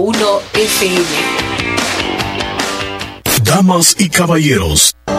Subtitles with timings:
[0.00, 1.04] 101 FM.
[3.44, 4.94] Damas y caballeros,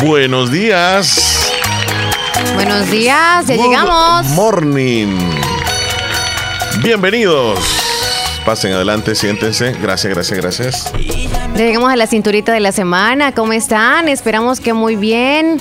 [0.00, 1.50] Buenos días.
[2.54, 4.26] Buenos días, ya Good llegamos.
[4.28, 5.18] Morning.
[6.82, 7.58] Bienvenidos.
[8.44, 9.72] Pasen adelante, siéntense.
[9.72, 10.92] Gracias, gracias, gracias.
[11.56, 13.32] Ya llegamos a la cinturita de la semana.
[13.32, 14.08] ¿Cómo están?
[14.08, 15.60] Esperamos que muy bien.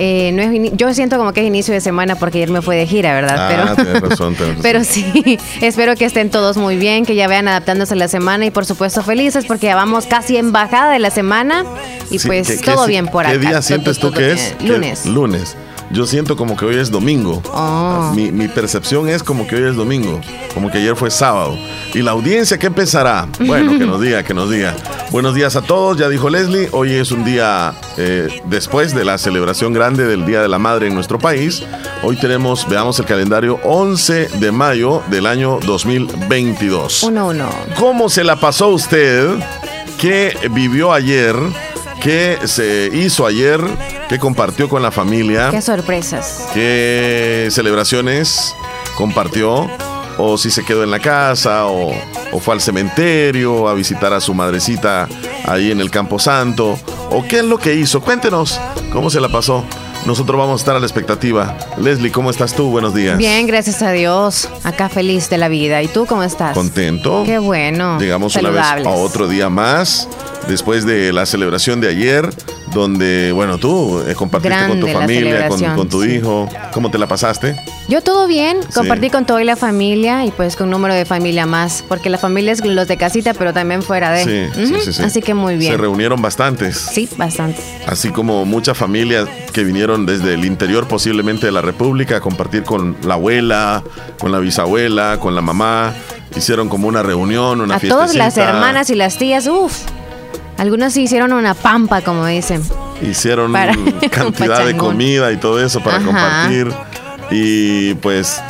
[0.00, 2.76] Eh, no es yo siento como que es inicio de semana porque ayer me fue
[2.76, 3.36] de gira, ¿verdad?
[3.38, 4.56] Ah, pero, razón, razón.
[4.62, 8.46] pero sí, espero que estén todos muy bien, que ya vayan adaptándose a la semana
[8.46, 11.64] y por supuesto felices porque ya vamos casi en bajada de la semana
[12.10, 13.38] y Sí, pues ¿qué- qué todo bien por ¿Qué acá.
[13.40, 14.54] día sientes tú que es?
[14.62, 15.04] Lunes.
[15.06, 15.56] Lunes.
[15.90, 17.42] Yo siento como que hoy es domingo.
[17.52, 18.12] Oh.
[18.14, 20.20] Mi, mi percepción es como que hoy es domingo,
[20.52, 21.56] como que ayer fue sábado.
[21.94, 23.26] ¿Y la audiencia qué empezará?
[23.46, 24.74] Bueno, que nos diga, que nos diga.
[25.10, 29.16] Buenos días a todos, ya dijo Leslie, hoy es un día eh, después de la
[29.16, 31.62] celebración grande del Día de la Madre en nuestro país.
[32.02, 37.04] Hoy tenemos, veamos el calendario, 11 de mayo del año 2022.
[37.04, 37.48] Uno, uno.
[37.78, 39.30] ¿Cómo se la pasó usted?
[39.98, 41.34] ¿Qué vivió ayer?
[42.00, 43.60] ¿Qué se hizo ayer?
[44.08, 45.48] ¿Qué compartió con la familia?
[45.50, 46.46] Qué sorpresas.
[46.54, 48.54] ¿Qué celebraciones
[48.96, 49.68] compartió?
[50.16, 51.92] O si se quedó en la casa, o,
[52.32, 55.08] o fue al cementerio a visitar a su madrecita
[55.44, 56.78] ahí en el Campo Santo,
[57.10, 58.00] o qué es lo que hizo.
[58.00, 58.60] Cuéntenos
[58.92, 59.64] cómo se la pasó.
[60.06, 61.56] Nosotros vamos a estar a la expectativa.
[61.76, 62.70] Leslie, ¿cómo estás tú?
[62.70, 63.18] Buenos días.
[63.18, 64.48] Bien, gracias a Dios.
[64.64, 65.82] Acá feliz de la vida.
[65.82, 66.54] ¿Y tú cómo estás?
[66.54, 67.24] ¿Contento?
[67.26, 67.98] Qué bueno.
[67.98, 70.08] Llegamos una vez a otro día más,
[70.48, 72.28] después de la celebración de ayer,
[72.74, 76.14] donde, bueno, tú eh, compartiste con tu familia, con, tu sí.
[76.16, 76.48] hijo.
[76.72, 77.56] ¿Cómo te la pasaste?
[77.88, 78.68] Yo todo bien, Sí.
[78.74, 82.18] compartí con toda la familia y pues con un número de familia más, porque la
[82.18, 84.50] familia es los de casita, pero también fuera de.
[84.54, 85.02] Sí, sí, sí.
[85.02, 85.78] Así que muy Se bien.
[85.78, 87.60] reunieron bastantes, Sí, bastante.
[87.86, 92.64] así como muchas familias que vinieron desde el interior posiblemente de la República a compartir
[92.64, 93.82] con la abuela,
[94.18, 95.94] con la bisabuela, con la mamá.
[96.36, 99.78] Hicieron como una reunión, una a todas las hermanas y las tías, uff.
[100.58, 102.62] Algunos sí hicieron una pampa, como dicen.
[103.00, 103.74] Hicieron Para-
[104.10, 106.06] cantidad de comida y todo eso para Ajá.
[106.06, 106.72] compartir.
[107.30, 108.42] Y pues,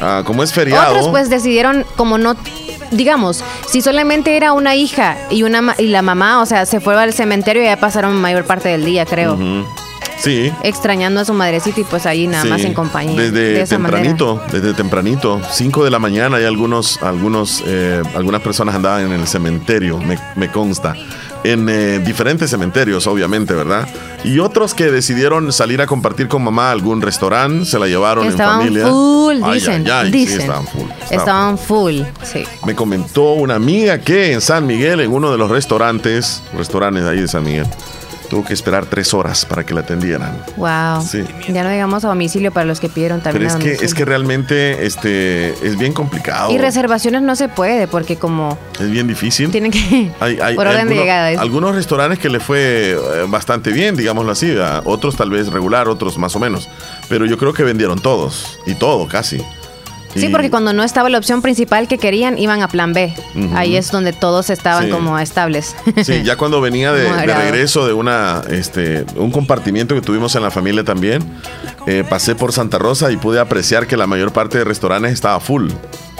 [0.00, 0.90] ah, como es feriado.
[0.90, 2.36] Otros pues decidieron como no
[2.90, 6.94] digamos, si solamente era una hija y una y la mamá, o sea, se fue
[7.00, 9.38] al cementerio y ya pasaron mayor parte del día, creo.
[10.20, 10.52] Sí.
[10.64, 12.48] extrañando a su madrecita y pues ahí nada sí.
[12.48, 13.20] más en compañía.
[13.20, 18.40] Desde de esa tempranito, desde tempranito, 5 de la mañana, y algunos, algunos, eh, algunas
[18.42, 20.94] personas andaban en el cementerio, me, me consta.
[21.52, 23.88] En eh, diferentes cementerios, obviamente, ¿verdad?
[24.24, 28.26] Y otros que decidieron salir a compartir con mamá a algún restaurante, se la llevaron
[28.26, 28.86] Estaban en familia.
[28.88, 30.40] full, Ay, dicen, ay, ay, sí, dicen.
[30.42, 30.88] estaban full.
[31.10, 32.44] estaban Estaban full, sí.
[32.66, 37.10] Me comentó una amiga que en San Miguel, en uno de los restaurantes, restaurantes de
[37.10, 37.66] ahí de San Miguel,
[38.28, 40.36] tuvo que esperar tres horas para que la atendieran.
[40.56, 41.02] Wow.
[41.02, 41.24] Sí.
[41.48, 43.48] Ya no digamos a domicilio para los que pidieron también.
[43.48, 46.50] Pero es a que, es que realmente este, es bien complicado.
[46.52, 49.50] Y reservaciones no se puede porque como Es bien difícil.
[49.50, 50.10] tienen que...
[50.20, 51.32] Hay, hay- por orden de llegada.
[51.32, 54.48] es- algunos restaurantes que le fue eh, bastante bien, digámoslo así.
[54.50, 54.82] ¿verdad?
[54.84, 56.68] Otros tal vez regular, otros más o menos.
[57.08, 58.58] Pero yo creo que vendieron todos.
[58.66, 59.42] Y todo, casi.
[60.14, 63.14] Sí, Y- porque cuando no estaba la opción principal que querían, iban a plan B.
[63.54, 64.90] Ahí es donde todos estaban Sí.
[64.90, 65.76] como estables.
[66.02, 70.50] Sí, ya cuando venía de, regreso de una, este, un compartimiento que tuvimos en la
[70.50, 71.22] familia también,
[71.86, 75.38] eh, pasé por Santa Rosa y pude apreciar que la mayor parte de restaurantes estaba
[75.40, 75.70] full,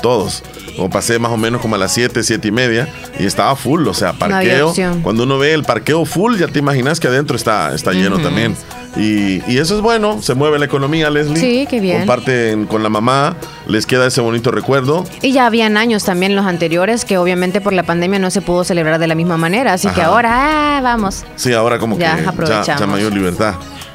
[0.03, 0.43] todos.
[0.79, 2.89] O pasé más o menos como a las 7, 7 y media
[3.19, 4.73] y estaba full, o sea, parqueo.
[5.03, 8.55] cuando uno ve el parqueo full, ya te imaginas que adentro está, está lleno también.
[8.97, 11.37] Y, y eso es bueno, se mueve la economía, Leslie.
[11.37, 11.99] Sí, qué bien.
[11.99, 15.05] Comparten con la mamá, les queda ese bonito recuerdo.
[15.23, 18.65] Y ya habían años también los anteriores que obviamente por la pandemia no se pudo
[18.65, 19.75] celebrar de la misma manera.
[19.75, 21.25] Así que ahora, ah, vamos.
[21.37, 22.81] Sí, ahora como Ya que ya, aprovechamos.
[22.81, 23.55] ya mayor libertad.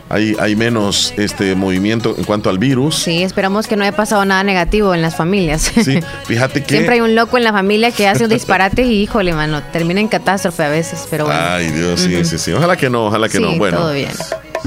[0.09, 2.95] Hay, hay menos este movimiento en cuanto al virus.
[2.95, 5.71] Sí, esperamos que no haya pasado nada negativo en las familias.
[5.83, 6.69] Sí, fíjate que.
[6.75, 9.99] Siempre hay un loco en la familia que hace un disparate y híjole, mano, termina
[10.01, 11.39] en catástrofe a veces, pero bueno.
[11.43, 12.51] Ay, Dios, sí, sí, sí.
[12.53, 13.57] Ojalá que no, ojalá que sí, no.
[13.57, 14.11] Bueno, todo bien.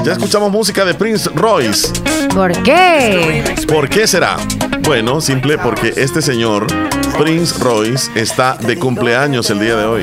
[0.04, 1.88] Ya escuchamos música de Prince Royce.
[2.34, 3.44] ¿Por qué?
[3.68, 4.36] ¿Por qué será?
[4.82, 6.66] Bueno, simple porque este señor
[7.18, 10.02] Prince Royce está de cumpleaños el día de hoy.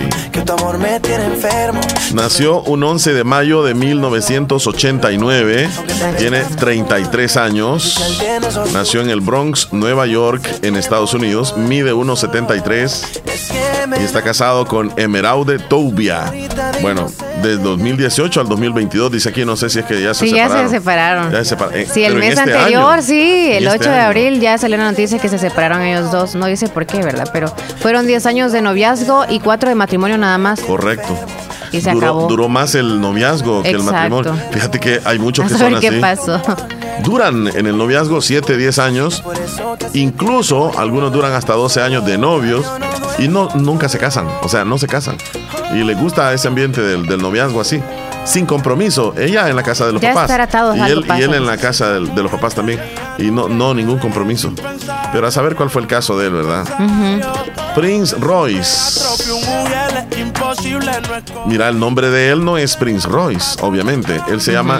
[2.13, 5.69] Nació un 11 de mayo de 1989.
[6.17, 8.03] Tiene 33 años.
[8.73, 11.55] Nació en el Bronx, Nueva York, en Estados Unidos.
[11.55, 13.21] Mide 1,73
[13.99, 16.31] y está casado con Emeraude Toubia.
[16.81, 17.11] Bueno,
[17.41, 20.57] desde 2018 al 2022, dice aquí, no sé si es que ya se sí, separaron.
[20.57, 21.31] ya se separaron.
[21.31, 21.79] Ya se separaron.
[21.79, 24.89] Eh, sí, el mes este anterior, sí, el 8 este de abril ya salió la
[24.89, 26.35] noticia que se separaron ellos dos.
[26.35, 27.29] No dice por qué, ¿verdad?
[27.33, 30.59] Pero fueron 10 años de noviazgo y 4 de matrimonio nada más.
[30.61, 31.17] Correcto.
[31.71, 32.27] Y se duró, acabó.
[32.27, 34.35] Duró más el noviazgo que el matrimonio.
[34.51, 35.99] Fíjate que hay muchos que son qué así.
[35.99, 36.39] pasó.
[37.03, 39.23] Duran en el noviazgo 7, 10 años.
[39.93, 42.65] Incluso algunos duran hasta 12 años de novios
[43.17, 44.27] y no, nunca se casan.
[44.43, 45.17] O sea, no se casan.
[45.73, 47.81] Y les gusta ese ambiente del, del noviazgo así.
[48.25, 49.13] Sin compromiso.
[49.17, 50.31] Ella en la casa de los ya papás.
[50.77, 52.79] Y, él, y él en la casa de, de, los papás también.
[53.17, 54.53] Y no, no ningún compromiso.
[55.11, 56.65] Pero a saber cuál fue el caso de él, ¿verdad?
[56.79, 57.73] Uh -huh.
[57.75, 59.01] Prince Royce.
[61.45, 64.21] Mira, el nombre de él no es Prince Royce, obviamente.
[64.27, 64.57] Él se uh -huh.
[64.57, 64.79] llama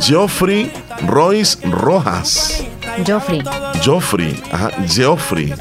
[0.00, 0.72] Geoffrey
[1.06, 2.64] Royce Rojas.
[3.04, 3.42] Geoffrey.
[3.82, 5.52] Geoffrey, ajá, Geoffrey.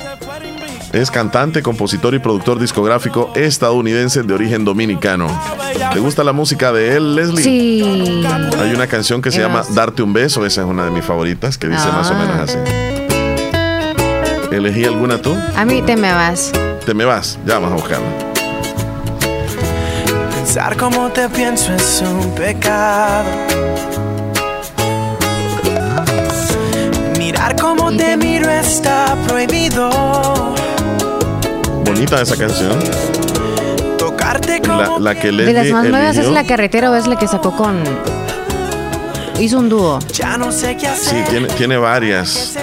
[0.94, 5.28] Es cantante, compositor y productor discográfico estadounidense de origen dominicano.
[5.94, 7.44] ¿Te gusta la música de él, Leslie?
[7.44, 8.24] Sí.
[8.60, 11.58] Hay una canción que se llama Darte un beso, esa es una de mis favoritas,
[11.58, 11.92] que dice ah.
[11.92, 12.58] más o menos así.
[14.52, 15.36] ¿Elegí alguna tú?
[15.56, 16.52] A mí te me vas.
[16.86, 18.08] Te me vas, ya vamos a buscarla.
[20.32, 23.26] Pensar como te pienso es un pecado.
[27.18, 29.90] Mirar como te miro está prohibido.
[32.06, 32.78] Bonita esa canción.
[33.98, 37.28] Tocarte La, la que De las más nuevas es la carretera o es la que
[37.28, 37.84] sacó con.
[39.40, 39.98] Hizo un dúo.
[40.13, 41.25] Ya no sé qué hacer.
[41.25, 42.56] Sí, tiene, tiene varias.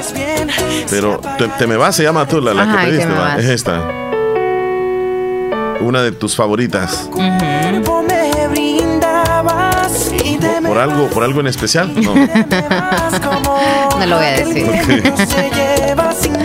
[0.88, 3.18] Pero te, te, me vas, se llama tú, la, la Ajá, que pediste, te me
[3.18, 3.24] ¿va?
[3.24, 3.38] vas.
[3.40, 3.82] es esta.
[5.80, 7.08] Una de tus favoritas.
[7.10, 7.84] Uh -huh.
[10.62, 11.92] ¿Por, por algo, ¿Por algo en especial?
[12.00, 12.14] No.
[13.98, 15.12] no lo voy a decir.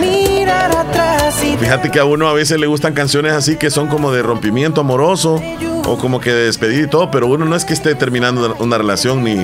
[1.60, 4.80] Fíjate que a uno a veces le gustan canciones así que son como de rompimiento
[4.80, 5.42] amoroso
[5.86, 8.78] o como que de despedir y todo, pero uno no es que esté terminando una
[8.78, 9.36] relación ni,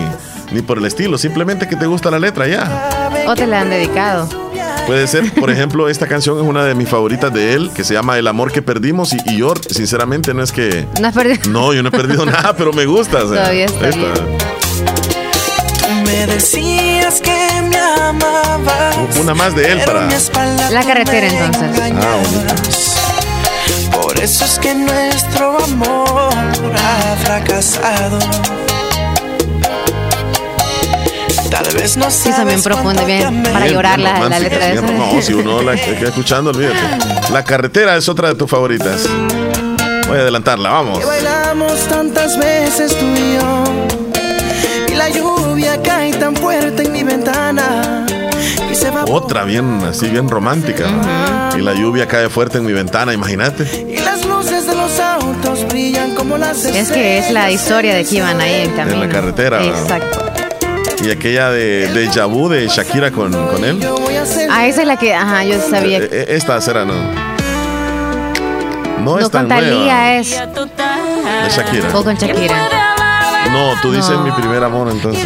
[0.53, 3.11] ni por el estilo, simplemente que te gusta la letra ya.
[3.27, 4.29] O te la han dedicado.
[4.87, 7.95] Puede ser, por ejemplo, esta canción es una de mis favoritas de él, que se
[7.95, 10.87] llama El amor que perdimos y, y yo, sinceramente, no es que...
[11.01, 11.39] No has perdido.
[11.51, 13.25] No, yo no he perdido nada, pero me gusta.
[13.25, 14.64] O sea, Todavía está esta.
[16.27, 17.37] Me decías que
[17.69, 19.15] me amabas.
[19.21, 20.09] Una más de él para...
[20.71, 21.93] La carretera, entonces.
[22.01, 22.23] Ah.
[23.93, 28.19] Por eso es que nuestro amor ha fracasado.
[31.51, 34.81] Tal vez no Sí, bien profundas, cuánto bien para llorar la, letra de esa.
[34.81, 37.33] No, si uno la queda escuchando, olvídate.
[37.33, 39.07] La carretera es otra de tus favoritas.
[40.09, 41.01] Voy a adelantarla, vamos.
[41.01, 43.94] Que bailamos tantas veces tú y yo.
[45.65, 48.05] Y la lluvia cae tan fuerte en mi ventana.
[48.71, 50.85] Y se va Otra bien, así bien romántica.
[51.57, 53.65] Y la lluvia cae fuerte en mi ventana, imagínate.
[53.89, 58.05] Y las luces de los autos brillan como las Es que es la historia de
[58.05, 59.03] que iban ahí en camino.
[59.03, 59.65] En la carretera.
[59.65, 60.21] Exacto.
[61.03, 63.81] Y aquella de, de Yabu de Shakira con, con él.
[64.51, 65.99] Ah, esa es la que, ajá, yo sabía.
[65.99, 66.95] Eh, eh, Esta será, no.
[66.95, 70.15] No, No es tan nueva.
[70.17, 70.31] es.
[70.31, 71.89] De Shakira.
[71.95, 72.84] O con Shakira.
[73.55, 74.23] No, tú dices No.
[74.25, 75.25] mi primer amor, entonces.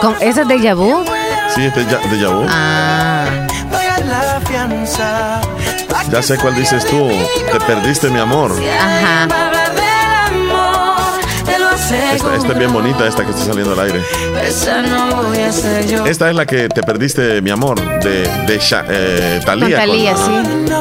[0.00, 1.04] Con, ¿Esa es de Yabu?
[1.54, 2.46] Sí, este es de Yabu.
[2.48, 3.24] Ah.
[6.10, 7.08] Ya sé cuál dices tú.
[7.52, 8.52] Te perdiste mi amor.
[8.80, 9.28] Ajá.
[12.14, 14.02] Esta, esta es bien bonita, esta que está saliendo al aire.
[14.46, 16.04] Esa no voy a ser yo.
[16.06, 17.80] Esta es la que te perdiste mi amor.
[18.02, 19.78] De, de Sha- eh, Con.
[19.78, 20.72] Talía, con- sí.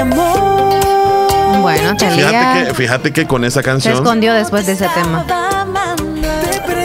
[0.00, 1.60] Amor.
[1.60, 5.24] Bueno, Fíjate Talía que, fíjate que con esa se canción, escondió después de ese tema.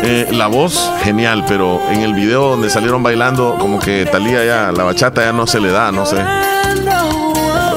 [0.03, 4.71] eh, la voz genial, pero en el video donde salieron bailando, como que Talía ya,
[4.71, 6.17] la bachata ya no se le da, no sé.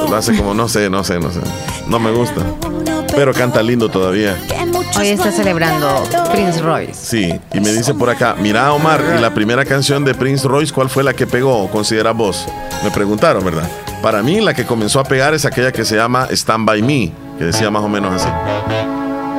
[0.09, 1.39] Lo hace como, no sé, no sé, no sé.
[1.87, 2.41] No me gusta.
[3.15, 4.37] Pero canta lindo todavía.
[4.95, 6.93] Hoy está celebrando Prince Royce.
[6.93, 10.73] Sí, y me dice por acá, mira Omar, y la primera canción de Prince Royce,
[10.73, 11.69] ¿cuál fue la que pegó?
[11.69, 12.45] Considera vos.
[12.83, 13.69] Me preguntaron, ¿verdad?
[14.01, 17.11] Para mí la que comenzó a pegar es aquella que se llama Stand By Me,
[17.37, 18.29] que decía más o menos así.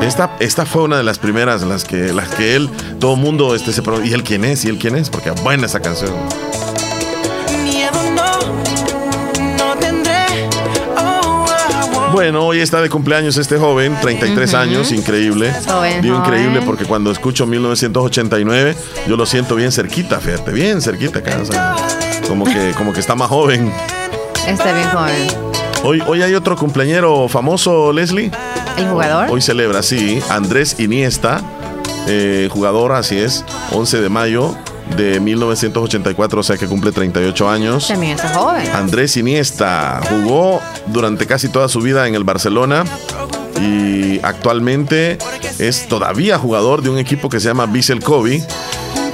[0.04, 3.54] Esta, esta fue una de las primeras, las que, las que él, todo el mundo
[3.54, 4.64] este, se pregunta, ¿y él quién es?
[4.64, 5.10] ¿Y él quién es?
[5.10, 6.12] Porque es buena esa canción.
[12.18, 15.52] Bueno, hoy está de cumpleaños este joven, 33 años, increíble.
[15.68, 16.32] Joven, Digo joven.
[16.34, 21.76] increíble porque cuando escucho 1989, yo lo siento bien cerquita, fíjate, bien cerquita sea,
[22.26, 23.72] como que, como que está más joven.
[24.48, 25.28] Está bien joven.
[25.84, 28.32] Hoy, hoy hay otro cumpleañero famoso, Leslie.
[28.76, 29.30] ¿El jugador?
[29.30, 31.40] Hoy celebra, sí, Andrés Iniesta,
[32.08, 34.56] eh, jugador, así es, 11 de mayo
[34.96, 37.86] de 1984, o sea que cumple 38 años.
[37.86, 38.68] También está joven.
[38.74, 40.57] Andrés Iniesta jugó
[40.92, 42.84] durante casi toda su vida en el Barcelona
[43.60, 45.18] y actualmente
[45.58, 48.42] es todavía jugador de un equipo que se llama Vissel Kobe.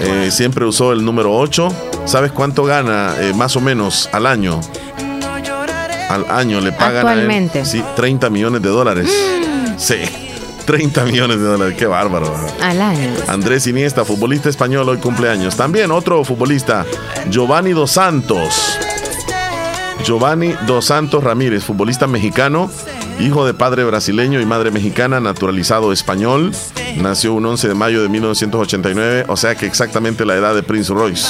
[0.00, 1.68] Eh, siempre usó el número 8.
[2.04, 4.60] ¿Sabes cuánto gana eh, más o menos al año?
[6.08, 7.64] Al año le pagan a él, Actualmente.
[7.64, 9.08] sí, 30 millones de dólares.
[9.78, 9.96] Sí,
[10.66, 11.74] 30 millones de dólares.
[11.78, 12.32] Qué bárbaro.
[12.62, 13.10] Al año.
[13.28, 15.56] Andrés Iniesta, futbolista español, hoy cumpleaños.
[15.56, 16.84] También otro futbolista,
[17.30, 18.78] Giovanni Dos Santos.
[20.04, 22.70] Giovanni Dos Santos Ramírez, futbolista mexicano,
[23.18, 26.52] hijo de padre brasileño y madre mexicana, naturalizado español.
[26.98, 30.92] Nació un 11 de mayo de 1989, o sea que exactamente la edad de Prince
[30.92, 31.26] Royce.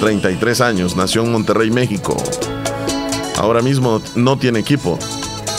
[0.00, 2.16] 33 años, nació en Monterrey, México.
[3.36, 4.98] Ahora mismo no tiene equipo.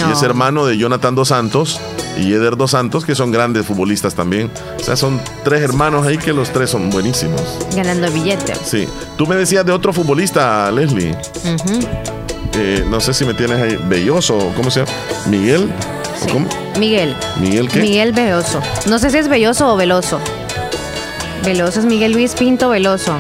[0.06, 1.80] Y es hermano de Jonathan Dos Santos
[2.18, 4.52] y Eder Dos Santos, que son grandes futbolistas también.
[4.78, 7.42] O sea, son tres hermanos ahí que los tres son buenísimos.
[7.74, 8.54] Ganando billete.
[8.66, 8.86] Sí.
[9.18, 11.16] Tú me decías de otro futbolista, Leslie.
[12.56, 13.78] Eh, no sé si me tienes ahí.
[13.88, 14.92] Belloso, ¿cómo se llama?
[15.28, 15.72] Miguel.
[15.72, 16.32] ¿O Sí.
[16.34, 16.48] ¿Cómo?
[16.78, 17.16] Miguel.
[17.40, 17.80] ¿Miguel qué?
[17.80, 18.60] Miguel Veloso.
[18.88, 20.20] No sé si es Belloso o Veloso.
[21.46, 23.16] Veloso es Miguel Luis Pinto Veloso.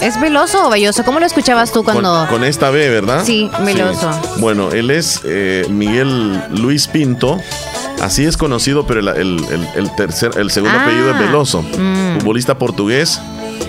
[0.00, 1.04] ¿Es Veloso o Belloso?
[1.04, 2.26] ¿Cómo lo escuchabas tú cuando.?
[2.28, 3.22] con esta B, ¿verdad?
[3.24, 4.10] Sí, Veloso.
[4.38, 7.38] Bueno, él es eh, Miguel Luis Pinto.
[8.00, 11.62] Así es conocido, pero el, el- el- el tercer, el segundo Ah, apellido es Veloso.
[11.62, 12.18] mm.
[12.18, 13.20] Futbolista portugués.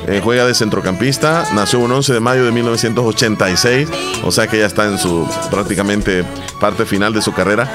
[0.08, 1.46] Eh, juega de centrocampista.
[1.54, 3.90] Nació un 11 de mayo de 1986.
[4.24, 6.24] O sea que ya está en su prácticamente
[6.60, 7.70] parte final de su carrera.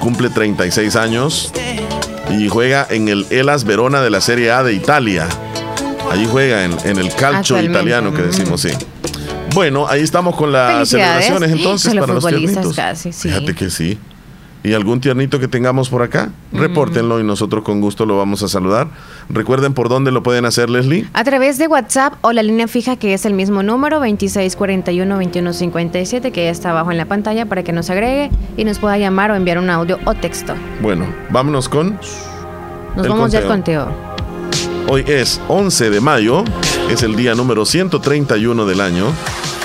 [0.00, 1.52] Cumple 36 años.
[2.30, 5.28] Y juega en el Elas Verona de la Serie A de Italia.
[6.10, 8.70] Allí juega en, en el calcio italiano que decimos, sí.
[9.54, 13.28] Bueno, ahí estamos con las celebraciones entonces Solo para los futbolistas casi, sí.
[13.28, 13.98] Fíjate que sí.
[14.64, 16.30] ¿Y algún tiernito que tengamos por acá?
[16.52, 16.58] Mm.
[16.58, 18.86] Repórtenlo y nosotros con gusto lo vamos a saludar.
[19.28, 21.08] Recuerden por dónde lo pueden hacer, Leslie.
[21.14, 26.44] A través de WhatsApp o la línea fija que es el mismo número 2641-2157 que
[26.44, 29.34] ya está abajo en la pantalla para que nos agregue y nos pueda llamar o
[29.34, 30.54] enviar un audio o texto.
[30.80, 31.98] Bueno, vámonos con...
[32.96, 33.86] Nos El vamos ya al conteo.
[33.86, 34.12] conteo.
[34.88, 36.44] Hoy es 11 de mayo,
[36.90, 39.06] es el día número 131 del año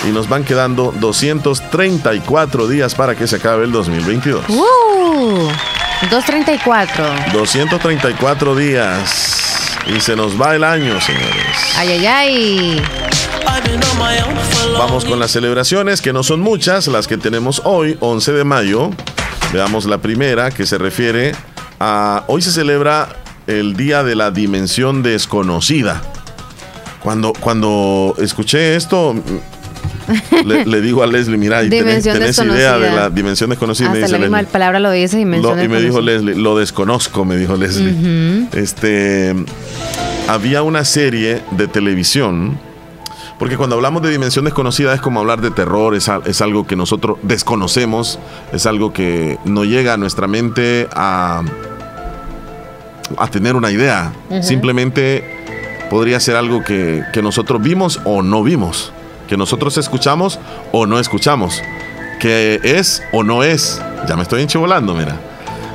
[0.05, 4.45] y nos van quedando 234 días para que se acabe el 2022.
[4.49, 5.49] ¡Uh!
[6.09, 7.05] 234.
[7.33, 9.37] 234 días
[9.87, 11.75] y se nos va el año, señores.
[11.75, 12.83] Ay, ay, ay.
[14.77, 18.91] Vamos con las celebraciones, que no son muchas, las que tenemos hoy, 11 de mayo.
[19.53, 21.33] Veamos la primera, que se refiere
[21.79, 22.23] a...
[22.27, 23.09] Hoy se celebra
[23.47, 26.01] el Día de la Dimensión Desconocida.
[27.01, 29.15] Cuando, cuando escuché esto,
[30.45, 33.87] le, le digo a Leslie, mira, ¿y tenés, tenés idea de la dimensión desconocida?
[33.87, 34.51] Hasta me la dice misma Leslie.
[34.51, 36.01] palabra lo dice dimensión Lo- y me dijo.
[36.01, 38.47] Leslie, lo desconozco, me dijo Leslie.
[38.53, 39.35] Este,
[40.27, 42.57] había una serie de televisión,
[43.39, 46.75] porque cuando hablamos de dimensión desconocida es como hablar de terror, es, es algo que
[46.75, 48.19] nosotros desconocemos,
[48.53, 51.43] es algo que no llega a nuestra mente a,
[53.17, 54.11] a tener una idea.
[54.41, 55.23] Simplemente
[55.89, 58.91] podría ser algo que, que nosotros vimos o no vimos,
[59.27, 60.39] que nosotros escuchamos
[60.71, 61.61] o no escuchamos,
[62.19, 63.81] que es o no es.
[64.07, 65.19] Ya me estoy enchivolando, mira.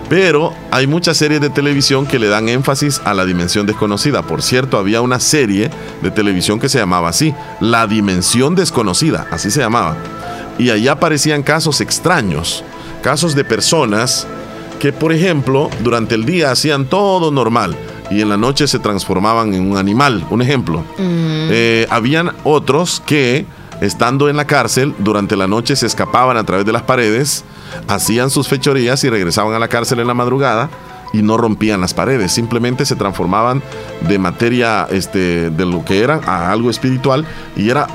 [0.09, 4.23] Pero hay muchas series de televisión que le dan énfasis a la dimensión desconocida.
[4.23, 5.71] Por cierto, había una serie
[6.03, 9.97] de televisión que se llamaba así, La Dimensión Desconocida, así se llamaba.
[10.59, 12.63] Y ahí aparecían casos extraños,
[13.03, 14.27] casos de personas
[14.81, 17.75] que, por ejemplo, durante el día hacían todo normal
[18.13, 20.25] y en la noche se transformaban en un animal.
[20.31, 20.85] Un ejemplo.
[20.99, 23.47] Eh, habían otros que,
[23.81, 27.45] estando en la cárcel, durante la noche se escapaban a través de las paredes,
[27.89, 30.69] hacían sus fechorías y regresaban a la cárcel en la madrugada
[31.13, 33.63] y no rompían las paredes, simplemente se transformaban
[34.09, 37.87] de materia este, de lo que era a algo espiritual y era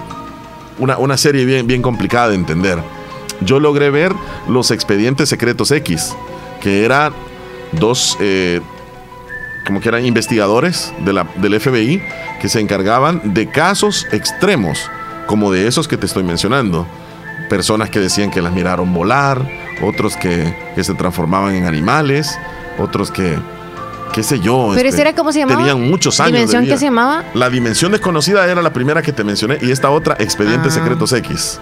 [0.77, 2.79] una, una serie bien, bien complicada de entender.
[3.41, 4.13] Yo logré ver
[4.47, 6.15] los expedientes secretos X,
[6.61, 7.13] que eran
[7.71, 8.61] dos, eh,
[9.67, 12.01] como que eran investigadores de la, del FBI
[12.41, 14.89] que se encargaban de casos extremos,
[15.27, 16.87] como de esos que te estoy mencionando.
[17.49, 19.47] Personas que decían que las miraron volar,
[19.83, 22.37] otros que, que se transformaban en animales,
[22.77, 23.37] otros que,
[24.13, 24.71] qué sé yo.
[24.75, 25.59] Pero este, era cómo se llamaba?
[25.59, 26.33] Tenían muchos años.
[26.33, 27.23] ¿Dimensión qué se llamaba?
[27.33, 30.79] La dimensión desconocida era la primera que te mencioné y esta otra, Expedientes Ah.
[30.79, 31.59] Secretos X.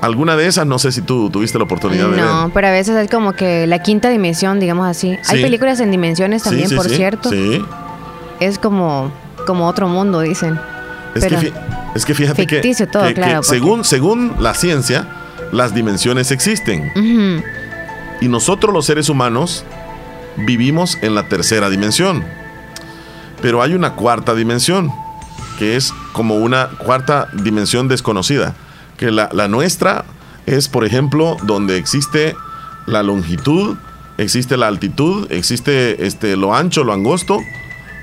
[0.00, 2.24] Alguna de esas, no sé si tú tuviste la oportunidad de ver.
[2.24, 5.16] No, pero a veces es como que la quinta dimensión, digamos así.
[5.28, 7.30] Hay películas en dimensiones también, sí, por cierto.
[7.30, 7.64] Sí.
[8.38, 9.10] Es como,
[9.46, 10.58] como otro mundo, dicen.
[11.16, 11.52] Es que, Pero-
[11.96, 15.08] es que fíjate que- Ficticio todo, que, claro, según, según la ciencia,
[15.50, 16.92] las dimensiones existen.
[18.20, 19.64] Y nosotros los seres humanos
[20.36, 22.22] vivimos en la tercera dimensión.
[23.42, 24.92] Pero hay una cuarta dimensión,
[25.58, 28.54] que es como una cuarta dimensión desconocida.
[28.98, 30.04] Que la, nuestra
[30.44, 32.36] es, por ejemplo, donde existe
[32.86, 33.76] la longitud,
[34.18, 37.38] existe la altitud, existe este, lo ancho, lo angosto,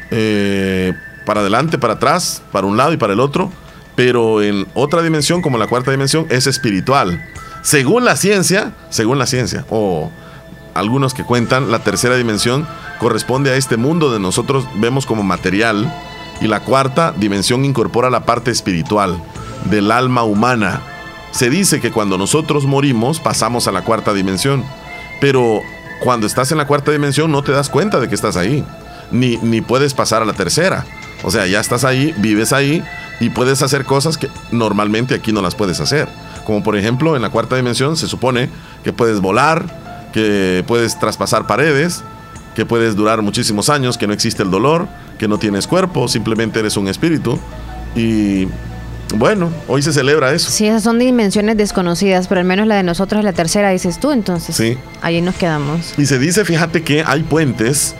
[0.09, 0.93] eh,
[1.25, 3.51] para adelante, para atrás, para un lado y para el otro.
[3.95, 7.23] Pero en otra dimensión, como la cuarta dimensión, es espiritual.
[7.61, 10.11] Según la ciencia, según la ciencia, o
[10.73, 12.67] algunos que cuentan, la tercera dimensión
[12.99, 15.93] corresponde a este mundo de nosotros vemos como material
[16.41, 19.21] y la cuarta dimensión incorpora la parte espiritual
[19.65, 20.81] del alma humana.
[21.31, 24.63] Se dice que cuando nosotros morimos pasamos a la cuarta dimensión,
[25.19, 25.61] pero
[25.99, 28.63] cuando estás en la cuarta dimensión no te das cuenta de que estás ahí,
[29.11, 30.85] ni, ni puedes pasar a la tercera.
[31.23, 32.83] O sea, ya estás ahí, vives ahí
[33.19, 36.07] y puedes hacer cosas que normalmente aquí no las puedes hacer.
[36.45, 38.49] Como por ejemplo en la cuarta dimensión se supone
[38.83, 42.03] que puedes volar, que puedes traspasar paredes,
[42.55, 46.59] que puedes durar muchísimos años, que no existe el dolor, que no tienes cuerpo, simplemente
[46.59, 47.39] eres un espíritu.
[47.95, 48.47] Y
[49.15, 50.49] bueno, hoy se celebra eso.
[50.49, 53.99] Sí, esas son dimensiones desconocidas, pero al menos la de nosotros es la tercera, dices
[53.99, 54.55] tú, entonces.
[54.55, 54.77] Sí.
[55.01, 55.93] Ahí nos quedamos.
[55.97, 57.95] Y se dice, fíjate que hay puentes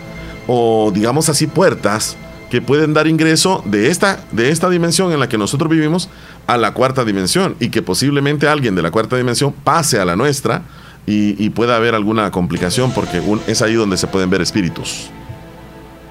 [0.48, 2.18] o digamos así puertas
[2.52, 6.10] que pueden dar ingreso de esta, de esta dimensión en la que nosotros vivimos
[6.48, 10.16] a la cuarta dimensión y que posiblemente alguien de la cuarta dimensión pase a la
[10.16, 10.62] nuestra
[11.08, 15.10] y, y pueda haber alguna complicación porque un- es ahí donde se pueden ver espíritus.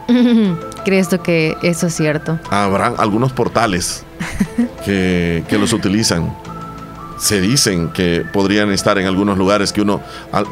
[0.85, 2.39] ¿Crees tú que eso es cierto?
[2.51, 4.05] Habrá algunos portales
[4.85, 6.35] que, que los utilizan.
[7.19, 10.01] Se dicen que podrían estar en algunos lugares que uno
[10.33, 10.47] al-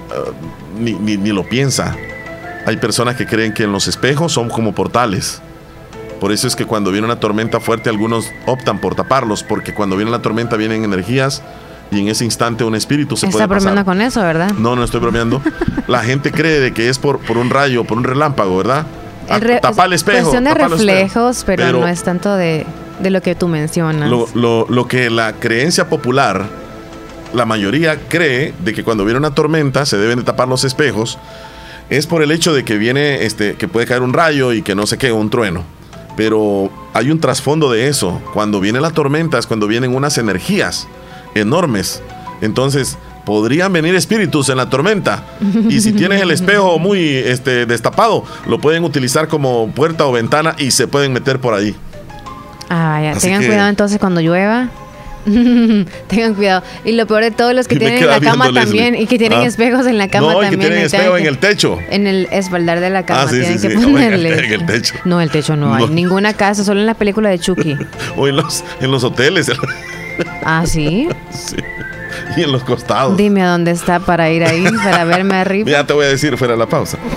[0.78, 1.94] ni, ni- ni lo piensa.
[2.66, 5.42] Hay personas que creen que en los espejos son como portales.
[6.21, 9.97] Por eso es que cuando viene una tormenta fuerte algunos optan por taparlos, porque cuando
[9.97, 11.42] viene la tormenta vienen energías
[11.90, 13.62] y en ese instante un espíritu se Está puede pasar.
[13.62, 14.52] bromeando con eso, ¿verdad?
[14.56, 15.42] No, no estoy bromeando.
[15.88, 18.87] La gente cree de que es por, por un rayo, por un relámpago, ¿verdad?
[19.28, 20.18] El Tapa el espejo.
[20.30, 22.66] Cuestión de reflejos, pero, no es tanto de,
[23.00, 24.08] de lo que tú mencionas.
[24.11, 26.46] Lo, lo- lo que la creencia popular,
[27.32, 31.18] la mayoría cree de que cuando viene una tormenta se deben de tapar los espejos,
[31.90, 34.74] es por el hecho de que viene, este, que puede caer un rayo y que
[34.74, 35.64] no sé qué, un trueno.
[36.16, 38.20] Pero hay un trasfondo de eso.
[38.35, 40.87] Cuando viene la tormenta es cuando vienen unas energías
[41.35, 42.02] enormes.
[42.42, 45.24] Entonces, podrían venir espíritus en la tormenta.
[45.68, 50.54] Y si tienes el espejo muy este, destapado, lo pueden utilizar como puerta o ventana
[50.58, 51.74] y se pueden meter por ahí.
[52.68, 53.11] Ah, ya.
[53.12, 54.68] Así Tengan que- cuidado entonces cuando llueva.
[56.08, 56.64] Tengan cuidado.
[56.85, 58.61] Y lo peor de todo, los que Y tienen en la cama Leslie.
[58.62, 58.94] también.
[58.96, 59.44] Y que tienen Ah.
[59.46, 60.70] espejos en la cama No, y que también.
[60.70, 61.78] tienen espejo en el techo.
[61.90, 63.80] En el espaldar de la cama Ah, sí, tienen sí, que sí.
[63.85, 64.44] Ponerle.
[64.46, 64.94] en el techo.
[65.04, 65.87] No, el techo no, hay.
[65.88, 67.76] Ninguna casa, solo en la película de Chucky.
[68.16, 69.50] O en los, en los hoteles
[70.44, 71.08] Ah, sí.
[71.30, 71.56] sí.
[72.37, 73.16] Y en los costados.
[73.16, 75.71] Dime a dónde está para ir ahí, para verme arriba.
[75.73, 76.99] Ya te voy a decir fuera de la pausa.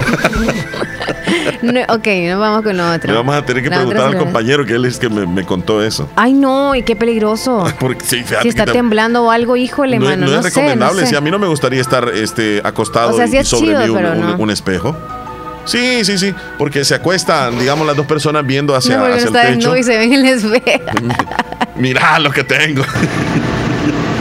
[1.61, 3.11] No, ok, nos vamos con otro.
[3.11, 5.25] Le vamos a tener que La otra preguntar al compañero que él es que me,
[5.25, 6.07] me contó eso.
[6.15, 7.65] Ay, no, y qué peligroso.
[7.79, 10.27] Porque sí, fíjate Si está temblando o algo, híjole, no, mano.
[10.27, 11.01] no No, es sé, recomendable.
[11.01, 11.07] sé.
[11.07, 13.67] Si a mí no me gustaría estar este, acostado O sea, sí y es sobre
[13.67, 14.95] chido, mí un, espejo.
[15.65, 16.33] Sí, sí, sí.
[16.59, 19.75] Porque se acuestan, digamos, las dos personas viendo hacia, no, el techo.
[19.75, 20.85] y se ven en el espejo.
[21.75, 22.83] Mira lo que tengo.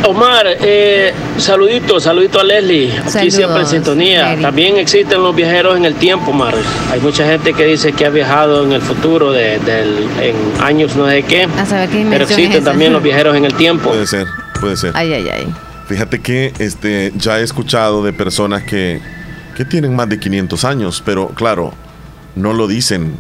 [0.06, 4.38] Omar, eh, saludito, saludito a Leslie, aquí Saludos, siempre en sintonía.
[4.40, 6.54] También existen los viajeros en el tiempo, Omar.
[6.92, 10.94] Hay mucha gente que dice que ha viajado en el futuro, de, del- en años
[10.94, 11.44] no sé qué.
[11.44, 13.90] A saber qué Pero es existen también los viajeros en el tiempo.
[13.90, 14.26] Puede ser,
[14.60, 14.92] puede ser.
[14.94, 15.54] Ay, ay, ay.
[15.88, 19.00] Fíjate que este, ya he escuchado de personas que,
[19.56, 21.72] que tienen más de 500 años, pero claro,
[22.36, 23.16] no lo dicen.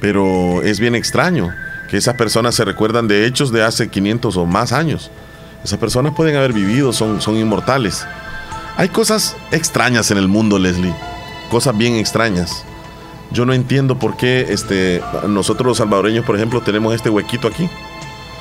[0.00, 1.50] Pero es bien extraño
[1.90, 5.10] que esas personas se recuerdan de hechos de hace 500 o más años.
[5.64, 8.06] Esas personas pueden haber vivido, son, son inmortales.
[8.76, 10.94] Hay cosas extrañas en el mundo, Leslie.
[11.50, 12.64] Cosas bien extrañas.
[13.30, 17.68] Yo no entiendo por qué este, nosotros los salvadoreños, por ejemplo, tenemos este huequito aquí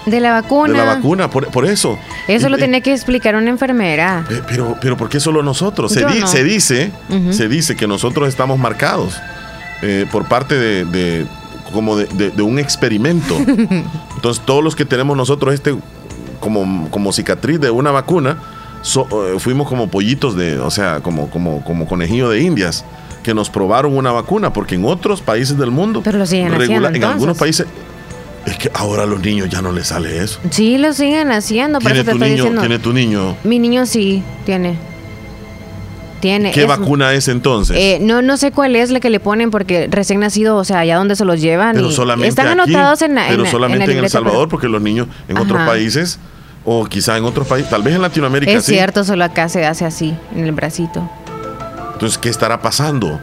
[0.06, 0.72] De la vacuna.
[0.72, 2.00] de la vacuna, por, por eso.
[2.28, 4.26] Eso Y- lo tenía que explicar una enfermera.
[4.30, 5.92] eh, Pero, pero ¿por qué solo nosotros?
[5.92, 6.28] Se, Yo di- no.
[6.28, 6.92] se dice,
[7.32, 9.20] se dice que nosotros estamos marcados
[9.82, 11.26] eh, por parte de, de-
[11.74, 13.36] como de, de- de un experimento.
[14.16, 15.76] Entonces todos los que tenemos nosotros este
[16.40, 18.38] como, como cicatriz de una vacuna,
[18.82, 22.86] so- eh, fuimos como pollitos de, o sea, como, como, como conejillo de indias
[23.24, 26.88] que nos probaron una vacuna, porque en otros países del mundo, Pero lo siguen haciendo,
[26.88, 27.14] en entonces.
[27.14, 27.68] algunos países
[28.46, 30.40] Es que ahora a los niños ya no les sale eso.
[30.50, 32.62] Sí, lo siguen haciendo, ¿Tiene te tu, estoy niño, diciendo.
[32.62, 33.36] ¿Tiene tu niño?
[33.44, 34.78] Mi niño sí, tiene.
[36.20, 36.52] Tiene.
[36.52, 37.78] ¿Qué es- vacuna es entonces?
[37.80, 40.80] Eh, no, no sé cuál es la que le ponen porque recién nacido, o sea,
[40.80, 41.76] allá donde se los llevan.
[41.76, 43.26] pero y solamente están aquí, anotados en la.
[43.30, 46.20] pero la- solamente en, El Salvador, pero- porque los niños en otros países,
[46.66, 48.74] o quizá en otros países, tal vez en Latinoamérica Es sí.
[48.74, 51.10] cierto, solo acá se hace así, en el bracito.
[51.94, 53.20] Entonces, ¿qué estará pasando?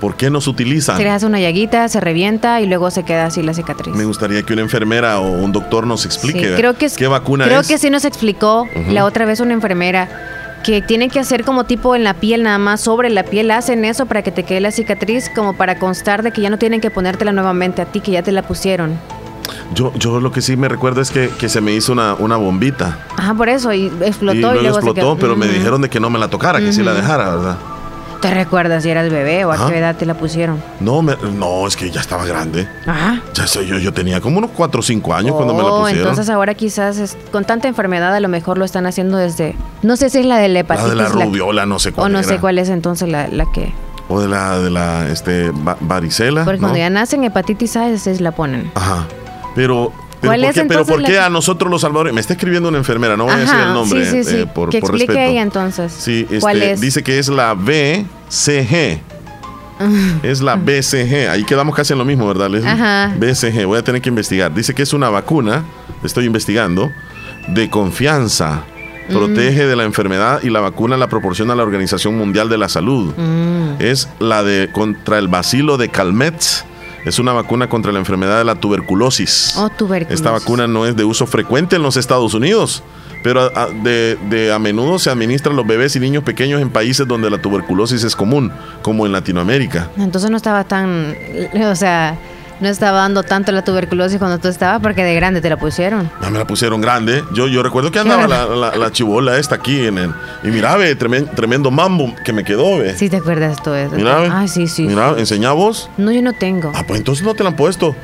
[0.00, 0.96] ¿Por qué no se utilizan?
[0.96, 3.94] Se le hace una llaguita, se revienta y luego se queda así la cicatriz.
[3.94, 7.44] Me gustaría que una enfermera o un doctor nos explique creo que es- qué vacuna
[7.44, 7.68] Creo es.
[7.68, 10.08] que sí nos explicó la otra vez una enfermera
[10.62, 13.84] que tiene que hacer como tipo en la piel nada más sobre la piel hacen
[13.84, 16.80] eso para que te quede la cicatriz como para constar de que ya no tienen
[16.80, 18.98] que ponértela nuevamente a ti que ya te la pusieron.
[19.74, 22.36] Yo, yo lo que sí me recuerdo es que, que se me hizo una, una
[22.36, 23.06] bombita.
[23.16, 25.16] Ajá, por eso y explotó y y, luego, luego se explotó, quedó.
[25.16, 27.56] pero me dijeron de que no me la tocara, que sí la dejara, ¿verdad?
[28.22, 30.62] ¿Te recuerdas si eras bebé o a qué edad te la pusieron?
[30.80, 32.66] No, me- no, es que ya estaba grande.
[32.86, 33.20] Ajá.
[33.34, 35.80] Ya sé, yo, yo tenía como unos 4 o 5 años cuando me la Oh,
[35.80, 36.08] pusieron.
[36.08, 39.96] entonces ahora quizás es- con tanta enfermedad a lo mejor lo están haciendo desde no
[39.96, 42.12] sé si es la de la la hepatitis de la rubiola, no sé o cuál
[42.12, 42.28] no era.
[42.28, 43.72] sé cuál es entonces la, la que
[44.08, 46.44] O de la, de la este, va- varicela.
[46.44, 46.68] porque ¿no?
[46.68, 48.70] cuando ya nacen hepatitis A es la ponen.
[48.74, 49.06] Ajá.
[49.54, 52.14] Pero ¿Cuál ¿por es qué, pero ¿por qué a nosotros los salvadores?
[52.14, 54.36] Me está escribiendo una enfermera, no voy a decir Ajá, el nombre sí, sí, sí.
[54.36, 55.92] eh, por, que por explique ella entonces.
[55.92, 56.80] Sí, este, ¿Cuál es?
[56.80, 59.00] dice que es la BCG.
[60.22, 61.28] Es la BCG.
[61.28, 62.70] Ahí quedamos casi en lo mismo, ¿verdad, Leslie?
[62.70, 63.12] Ajá.
[63.18, 63.66] BCG.
[63.66, 64.54] Voy a tener que investigar.
[64.54, 65.64] Dice que es una vacuna,
[66.04, 66.90] estoy investigando,
[67.48, 68.62] de confianza.
[69.08, 69.12] Mm.
[69.12, 73.12] Protege de la enfermedad y la vacuna la proporciona la Organización Mundial de la Salud.
[73.16, 73.80] Mm.
[73.82, 76.64] Es la de contra el bacilo de Calmette.
[77.04, 79.54] Es una vacuna contra la enfermedad de la tuberculosis.
[79.56, 80.14] Oh, tuberculosis.
[80.20, 82.82] Esta vacuna no es de uso frecuente en los Estados Unidos,
[83.24, 86.60] pero a, a- de, de a menudo se administra a los bebés y niños pequeños
[86.62, 89.90] en países donde la tuberculosis es común, como en Latinoamérica.
[89.98, 91.16] Entonces no estaba tan,
[91.60, 92.16] o sea,
[92.62, 96.10] no estaba dando tanto la tuberculosis cuando tú estabas porque de grande te la pusieron.
[96.22, 97.22] Ya me la pusieron grande.
[97.34, 100.14] Yo, yo recuerdo que andaba la, la, la chibola esta aquí en el.
[100.42, 102.96] Y mira, ve, tremen- tremendo mambo que me quedó, ve.
[102.96, 103.94] Sí te acuerdas todo eso.
[103.96, 104.30] Mira, ve.
[104.32, 104.86] Ay, sí, sí.
[104.86, 105.90] Mira, enseñá vos.
[105.98, 106.72] No, yo no tengo.
[106.74, 107.94] Ah, pues entonces no te la han puesto.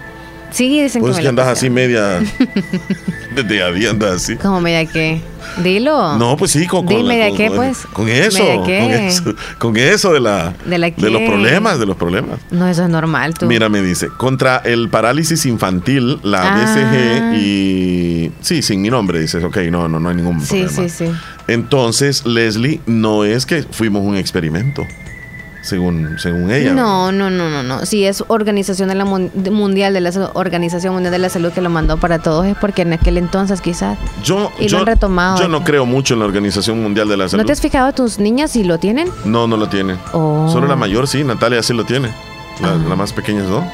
[0.51, 2.21] Sí, dicen Pues que que me la andas así media.
[3.35, 4.37] Desde a día andas así.
[4.37, 5.21] ¿Cómo media qué?
[5.63, 6.17] Dilo.
[6.19, 7.87] No, pues sí, con, con, con- qué, pues.
[7.93, 9.07] con eso, ¿Media con qué?
[9.07, 11.27] eso, con eso de la, ¿De la los qué?
[11.27, 12.39] problemas, de los problemas.
[12.51, 13.47] No, eso es normal, tú.
[13.47, 16.57] Mira, me dice, contra el parálisis infantil, la Ah.
[17.33, 20.71] BCG y sí, sin mi nombre, dices, ok, no, no, no hay ningún Sí, problema.
[20.71, 21.05] sí, sí.
[21.47, 24.87] Entonces, Leslie, no es que fuimos un experimento,
[25.69, 26.73] según, según ella.
[26.73, 27.87] No, no, no, no, no.
[27.87, 31.61] Si es Organización de la Mun- Mundial de la Organización Mundial de la Salud que
[31.61, 33.99] lo mandó para todos es porque en aquel entonces quizás.
[34.25, 35.39] Yo, Y lo yo, han retomado.
[35.41, 37.43] yo no creo mucho en la Organización Mundial de la Salud.
[37.43, 39.09] ¿No te has fijado tus niñas si lo tienen?
[39.25, 39.97] No, no lo tiene.
[40.13, 40.49] Oh.
[40.53, 42.09] Solo la mayor, sí, Natalia sí lo tiene.
[42.61, 42.79] La, Ah.
[42.89, 43.65] la más pequeña, ¿no?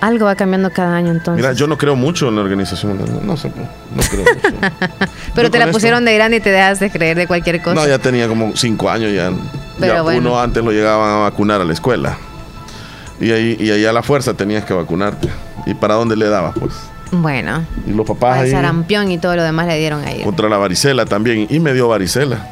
[0.00, 1.42] Algo va cambiando cada año entonces.
[1.44, 3.18] Mira, yo no creo mucho en la Organización Mundial.
[3.20, 4.56] No, no sé, no creo mucho.
[5.34, 7.60] Pero Yo te la esto- pusieron de grande y te dejas de creer de cualquier
[7.60, 7.74] cosa.
[7.74, 9.32] No, ya tenía como cinco años ya.
[9.80, 10.20] Pero ya bueno.
[10.30, 12.16] uno antes lo llegaban a vacunar a la escuela.
[13.20, 15.28] Y ahí, y ahí a la fuerza tenías que vacunarte.
[15.66, 16.72] ¿Y para dónde le dabas, pues?
[17.10, 20.22] Bueno, Y los papás ahí sarampión y todo lo demás le dieron ahí.
[20.22, 21.46] contra la varicela también.
[21.50, 22.46] Y me dio varicela.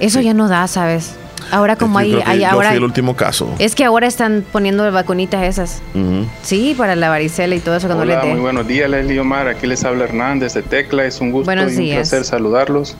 [0.00, 1.16] Eso ya no da, ¿sabes?
[1.50, 3.48] Ahora como Es que hay, hay yo ahora fui el último caso.
[3.58, 5.82] es que ahora están poniendo vacunitas esas.
[5.94, 6.26] Ujú.
[6.42, 9.48] Sí, para la varicela y todo eso cuando Hola, le muy buenos días, Leslie Omar.
[9.48, 11.04] Aquí les habla Hernández de Tecla.
[11.04, 12.08] Es un gusto Buenos y un días.
[12.10, 12.96] placer saludarlos.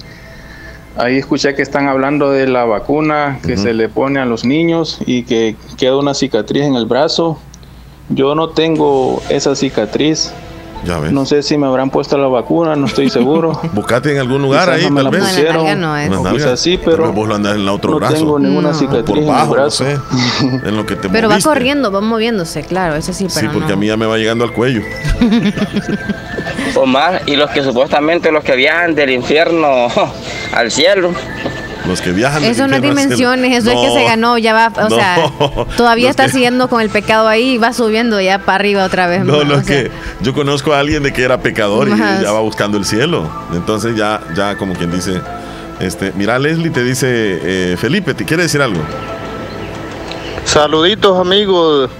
[0.98, 4.98] Ahí escuché que están hablando de la vacuna que se le pone a los niños
[5.06, 7.38] y que queda una cicatriz en el brazo.
[8.08, 10.32] Yo no tengo esa cicatriz.
[10.84, 11.12] Ya ves.
[11.12, 13.60] No sé si me habrán puesto la vacuna, no estoy seguro.
[13.72, 15.20] Buscate en algún lugar Quizás ahí, no me tal la vez.
[15.22, 16.10] En pusieron, nalga no es.
[16.10, 16.32] Nalgas.
[16.34, 18.14] quizás sí, pero vos lo andas en el otro no brazo.
[18.14, 19.84] tengo ninguna cicatriz por en el bajo, no brazo.
[19.84, 19.98] sé.
[20.68, 23.68] En lo que te Pero va corriendo, va moviéndose, claro, eso sí, Sí, pero porque
[23.68, 23.74] no.
[23.74, 24.82] a mí ya me va llegando al cuello.
[26.76, 29.88] Omar, y los que supuestamente los que viajan del infierno
[30.52, 31.10] al cielo.
[31.88, 32.44] Los que viajan.
[32.44, 34.96] Eso no es dimensiones, eso es que se ganó, ya va, o No.
[34.96, 35.16] sea,
[35.76, 39.06] todavía está que- siguiendo con el pecado ahí y va subiendo ya para arriba otra
[39.06, 39.24] vez.
[39.24, 41.96] No, o no, es sea, que yo conozco a alguien de que era pecador y
[41.96, 43.28] ya va buscando el cielo.
[43.54, 45.20] Entonces ya, ya como quien dice,
[45.80, 48.80] este, mira Leslie te dice, eh, Felipe, ¿te quiere decir algo?
[50.44, 51.90] Saluditos amigos.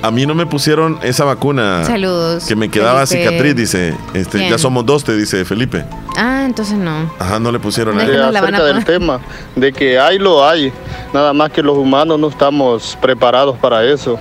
[0.00, 2.44] A mí no me pusieron esa vacuna Saludos.
[2.44, 3.28] que me quedaba Felipe.
[3.28, 3.94] cicatriz, dice.
[4.14, 4.50] Este, ¿Quién?
[4.50, 5.84] ya somos dos, te dice Felipe.
[6.16, 7.10] Ah, entonces no.
[7.18, 9.20] Ajá, no le pusieron No Eh, la acerca del tema,
[9.56, 10.72] de que hay lo hay,
[11.12, 14.18] nada más que los humanos no estamos preparados para eso.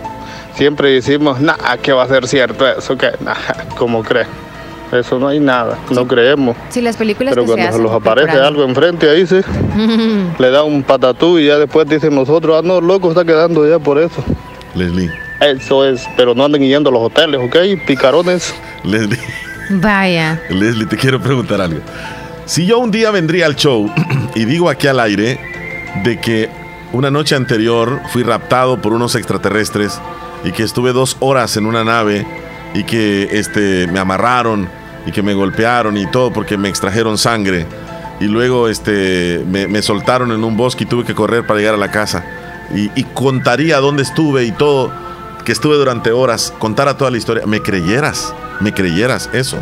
[0.56, 3.36] Siempre decimos, nah, que va a ser cierto eso, que, nah,
[3.78, 4.28] ¿cómo crees?
[4.92, 6.56] Eso no hay nada, no creemos.
[6.70, 9.42] Sí, las películas Pero que cuando se hacen los aparece algo enfrente ahí, sí,
[10.40, 13.80] le da un patatú y ya después dicen nosotros, ah, no, loco, está quedando ya
[13.80, 14.24] por eso.
[14.76, 17.86] Leslie, Eso es, pero no anden yendo a los hoteles, ¿ok?
[17.86, 18.54] Picarones.
[18.84, 19.20] Leslie,
[19.70, 20.42] Vaya.
[20.50, 21.82] Leslie, te quiero preguntar algo.
[22.46, 23.92] Si yo un día vendría al show
[24.36, 25.40] y digo aquí al aire
[26.04, 26.50] de que
[26.94, 30.00] una noche anterior fui raptado por unos extraterrestres
[30.44, 32.26] y que estuve dos horas en una nave
[32.74, 34.70] y que este, me amarraron
[35.06, 37.66] y que me golpearon y todo porque me extrajeron sangre
[38.20, 41.76] y luego este, me, me soltaron en un bosque y tuve que correr para llegar
[41.76, 42.24] a la casa
[42.74, 44.92] y, y contaría dónde estuve y todo,
[45.48, 49.58] que estuve durante horas, contara toda la historia, me creyeras, me creyeras eso.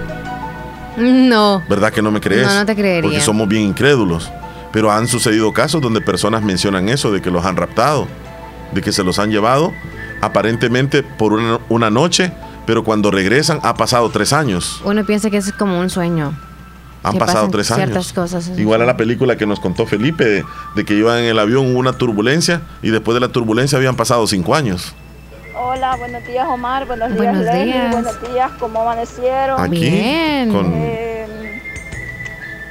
[0.97, 1.61] No.
[1.69, 2.47] ¿Verdad que no me crees?
[2.47, 3.03] No, no te creería.
[3.03, 4.31] Porque somos bien incrédulos.
[4.73, 8.07] Pero han sucedido casos donde personas mencionan eso, de que los han raptado,
[8.71, 9.71] de que se los han llevado
[10.21, 12.33] aparentemente por una, una noche,
[12.65, 14.81] pero cuando regresan ha pasado tres años.
[14.85, 16.35] Uno piensa que es como un sueño.
[17.03, 18.11] Han pasado tres años.
[18.11, 18.49] cosas.
[18.57, 20.45] Igual a la película que nos contó Felipe, de,
[20.75, 23.95] de que iban en el avión hubo una turbulencia y después de la turbulencia habían
[23.95, 24.95] pasado cinco años.
[25.75, 27.91] Hola, buenos días Omar, buenos días Buenos Leslie, días.
[27.91, 29.59] buenos días, ¿cómo amanecieron?
[29.61, 30.49] Aquí, Bien.
[30.49, 31.27] con- Eh,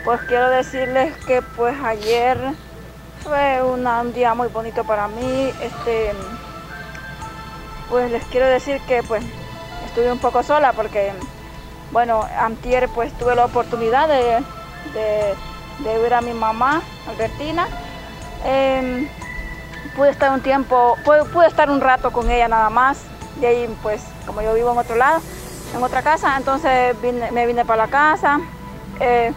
[0.07, 2.39] pues quiero decirles que pues ayer
[3.23, 5.53] fue una- un día muy bonito para mí.
[5.61, 6.15] Este,
[7.91, 9.23] pues les quiero decir que pues
[9.85, 11.13] estuve un poco sola porque,
[11.91, 14.43] bueno, antier pues tuve la oportunidad de,
[14.95, 15.35] de-
[15.81, 17.69] de ver a mi mamá, Albertina.
[18.47, 19.07] Em,
[19.97, 22.99] pude estar un tiempo, pude, estar un rato con ella nada más.
[23.41, 25.21] De ahí, pues, como yo vivo en otro lado,
[25.75, 28.41] en otra casa, entonces vine- me vine para la casa.
[29.01, 29.33] Eh,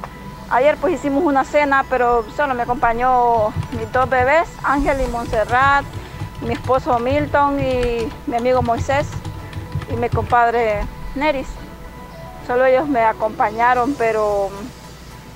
[0.50, 5.84] ayer pues hicimos una cena, pero solo me acompañó mis dos bebés, Ángel y Montserrat,
[6.42, 9.08] mi esposo Milton y mi amigo Moisés
[9.92, 11.48] y mi compadre Neris.
[12.46, 14.50] Solo ellos me acompañaron, pero,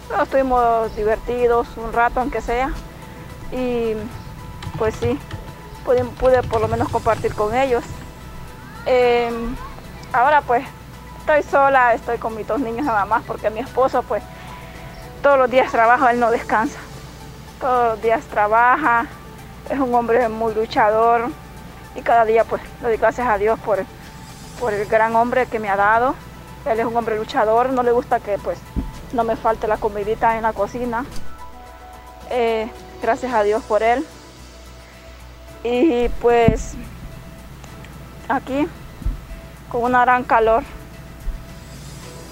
[0.07, 2.71] pero estuvimos divertidos un rato, aunque sea.
[3.51, 3.95] Y
[4.77, 5.17] pues sí,
[5.83, 7.83] pude, por lo menos compartir con ellos.
[8.85, 9.31] Eh,
[10.13, 10.65] ahora pues
[11.19, 14.23] estoy sola, estoy con mis dos niños nada más porque mi esposo pues
[15.21, 16.79] todos los días trabaja, él no descansa.
[17.59, 19.05] Todos los días trabaja,
[19.69, 21.29] es un hombre muy luchador
[21.95, 23.85] y cada día pues le doy gracias a Dios por,
[24.59, 26.15] por el gran hombre que me ha dado.
[26.65, 28.59] Él es un hombre luchador, no le gusta que pues
[29.13, 31.05] no me falte la comidita en la cocina.
[32.29, 34.05] Eh, gracias a Dios por él.
[35.63, 36.73] Y pues
[38.27, 38.67] aquí
[39.69, 40.63] con una gran calor.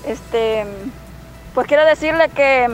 [0.05, 0.65] Este,
[1.53, 2.67] pues quiero decirle que,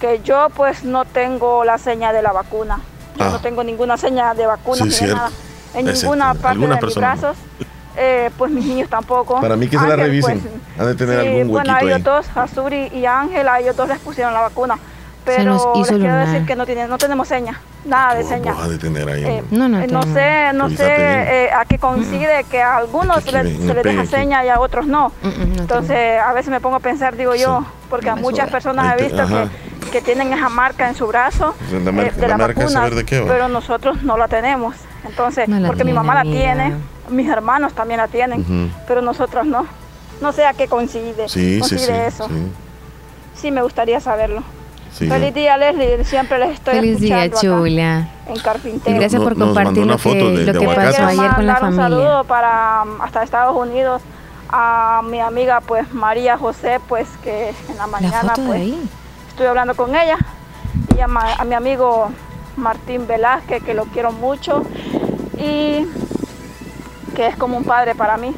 [0.00, 2.80] que yo pues no tengo la seña de la vacuna.
[3.16, 3.30] Yo Ah.
[3.30, 5.30] no tengo ninguna seña de vacuna Sí, nada.
[5.74, 6.42] En Es ninguna cierto.
[6.42, 7.36] parte de Alguna mis brazos.
[7.96, 9.40] Eh, pues mis niños tampoco.
[9.40, 10.40] Para mí que se la revisen.
[10.40, 12.02] pues, Han de tener sí, algún bueno, a huequito ellos ahí.
[12.02, 14.78] dos, a Suri y a Ángel, a ellos dos les pusieron la vacuna.
[15.24, 16.26] Pero nos les hizo quiero lunar.
[16.28, 18.54] decir que no, tienen, no tenemos seña, nada de seña.
[18.54, 19.24] De ahí.
[19.24, 19.44] Eh.
[19.50, 23.32] No, no eh, no sé, no sé eh, a qué coincide que a algunos se
[23.42, 24.08] les deja aquí.
[24.10, 25.12] seña y a otros no.
[25.22, 27.66] Mm, mm, no Entonces a veces me pongo a pensar, digo yo, Sí.
[27.88, 29.48] porque a muchas personas he visto ajá.
[29.84, 32.80] que, que tienen esa marca en su brazo La eh, de la la, marca vacuna,
[32.80, 34.74] saber de qué pero nosotros no la tenemos.
[35.06, 36.74] Entonces, porque mi tiene, mamá la tiene,
[37.10, 39.66] mis hermanos también la tienen, pero nosotros no.
[40.20, 41.92] No sé a qué coincide, Sí, coincide sí.
[42.06, 42.28] eso.
[42.28, 42.52] sí,
[43.34, 44.42] Sí, me gustaría saberlo.
[44.94, 45.08] Sí.
[45.08, 46.02] Feliz día, Leslie.
[46.04, 48.08] Siempre les estoy Feliz día, chula.
[48.26, 48.98] en Y Carpintero.
[48.98, 50.90] gracias por compartir lo que, de- lo de que aguacate.
[50.92, 51.82] pasó ayer con la mandar un familia.
[51.82, 54.00] saludo para um, hasta Estados Unidos
[54.48, 58.88] a mi amiga pues María José pues que en la La mañana de pues ahí.
[59.28, 60.16] estuve hablando con ella
[60.96, 62.08] y a, ma- a mi amigo
[62.56, 64.62] Martín Velázquez que lo quiero mucho
[65.36, 65.86] y
[67.16, 68.32] que es como un padre para mí.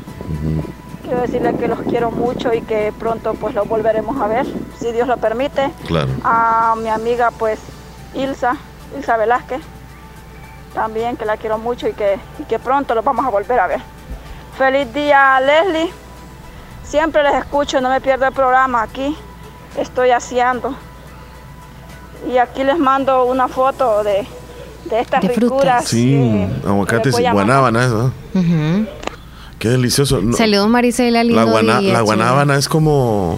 [1.06, 4.44] Quiero decirle que los quiero mucho y que pronto pues los volveremos a ver,
[4.80, 5.70] si Dios lo permite.
[5.86, 6.08] Claro.
[6.24, 7.60] A mi amiga pues
[8.14, 8.56] Ilsa,
[8.96, 9.60] Ilsa Velázquez,
[10.74, 13.68] también que la quiero mucho y que, y que pronto los vamos a volver a
[13.68, 13.80] ver.
[14.58, 15.92] Feliz día Leslie,
[16.82, 19.16] siempre les escucho, no me pierdo el programa aquí,
[19.78, 20.74] estoy haciendo.
[22.28, 24.26] Y aquí les mando una foto de,
[24.86, 25.42] de estas De frutas.
[25.52, 25.84] ricuras.
[25.84, 27.60] Sí, eh, aguacates y a mandar.
[27.60, 28.12] guanábana, eso.
[29.66, 30.22] Qué delicioso.
[30.22, 33.36] No, Saludos, Marisela, lindo la, día, guanábana es como,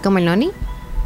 [0.00, 0.52] ¿Como el noni?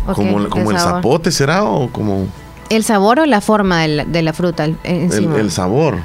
[0.06, 1.64] ¿O como, como el zapote, ¿será?
[1.64, 2.26] O como
[2.68, 5.36] ¿El sabor o la forma de la, de la fruta el- el, encima?
[5.40, 5.96] el sabor.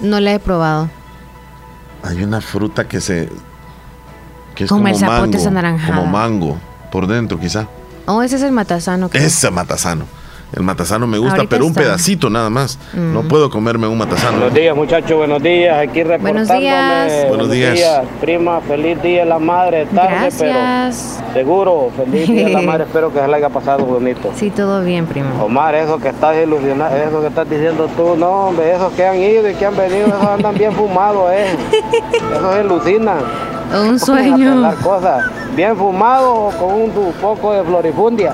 [0.00, 0.88] No la he probado.
[2.02, 3.28] Hay una fruta que se.
[4.54, 5.48] que es Como como, el zapote mango.
[5.48, 5.96] anaranjada.
[5.98, 6.56] Como mango.
[6.90, 7.68] Por dentro, quizá.
[8.06, 9.10] Oh, ese es el matasano.
[9.12, 10.06] Ese matasano.
[10.52, 11.82] El matasano me gusta, Ahorita pero un está.
[11.82, 12.78] pedacito nada más.
[12.92, 13.12] Mm.
[13.12, 14.38] No puedo comerme un matasano.
[14.38, 15.78] Buenos días, muchachos, buenos días.
[15.78, 16.58] Aquí reportándome.
[16.60, 17.28] días.
[17.28, 18.02] Buenos días.
[18.20, 19.86] Prima, feliz día de la madre.
[19.86, 21.20] Tarde, Gracias.
[21.22, 22.84] pero seguro, feliz día de la madre.
[22.90, 24.32] Espero que se la haya pasado bonito.
[24.34, 25.28] Sí, todo bien, primo.
[25.44, 29.16] Omar, eso que estás ilusionado, eso que estás diciendo tú, no, hombre, esos que han
[29.20, 31.46] ido y que han venido, esos andan bien fumados, eh.
[32.34, 33.18] Esos alucinan.
[33.72, 34.54] Un sueño.
[34.54, 35.24] pelar cosas.
[35.54, 38.32] Bien fumados o con un poco de florifundia.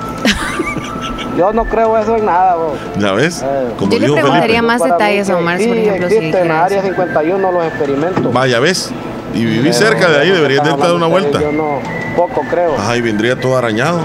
[1.36, 2.72] Yo no creo eso en nada, vos.
[2.98, 3.42] ¿Ya ves?
[3.42, 3.68] Eh.
[3.78, 4.62] Como Yo le preguntaría Felipe.
[4.62, 6.86] más detalles Omar, sí, por ejemplo, si existen en dijera Área eso.
[6.88, 8.32] 51 los experimentos.
[8.32, 8.90] Vaya, ¿ves?
[9.34, 11.40] Y viví Pero cerca de ahí, eso deberías de dar una vuelta.
[11.40, 11.78] Yo no,
[12.16, 14.00] poco creo, Ay, vendría todo arañado.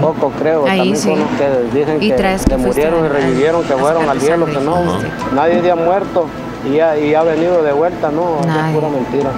[0.00, 0.64] poco creo.
[0.66, 1.08] Ahí También sí.
[1.10, 4.52] son los que dicen Y que, que murieron y revivieron, que fueron al cielo, que
[4.52, 4.76] no.
[4.94, 5.34] sacrificio.
[5.34, 6.26] Nadie se ha muerto
[6.72, 8.70] y ha, y ha venido de vuelta, no, Nadie.
[8.70, 9.30] es pura mentira.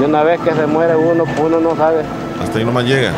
[0.00, 2.02] Y una vez que se muere uno, uno no sabe,
[2.42, 3.12] Hasta ahí nomás llega.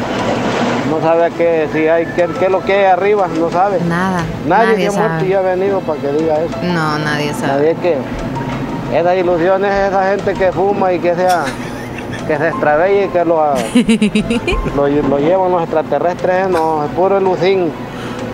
[0.91, 3.81] No sabe qué, si hay, qué, qué es lo que hay arriba, no sabe.
[3.89, 4.25] Nada.
[4.47, 5.37] Nadie, Nadie se ha muerto y sabe.
[5.37, 6.57] ha venido para que diga eso.
[6.63, 7.53] No, nadie sabe.
[7.53, 7.97] Nadie que
[8.97, 11.45] esas ilusiones, esa gente que fuma y que sea
[12.27, 13.37] que se extravíe y que lo,
[14.77, 17.73] lo, lo llevan los extraterrestres, no, es puro lucín,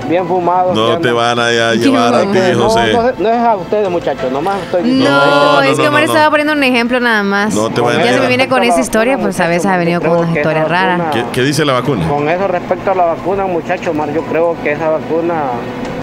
[0.08, 0.70] bien fumado.
[0.72, 2.92] que No te van a llevar a ti, no, José.
[2.92, 5.10] No, no es a ustedes, muchachos, nomás estoy diciendo.
[5.10, 6.12] No, no, es que Omar no, no.
[6.12, 7.54] estaba poniendo un ejemplo nada más.
[7.54, 9.76] No te vayan a ya se me viene con esa historia, pues a veces ha
[9.76, 11.00] venido con unas historias raras.
[11.12, 12.08] ¿Qué, qué dice la vacuna?
[12.08, 15.34] Con eso respecto a la vacuna, muchachos, Mar, yo creo que esa vacuna,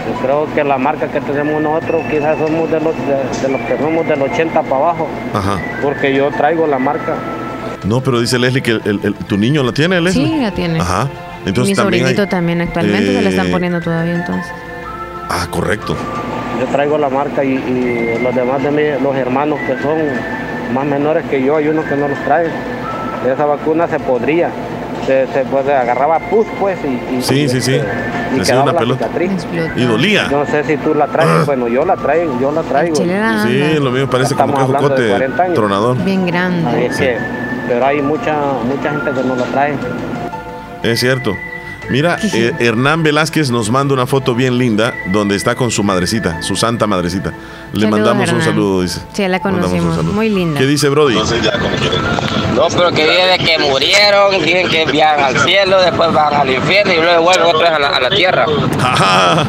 [0.08, 3.62] yo creo que la marca que tenemos nosotros, quizás somos de los, de, de los
[3.62, 5.60] que somos del 80 para abajo, Ajá.
[5.82, 7.16] porque yo traigo la marca.
[7.86, 10.26] No, pero dice Leslie que el- el- tu niño la tiene, Leslie.
[10.28, 10.80] Sí, la tiene.
[10.80, 11.08] Ajá.
[11.46, 14.52] Mi también sobrinito hay- también actualmente se la están eh, poniendo todavía entonces.
[15.30, 15.96] Ah, correcto.
[16.60, 19.98] Yo traigo la marca y, y los demás de mis, los hermanos que son
[20.74, 22.52] más menores que yo, hay unos que no los traen.
[23.32, 24.50] Esa vacuna se podría,
[25.06, 27.76] se, se pues, agarraba pus pues y, y- Sí, y, sí, sí.
[27.76, 27.88] este,
[28.34, 29.06] y Le hacía quedaba una la pelota.
[29.08, 29.48] cicatriz.
[29.76, 30.28] Y dolía.
[30.30, 32.96] No sé si tú la traes, bueno, yo la traigo, yo la traigo.
[32.96, 33.04] Sí,
[33.82, 35.56] lo mío parece como Estamos que 40 años.
[35.56, 35.98] tronador.
[36.04, 36.90] Bien grande.
[36.98, 37.18] que,
[37.68, 39.74] pero hay mucha, mucha gente que no la trae.
[40.84, 41.38] Es cierto.
[41.90, 46.42] Mira, eh, Hernán Velázquez nos manda una foto bien linda donde está con su madrecita,
[46.42, 47.32] su santa madrecita.
[47.74, 49.02] Le Saludos, mandamos un saludo, dice.
[49.14, 50.04] Sí, la saludo.
[50.04, 50.60] Muy linda.
[50.60, 51.16] ¿Qué dice Brody?
[51.16, 56.50] No, pero que dicen de que murieron, dicen que viajan al cielo, después van al
[56.50, 58.46] infierno y luego vuelven otra vez a la, a la tierra.
[58.80, 59.48] Ajá.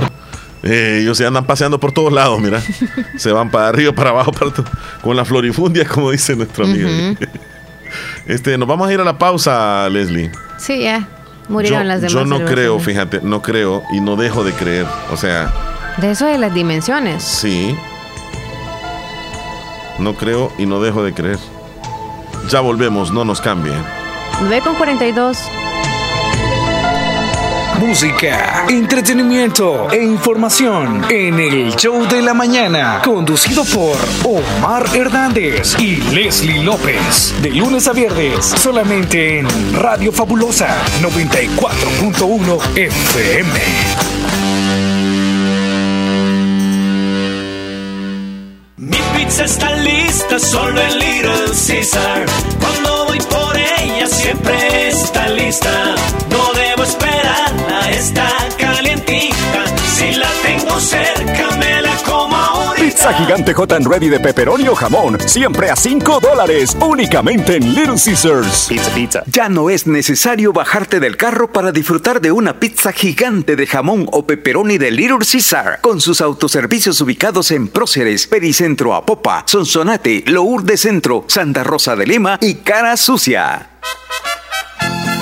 [0.64, 2.60] Eh, ellos se andan paseando por todos lados, mira.
[3.16, 4.50] se van para arriba, para abajo, para
[5.02, 6.88] con la florifundia, como dice nuestro amigo.
[8.26, 10.30] Este, nos vamos a ir a la pausa, Leslie.
[10.56, 11.06] Sí, ya.
[11.48, 12.12] Murieron yo, las demás.
[12.12, 14.86] yo no creo, fíjate, no creo y no dejo de creer.
[15.12, 15.52] O sea,
[15.98, 17.22] De eso de las dimensiones.
[17.22, 17.76] sí.
[19.98, 21.38] No creo y no dejo de creer.
[22.48, 23.80] Ya volvemos, no nos cambien.
[24.40, 25.38] 9 con 42.
[27.80, 35.96] Música, entretenimiento e información en el show de la mañana, conducido por Omar Hernández y
[35.96, 40.68] Leslie López, de lunes a viernes, solamente en Radio Fabulosa
[41.02, 43.60] 94.1 FM.
[48.76, 52.26] Mi pizza está lista, solo en Little Caesar.
[52.60, 55.94] Cuando voy por ella, siempre está lista.
[56.30, 57.63] No debo esperarla,
[57.94, 58.28] está
[58.58, 59.64] calientita.
[59.94, 62.84] Si la tengo cerca, me la como ahorita.
[62.84, 67.74] Pizza gigante hot and ready de pepperoni o jamón, siempre a 5 dólares, únicamente en
[67.74, 68.66] Little Caesars.
[68.68, 69.22] Pizza, pizza.
[69.26, 74.08] Ya no es necesario bajarte del carro para disfrutar de una pizza gigante de jamón
[74.10, 80.80] o pepperoni de Little Caesar, con sus autoservicios ubicados en Próceres, Pericentro Apopa, Sonsonate, Lourdes
[80.80, 83.70] Centro, Santa Rosa de Lima y Cara Sucia.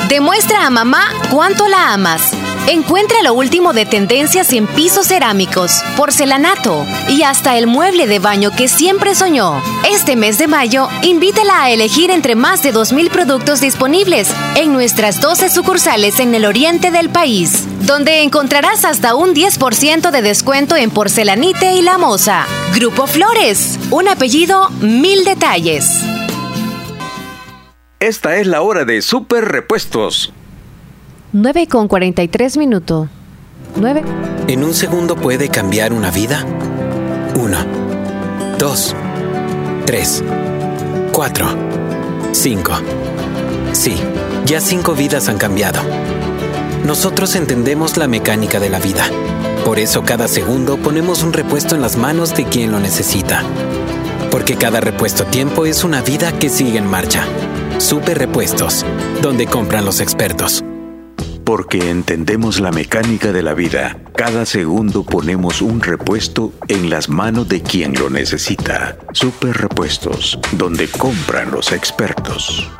[0.09, 2.33] Demuestra a mamá cuánto la amas.
[2.69, 8.53] Encuentra lo último de tendencias en pisos cerámicos, porcelanato y hasta el mueble de baño
[8.53, 9.61] que siempre soñó.
[9.91, 15.21] Este mes de mayo, invítala a elegir entre más de 2.000 productos disponibles en nuestras
[15.21, 20.91] 12 sucursales en el oriente del país, donde encontrarás hasta un 10% de descuento en
[20.91, 22.47] porcelanite y la moza.
[22.77, 26.01] Grupo Flores, un apellido, mil detalles.
[27.99, 30.33] Esta es la hora de Super Repuestos.
[31.35, 33.09] 9 con 43 minutos.
[33.77, 34.03] 9.
[34.49, 36.45] En un segundo puede cambiar una vida.
[37.43, 37.57] Uno,
[38.59, 38.95] dos,
[39.87, 40.23] tres,
[41.11, 41.47] cuatro,
[42.33, 42.73] cinco.
[43.73, 43.95] Sí,
[44.45, 45.81] ya cinco vidas han cambiado.
[46.85, 49.05] Nosotros entendemos la mecánica de la vida.
[49.65, 53.43] Por eso cada segundo ponemos un repuesto en las manos de quien lo necesita.
[54.31, 57.25] Porque cada repuesto tiempo es una vida que sigue en marcha.
[57.79, 58.85] Super Repuestos,
[59.23, 60.63] donde compran los expertos.
[61.45, 63.99] Porque entendemos la mecánica de la vida.
[64.15, 68.97] Cada segundo ponemos un repuesto en las manos de quien lo necesita.
[69.13, 72.71] Super Repuestos, donde compran los expertos.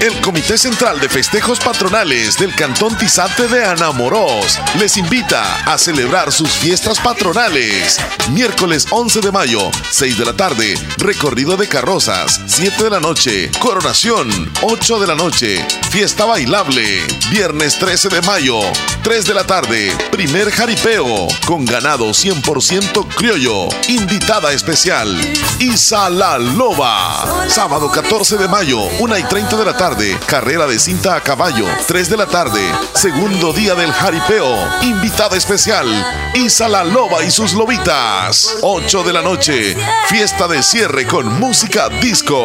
[0.00, 6.30] El Comité Central de Festejos Patronales del Cantón Tizate de Anamorós les invita a celebrar
[6.32, 7.98] sus fiestas patronales.
[8.30, 13.50] Miércoles 11 de mayo, 6 de la tarde, recorrido de carrozas, 7 de la noche,
[13.58, 14.28] coronación,
[14.60, 17.02] 8 de la noche, fiesta bailable.
[17.30, 18.60] Viernes 13 de mayo,
[19.02, 23.68] 3 de la tarde, primer jaripeo, con ganado 100% criollo.
[23.88, 25.18] Invitada especial,
[25.58, 27.48] Isa La Loba.
[27.48, 29.85] Sábado 14 de mayo, 1 y 30 de la tarde
[30.26, 32.60] carrera de cinta a caballo, 3 de la tarde,
[32.94, 35.86] segundo día del jaripeo, invitada especial,
[36.34, 39.76] Isa la Loba y sus lobitas, 8 de la noche,
[40.08, 42.42] fiesta de cierre con música disco.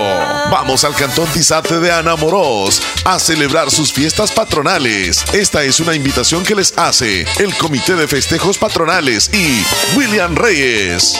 [0.52, 5.26] Vamos al Cantón Tizate de Ana Morós a celebrar sus fiestas patronales.
[5.34, 9.66] Esta es una invitación que les hace el Comité de Festejos Patronales y
[9.98, 11.20] William Reyes.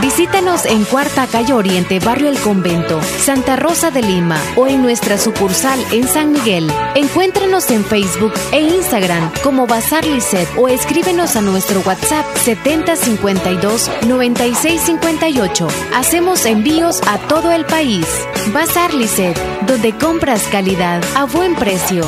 [0.00, 5.18] Visítanos en Cuarta Calle Oriente, Barrio El Convento, Santa Rosa de Lima o en nuestra
[5.18, 6.68] sucursal en San Miguel.
[6.96, 15.68] Encuéntranos en Facebook e Instagram como Bazar Lisset o escríbenos a nuestro WhatsApp 7052 9658.
[15.94, 18.06] Hacemos envíos a todo el país.
[18.52, 22.04] Bazar Lisset, donde compras calidad a buen precio.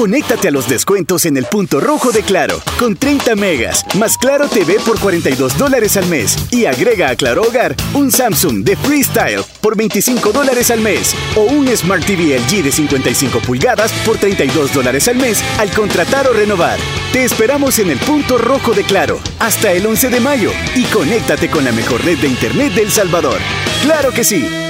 [0.00, 4.48] Conéctate a los descuentos en el punto rojo de Claro, con 30 megas, más Claro
[4.48, 6.38] TV por 42 dólares al mes.
[6.50, 11.14] Y agrega a Claro Hogar un Samsung de Freestyle por 25 dólares al mes.
[11.36, 16.26] O un Smart TV LG de 55 pulgadas por 32 dólares al mes al contratar
[16.28, 16.78] o renovar.
[17.12, 20.50] Te esperamos en el punto rojo de Claro, hasta el 11 de mayo.
[20.76, 23.38] Y conéctate con la mejor red de Internet de El Salvador.
[23.82, 24.69] ¡Claro que sí!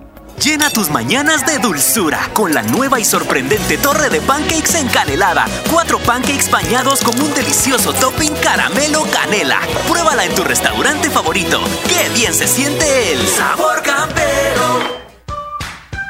[0.43, 5.45] Llena tus mañanas de dulzura con la nueva y sorprendente torre de pancakes encanelada.
[5.69, 9.59] Cuatro pancakes bañados con un delicioso topping caramelo canela.
[9.87, 11.61] Pruébala en tu restaurante favorito.
[11.87, 15.00] ¡Qué bien se siente el sabor campero!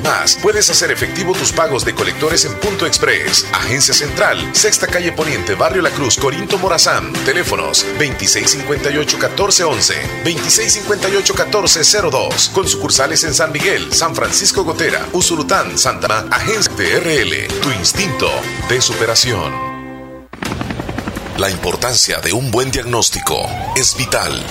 [0.00, 5.12] Además, puedes hacer efectivo tus pagos de colectores en Punto Express, Agencia Central, Sexta Calle
[5.12, 7.12] Poniente, Barrio La Cruz, Corinto Morazán.
[7.26, 12.50] Teléfonos 2658-1411, 2658-1402.
[12.52, 17.48] Con sucursales en San Miguel, San Francisco Gotera, Usulután, Santa Agencia TRL.
[17.60, 18.30] Tu instinto
[18.70, 19.52] de superación.
[21.36, 23.46] La importancia de un buen diagnóstico
[23.76, 24.42] es vital.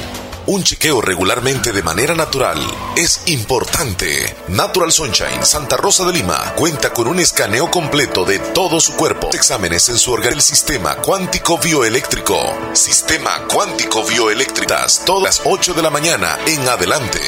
[0.51, 2.57] Un chequeo regularmente de manera natural
[2.95, 4.35] es importante.
[4.47, 9.29] Natural Sunshine Santa Rosa de Lima cuenta con un escaneo completo de todo su cuerpo.
[9.31, 12.35] Exámenes en su órgano del sistema cuántico bioeléctrico.
[12.73, 17.21] Sistema cuántico bioeléctricas todas las 8 de la mañana en adelante.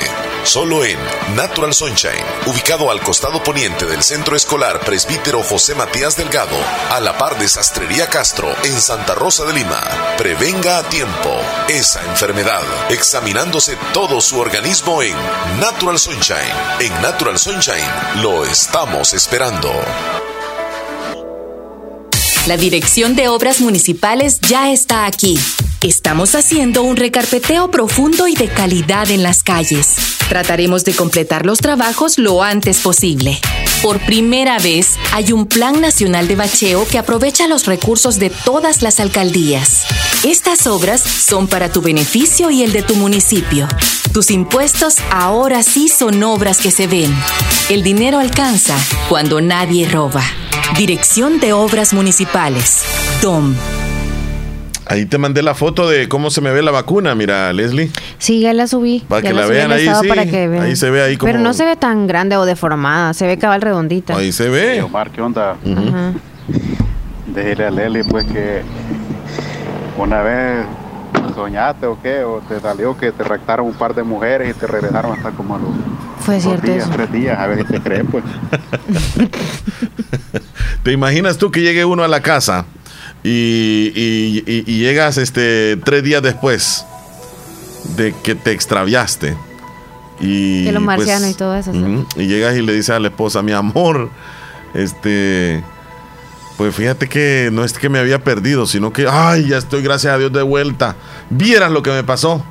[0.43, 0.97] Solo en
[1.35, 6.57] Natural Sunshine, ubicado al costado poniente del Centro Escolar Presbítero José Matías Delgado,
[6.89, 9.81] a la par de Sastrería Castro en Santa Rosa de Lima.
[10.17, 11.39] Prevenga a tiempo
[11.69, 15.15] esa enfermedad examinándose todo su organismo en
[15.59, 16.39] Natural Sunshine.
[16.79, 19.71] En Natural Sunshine lo estamos esperando.
[22.47, 25.37] La Dirección de Obras Municipales ya está aquí.
[25.83, 29.95] Estamos haciendo un recarpeteo profundo y de calidad en las calles.
[30.29, 33.39] Trataremos de completar los trabajos lo antes posible.
[33.81, 38.83] Por primera vez, hay un Plan Nacional de Bacheo que aprovecha los recursos de todas
[38.83, 39.87] las alcaldías.
[40.23, 43.67] Estas obras son para tu beneficio y el de tu municipio.
[44.13, 47.11] Tus impuestos ahora sí son obras que se ven.
[47.69, 48.77] El dinero alcanza
[49.09, 50.23] cuando nadie roba.
[50.77, 52.83] Dirección de Obras Municipales.
[53.23, 53.55] DOM.
[54.91, 57.89] Ahí te mandé la foto de cómo se me ve la vacuna, mira, Leslie.
[58.17, 59.05] Sí, ya la subí.
[59.07, 60.07] Para Ya que la subí vean ahí, sí.
[60.09, 60.63] para que vean.
[60.65, 63.37] Ahí se ve ahí como- Pero no se ve tan grande o deformada, se ve
[63.37, 64.17] cabal redondita.
[64.17, 64.81] Ahí se ve.
[64.81, 65.51] Omar, ¿qué onda?
[65.51, 66.11] Ajá.
[67.33, 68.63] Déjele a Leli, pues que
[69.97, 70.65] una vez
[71.35, 74.67] soñaste o qué, o te salió que te raptaron un par de mujeres y te
[74.67, 75.69] regresaron hasta como a los
[76.19, 76.89] Fue dos cierto días, eso.
[76.91, 78.25] tres días, a ver si te crees, pues.
[80.83, 82.65] ¿Te imaginas tú que llegue uno a la casa
[83.23, 86.85] y, y- y- y llegas este tres días después
[87.95, 89.35] de que te extraviaste?
[90.19, 92.05] Y, De los pues, marcianos y todo eso, sí.
[92.15, 94.09] y llegas y le dices a la esposa, mi amor,
[94.75, 95.63] este,
[96.57, 100.13] pues fíjate que no es que me había perdido, sino que, ay, ya estoy, gracias
[100.13, 100.95] a Dios, de vuelta.
[101.31, 102.45] Vieras lo que me pasó.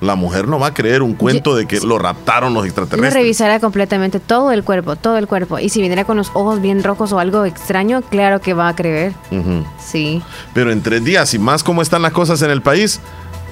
[0.00, 3.14] La mujer no va a creer un cuento de que lo raptaron los extraterrestres.
[3.14, 5.58] revisara completamente todo el cuerpo, todo el cuerpo.
[5.58, 8.76] Y si viniera con los ojos bien rojos o algo extraño, claro que va a
[8.76, 9.12] creer.
[9.84, 10.22] Sí.
[10.54, 13.00] Pero en tres días, y más como están las cosas en el país,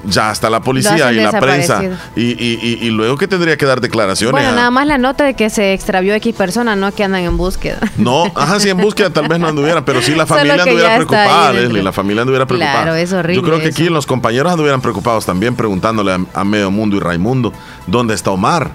[0.04, 1.82] ya está la policía y la prensa.
[2.14, 4.32] Y, y- y- y luego que tendría que dar declaraciones.
[4.32, 7.36] Bueno, nada más la nota de que se extravió X persona, no que andan en
[7.36, 7.78] búsqueda.
[7.96, 11.52] No, ajá, sí, en búsqueda tal vez no anduvieran, pero sí la familia anduviera preocupada.
[11.52, 12.82] Leslie, la familia anduviera preocupada.
[12.82, 13.82] Claro, es horrible Yo creo que eso.
[13.82, 17.52] aquí los compañeros anduvieran preocupados también, preguntándole a, a Medio Mundo y Raimundo,
[17.86, 18.70] ¿dónde está Omar?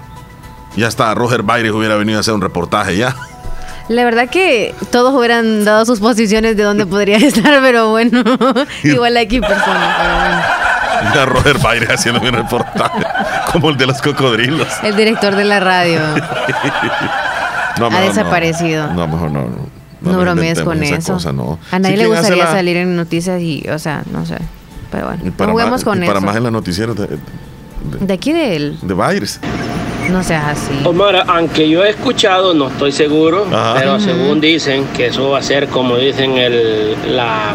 [0.76, 3.14] Ya está, Roger Bayres hubiera venido a hacer un reportaje ya.
[3.88, 8.22] La verdad que todos hubieran dado sus posiciones de dónde podría estar, pero bueno,
[8.84, 10.42] igual hay X personas, pero bueno.
[11.14, 13.02] Ya Roger Bayres haciendo un reportaje,
[13.52, 14.68] como el de los cocodrilos.
[14.82, 16.00] El director de la radio
[17.78, 18.08] No, ha mejor no.
[18.08, 18.86] desaparecido.
[18.92, 19.46] No, mejor no.
[20.02, 21.14] No, bromees con eso.
[21.14, 21.58] cosa, no.
[21.70, 24.26] A nadie Sí, le ¿quién hace gustaría la- salir en noticias y, o sea, no
[24.26, 24.36] sé.
[24.90, 26.26] Pero bueno, y no para, juguemos más, con y para eso.
[26.26, 27.18] más en las noticieras de,
[28.00, 29.40] De aquí de él, de Bayres.
[30.10, 30.80] no seas así.
[30.84, 33.74] Omar, aunque yo he escuchado, no estoy seguro, Ajá.
[33.78, 37.54] pero según dicen que eso va a ser como dicen el, la,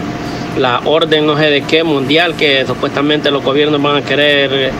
[0.57, 4.71] la orden no sé de qué mundial que supuestamente los gobiernos van a querer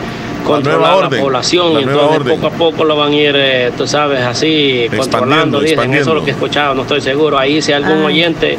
[0.46, 2.40] controlar la, orden, población la y nueva entonces orden.
[2.42, 6.16] poco a poco lo van a ir, eh, tú sabes, así controlando, dicen, eso es
[6.16, 7.38] lo que he escuchado, no estoy seguro.
[7.38, 8.06] Ahí si hay algún Ah.
[8.06, 8.58] oyente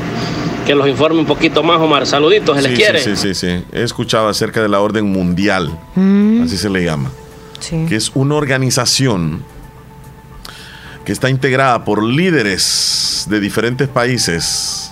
[0.67, 3.01] que los informe un poquito más, Omar, saluditos, se les quiere.
[3.01, 3.65] sí, sí, sí, sí.
[3.73, 6.43] He escuchado acerca de la orden mundial, Mm.
[6.45, 7.11] así se le llama,
[7.59, 7.87] Sí.
[7.89, 9.43] que es una organización
[11.07, 14.88] que está integrada por líderes de diferentes países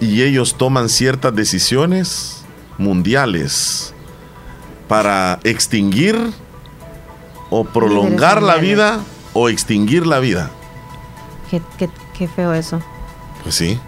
[0.00, 2.44] y ellos toman ciertas decisiones
[2.78, 3.92] mundiales
[4.88, 6.18] para extinguir
[7.50, 9.00] o prolongar la vida
[9.32, 10.50] o extinguir la vida.
[11.50, 12.80] Qué, qué- qué feo eso.
[13.42, 13.78] Pues sí.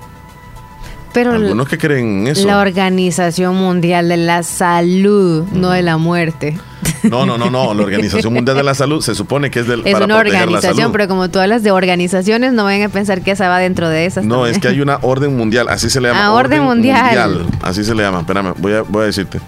[1.13, 2.47] Pero Algunos que creen en eso.
[2.47, 6.59] la Organización Mundial de la Salud, no de la muerte.
[7.03, 7.75] No, no, no, no.
[7.75, 10.91] La Organización Mundial de la Salud se supone que es del, Es para una organización,
[10.93, 14.07] pero como tú hablas de organizaciones, no vayan a pensar que esa va dentro de
[14.07, 14.25] esas.
[14.25, 16.25] No, es que hay una orden mundial, así se le llama.
[16.25, 17.47] Ah, orden mundial.
[17.63, 18.21] Así se le llama.
[18.21, 19.41] Espérame, voy a, voy a decirte.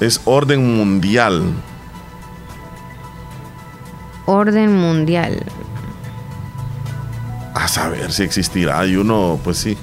[0.00, 1.42] Es orden mundial.
[4.26, 5.42] Orden mundial.
[7.54, 8.84] A saber si existirá.
[8.86, 9.78] Y uno, pues sí.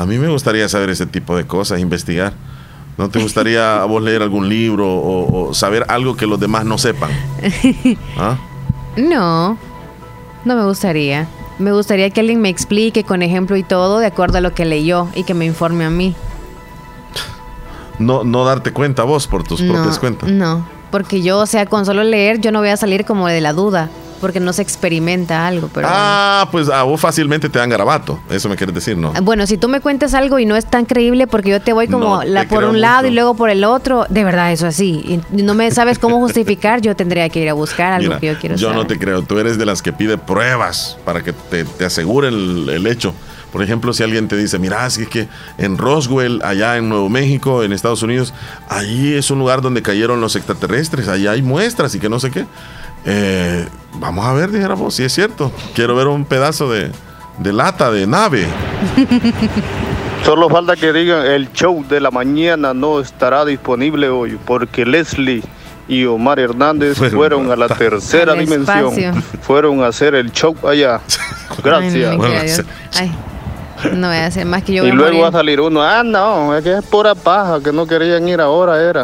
[0.00, 2.32] A mí me gustaría saber ese tipo de cosas, investigar.
[2.96, 6.64] ¿No te gustaría a vos leer algún libro o, o saber algo que los demás
[6.64, 7.10] no sepan?
[8.16, 8.36] ¿Ah?
[8.96, 9.58] No.
[10.44, 11.28] No me gustaría.
[11.58, 14.64] Me gustaría que alguien me explique con ejemplo y todo de acuerdo a lo que
[14.64, 16.14] leyó y que me informe a mí.
[17.98, 20.30] No, no darte cuenta vos por tus no, propias cuentas.
[20.30, 23.42] No, porque yo, o sea, con solo leer yo no voy a salir como de
[23.42, 23.90] la duda,
[24.20, 25.68] porque no se experimenta algo.
[25.72, 28.20] Pero Ah, pues a vos fácilmente te dan garabato.
[28.30, 29.12] Eso me quieres decir, ¿no?
[29.22, 31.88] Bueno, si tú me cuentas algo y no es tan creíble porque yo te voy
[31.88, 33.12] como No, la, te por un lado mucho.
[33.12, 35.20] y luego por el otro, de verdad eso así.
[35.32, 38.26] Y no me sabes cómo justificar, yo tendría que ir a buscar algo Mira, que
[38.26, 38.76] yo quiero yo saber.
[38.76, 39.22] no te creo.
[39.22, 43.14] Tú eres de las que pide pruebas para que te, te asegure el, el hecho.
[43.52, 45.26] Por ejemplo, si alguien te dice, mira, es que
[45.58, 48.32] en Roswell, allá en Nuevo México, en Estados Unidos,
[48.68, 52.30] allí es un lugar donde cayeron los extraterrestres, allá hay muestras y que no sé
[52.30, 52.46] qué.
[53.04, 55.52] Eh, vamos a ver, dijéramos, si es cierto.
[55.74, 56.90] Quiero ver un pedazo de,
[57.38, 58.46] de lata, de nave.
[60.24, 65.42] Solo falta que digan el show de la mañana no estará disponible hoy porque Leslie
[65.88, 68.92] y Omar Hernández Fueron fueron a la tercera dimensión.
[68.92, 69.14] espacio.
[69.40, 71.00] Fueron a hacer el show allá.
[71.64, 72.10] Gracias.
[72.12, 72.24] Ay, no.
[72.94, 73.12] Ay,
[73.94, 74.84] no voy a hacer más que yo.
[74.86, 77.60] y voy a luego va a salir uno, ah, no, es que es pura paja,
[77.62, 79.02] que no querían ir ahora, era.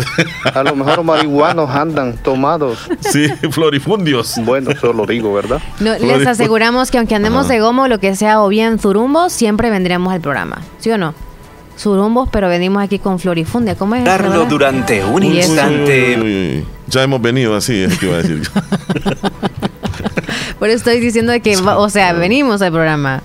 [0.55, 2.79] A lo mejor marihuanos andan tomados.
[3.01, 4.35] Sí, florifundios.
[4.45, 5.61] Bueno, solo digo, ¿verdad?
[5.81, 9.33] No, les aseguramos que aunque andemos de goma o lo que sea o bien zurumbos,
[9.33, 10.61] siempre vendremos al programa.
[10.79, 11.15] ¿Sí o no?
[11.79, 13.75] Zurumbos, pero venimos aquí con Florifundia.
[13.75, 14.03] ¿Cómo es?
[14.03, 15.49] eso, Darlo durante un Y eso.
[15.53, 16.17] instante.
[16.19, 16.65] Uy, uy, uy.
[16.89, 18.49] Ya hemos venido así, es que iba a decir.
[20.59, 23.23] Por eso estoy diciendo que, va- o sea, venimos al programa.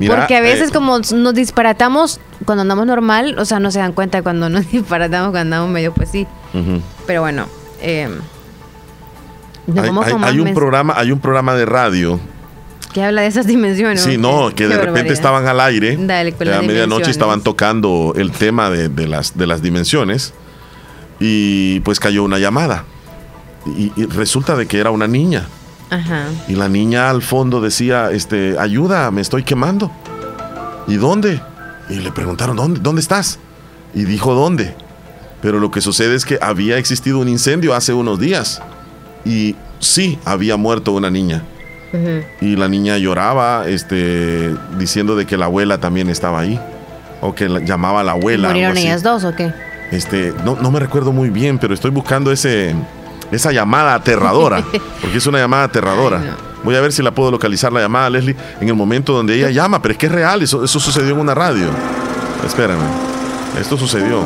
[0.00, 3.78] Mira, Porque a veces eh, como nos disparatamos cuando andamos normal, o sea, no se
[3.78, 6.26] dan cuenta cuando nos disparatamos cuando andamos medio, pues sí.
[7.06, 7.46] Pero bueno,
[7.80, 8.08] eh,
[9.66, 12.18] nos hay, vamos hay- un programa, hay un programa de radio.
[12.92, 14.00] que habla de esas dimensiones.
[14.02, 15.96] Sí, no, que Qué de repente estaban al aire.
[16.00, 20.32] Dale, con a medianoche estaban tocando el tema de, de las, de las dimensiones.
[21.20, 22.84] Y pues cayó una llamada.
[23.66, 25.46] Y, y resulta de que era una niña.
[25.90, 26.26] Ajá.
[26.48, 29.90] Y la niña al fondo decía, este, ayuda, me estoy quemando.
[30.86, 31.40] ¿Y dónde?
[31.88, 33.38] Y le preguntaron, ¿dónde, ¿dónde estás?
[33.94, 34.74] Y dijo, ¿dónde?
[35.42, 38.62] Pero lo que sucede es que había existido un incendio hace unos días.
[39.24, 41.42] Y sí, había muerto una niña.
[42.40, 46.60] Y la niña lloraba, este, diciendo de que la abuela también estaba ahí.
[47.20, 48.48] O que la- llamaba a la abuela.
[48.48, 49.52] ¿Murieron ellas dos o qué?
[49.90, 52.74] Este, no, no me recuerdo muy bien, pero estoy buscando ese,
[53.30, 54.64] esa llamada aterradora.
[55.00, 56.36] porque es una llamada aterradora.
[56.62, 59.50] Voy a ver si la puedo localizar la llamada, Leslie, en el momento donde ella
[59.50, 59.80] llama.
[59.80, 61.68] Pero es que es real, eso, eso sucedió en una radio.
[62.44, 62.80] Espérame.
[63.58, 64.22] Esto sucedió.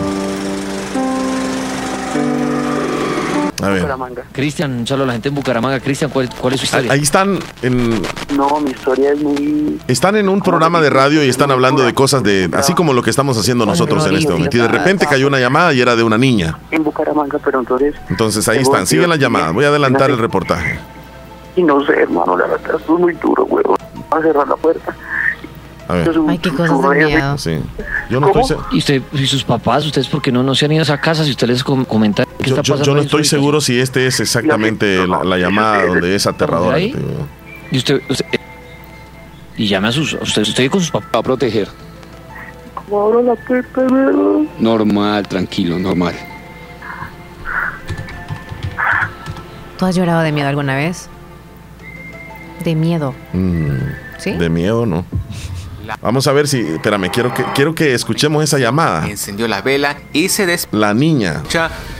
[3.62, 3.86] A ver.
[4.32, 5.78] Cristian, un saludo a la gente en Bucaramanga.
[5.80, 6.92] Cristian, ¿cuál, cuál es su historia?
[6.92, 8.02] Ahí están en,
[8.36, 9.80] No, mi historia es muy...
[9.86, 13.02] Están en un programa de radio y están hablando de cosas de, así como lo
[13.02, 14.56] que estamos haciendo nosotros en este momento.
[14.56, 16.58] Y de repente cayó una llamada y era de una niña.
[16.70, 17.94] En Bucaramanga, pero entonces...
[18.10, 19.52] Entonces ahí están, siguen las llamadas.
[19.52, 20.78] Voy a adelantar el reportaje.
[21.56, 23.76] Y no sé, hermano, la verdad, esto es muy duro, huevón.
[24.12, 24.94] Va a cerrar la puerta.
[25.86, 26.10] A ver.
[26.28, 27.38] Ay, qué cosas de miedo.
[27.38, 27.60] Sí.
[28.10, 30.72] Yo no estoy, ¿Y, usted, ¿Y sus papás, ustedes por qué no, no se han
[30.72, 31.24] ido a esa casa?
[31.24, 33.78] Si usted les com- comenta qué yo, está yo- pasando yo no estoy seguro si
[33.78, 36.76] este es exactamente la, la llamada donde es aterradora.
[36.76, 36.94] ahí?
[37.70, 38.26] Y usted, usted-
[39.56, 41.68] y llame a sus, usted, usted con sus papás a proteger.
[42.74, 43.82] ¿Cómo abro la puerta?
[44.58, 46.14] Normal, tranquilo, normal.
[49.78, 51.08] ¿Tú has llorado de miedo alguna vez?
[52.64, 53.14] De miedo.
[53.32, 53.68] Mm,
[54.18, 54.32] ¿Sí?
[54.32, 55.04] De miedo, ¿no?
[56.00, 56.60] Vamos a ver si.
[56.60, 59.06] Espérame, quiero que, quiero que escuchemos esa llamada.
[59.08, 60.78] Encendió la vela y se despertó.
[60.78, 61.42] La niña.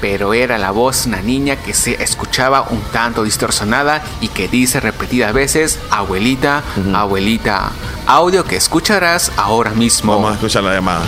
[0.00, 4.48] pero era la voz de una niña que se escuchaba un tanto distorsionada y que
[4.48, 6.62] dice repetidas veces, abuelita,
[6.94, 7.70] abuelita,
[8.06, 10.12] audio que escucharás ahora mismo.
[10.14, 11.04] Vamos a escuchar la llamada.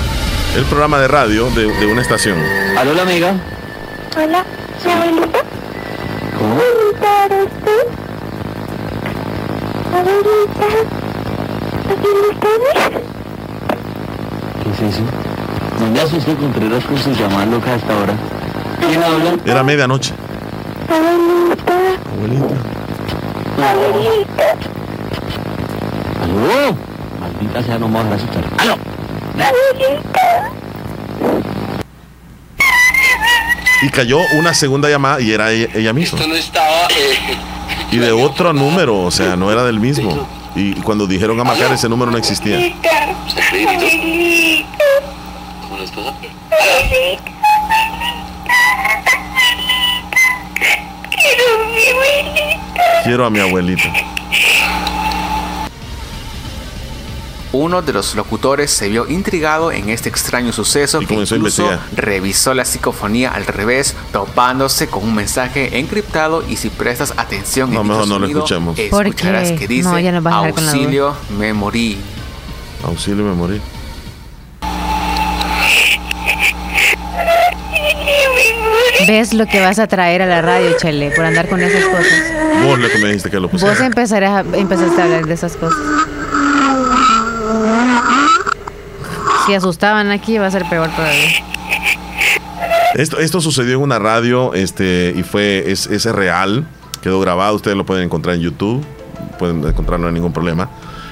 [0.57, 2.39] El programa de radio de, de una estación.
[2.79, 3.35] Aló, la amiga.
[4.17, 4.45] Hola,
[4.85, 5.41] ¿mi abuelita?
[6.37, 7.71] Abuelita, ¿eres tú?
[9.93, 11.06] Abuelita,
[11.89, 13.03] ¿dónde estás?
[14.63, 15.03] ¿Qué es eso?
[15.81, 18.15] No me asusté Contreras con sus llamadas locas hasta ahora.
[18.81, 19.37] ¿Quién habla?
[19.45, 20.13] Era medianoche.
[20.89, 21.75] Abuelita,
[22.13, 22.55] Abuelita.
[23.71, 24.57] abuelita.
[26.23, 26.77] ¡Aló!
[27.21, 28.45] Maldita sea, no me vas a asustar.
[28.59, 28.77] ¡Aló!
[29.35, 30.51] Abuelita.
[33.83, 36.19] Y cayó una segunda llamada y era ella, ella misma.
[36.27, 36.89] no estaba...
[37.93, 40.27] Y de otro número, o sea, no era del mismo.
[40.57, 42.57] Y cuando dijeron a marcar ese número no existía.
[42.57, 42.89] Abuelita.
[43.53, 44.69] Abuelita.
[45.69, 46.09] ¿Cómo les pasa?
[46.09, 47.33] Abuelita.
[53.05, 54.16] Quiero a mi abuelita.
[57.59, 61.71] Uno de los locutores se vio intrigado en este extraño suceso que comenzó a incluso
[61.95, 67.81] revisó la psicofonía al revés, topándose con un mensaje encriptado y si prestas atención No,
[67.81, 68.45] en mejor no lo.
[68.91, 70.81] ¿Por escucharás que dice No, ya nos vas a dejar con la duda.
[70.83, 71.99] auxilio, me morí.
[72.85, 73.61] Auxilio, me morí.
[79.07, 82.37] ¿Ves lo que vas a traer a la radio, Chele, por andar con esas cosas?
[82.65, 83.87] Vos lo que me dijiste que lo Vos pusiera.
[83.87, 85.79] empezarás a, empezaste a hablar de esas cosas.
[89.47, 91.31] Si asustaban aquí, va a ser peor todavía.
[92.95, 96.67] Esto, esto sucedió en una radio este, y fue, es, es real,
[97.03, 98.85] quedó grabado, ustedes lo pueden encontrar en YouTube,
[99.39, 100.71] pueden encontrarlo, no hay ningún problema.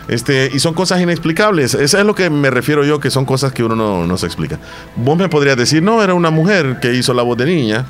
[0.09, 3.53] Este, y son cosas inexplicables, eso es lo que me refiero yo, que son cosas
[3.53, 4.59] que uno no, no se explica.
[4.97, 7.87] Vos me podrías decir, no, era una mujer que hizo la voz de niña.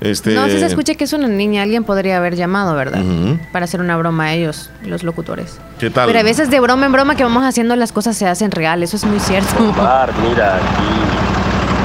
[0.00, 3.02] Este, No, si se escucha que es una niña, alguien podría haber llamado, ¿verdad?
[3.02, 3.38] Ujú.
[3.52, 5.58] Para hacer una broma a ellos, los locutores.
[5.78, 6.06] ¿Qué tal?
[6.06, 8.82] Pero a veces de broma en broma que vamos haciendo las cosas se hacen real,
[8.82, 9.54] eso es muy cierto.
[9.58, 10.88] Omar, mira, aquí,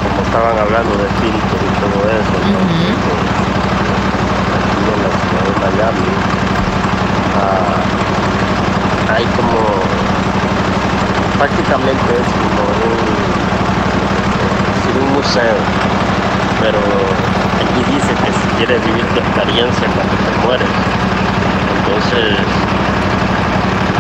[0.08, 2.60] como estaban hablando de espíritus y todo eso, ¿no?
[4.56, 6.08] aquí en la ciudad de Miami,
[7.36, 9.60] ah, hay como,
[11.38, 12.96] prácticamente es como un,
[14.82, 15.58] sí, un museo,
[16.62, 16.80] pero
[17.62, 20.74] aquí dice que si quieres vivir tu experiencia cuando te mueres,
[21.76, 22.38] entonces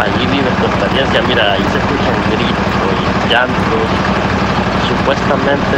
[0.02, 3.88] allí vives tu experiencia, mira, ahí se escuchan gritos y llantos.
[4.86, 5.78] Supuestamente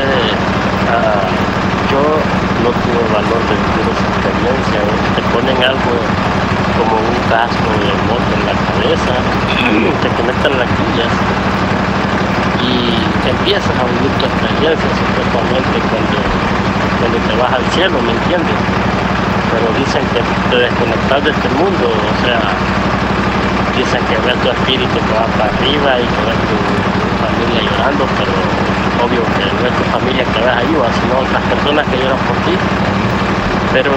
[0.91, 1.27] ah,
[1.91, 2.01] yo
[2.63, 4.79] no tuve valor de vivir esa experiencia.
[4.83, 4.97] ¿eh?
[5.15, 5.93] Te ponen algo
[6.77, 9.13] como un casco de moto en la cabeza,
[10.03, 11.13] te conectan las guías
[12.61, 12.97] y
[13.29, 16.17] empiezas a vivir tu experiencia supuestamente cuando,
[16.99, 18.57] cuando te vas al cielo, ¿me entiendes?
[19.51, 22.39] Pero dicen que te desconectas de este mundo, o sea,
[23.77, 26.57] dicen que ves tu espíritu que va para arriba y que ves tu
[27.23, 28.33] familia llorando, pero
[29.05, 32.37] obvio que no es tu familia que ves ahí, sino otras personas que lloran por
[32.43, 32.53] ti.
[33.71, 33.93] Pero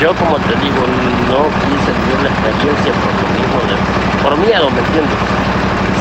[0.00, 0.82] yo como te digo,
[1.30, 5.18] no quise vivir la experiencia por lo mismo, de- por miedo, ¿me entiendes?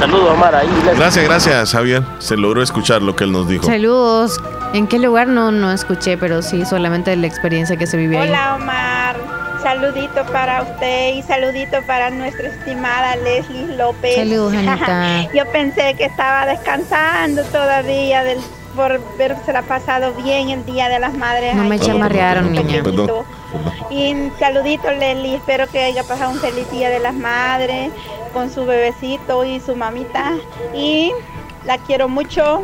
[0.02, 0.68] Saludos Omar ahí.
[0.96, 2.02] Gracias, gracias, Javier.
[2.18, 3.68] Se logró escuchar lo que él nos dijo.
[3.68, 4.42] Saludos.
[4.74, 5.28] ¿En qué lugar?
[5.28, 8.30] No, no escuché, pero sí, solamente la experiencia que se vivió ahí.
[8.30, 9.16] Hola Omar,
[9.62, 14.16] saludito para usted y saludito para nuestra estimada Leslie López.
[14.16, 15.32] Saludos, Anita.
[15.36, 18.40] Yo pensé que estaba descansando todavía del,
[18.76, 21.54] por haberse la pasado bien el Día de las Madres.
[21.54, 22.64] No me chamarrearon, niña.
[22.64, 23.24] pequeñito.
[23.92, 27.92] Y saludito Leslie, espero que haya pasado un feliz Día de las Madres
[28.32, 30.34] con su bebecito y su mamita.
[30.76, 31.12] Y
[31.66, 32.64] la quiero mucho.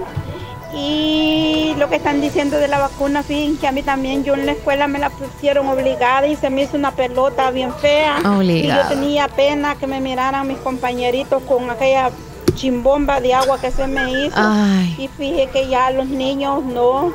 [0.76, 4.46] Y lo que están diciendo de la vacuna, fíjense que a mí también, yo en
[4.46, 8.18] la escuela me la pusieron obligada y se me hizo una pelota bien fea.
[8.44, 12.12] Y yo tenía pena que me miraran mis compañeritos con aquella
[12.54, 14.36] chimbomba de agua que se me hizo.
[14.36, 14.96] Ay.
[14.98, 17.14] Y fíjese que ya los niños no,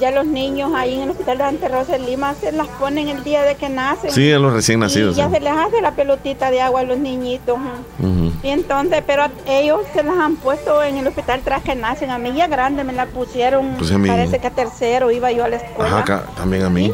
[0.00, 3.08] ya los niños ahí en el hospital de Santa Rosa de Lima se las ponen
[3.08, 4.10] el día de que nacen.
[4.10, 5.14] Sí, a los recién Y nacidos.
[5.16, 5.34] ya sí.
[5.34, 7.56] se les hace la pelotita de agua a los niñitos.
[7.58, 8.30] ¿eh?
[8.42, 12.10] Y entonces, pero ellos se las han puesto en el hospital tras que nacen.
[12.10, 15.30] A mí ya grande me la pusieron, Pues a mí- parece que a tercero iba
[15.30, 15.90] yo a la escuela.
[15.90, 16.92] Ajá, acá, también a mí.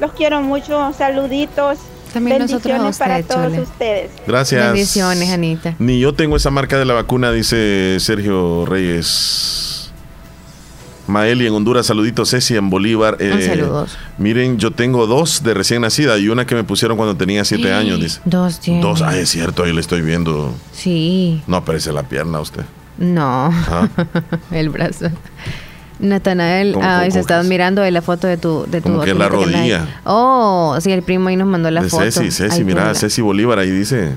[0.00, 1.78] Los quiero mucho, saluditos.
[2.12, 3.60] También nosotros a bendiciones para usted, todos Chole.
[3.60, 4.10] ustedes.
[4.26, 4.64] Gracias.
[4.72, 5.74] Bendiciones, Anita.
[5.78, 9.77] Ni yo tengo esa marca de la vacuna, dice Sergio Reyes.
[11.08, 12.30] Maeli en Honduras, saluditos.
[12.30, 13.16] Ceci en Bolívar.
[13.20, 13.96] eh, saludos.
[14.18, 17.72] Miren, yo tengo dos de recién nacida y una que me pusieron cuando tenía siete
[17.72, 18.20] años, dice.
[18.24, 18.80] Dos tiene.
[18.80, 20.54] Dos, ah, es cierto, ahí le estoy viendo.
[20.72, 21.42] Sí.
[21.46, 22.64] No aparece la pierna usted.
[22.98, 23.50] No.
[23.52, 23.88] Ah.
[24.50, 25.06] el brazo.
[26.00, 29.14] Natanael, ¿Cómo, ay, cómo, se estaban mirando de la foto de tu de tu que
[29.14, 29.30] la ahí.
[29.30, 30.00] rodilla.
[30.04, 32.04] Oh, sí, el primo ahí nos mandó la de foto.
[32.04, 34.14] Ceci, Ceci, mira, Ceci Bolívar ahí dice.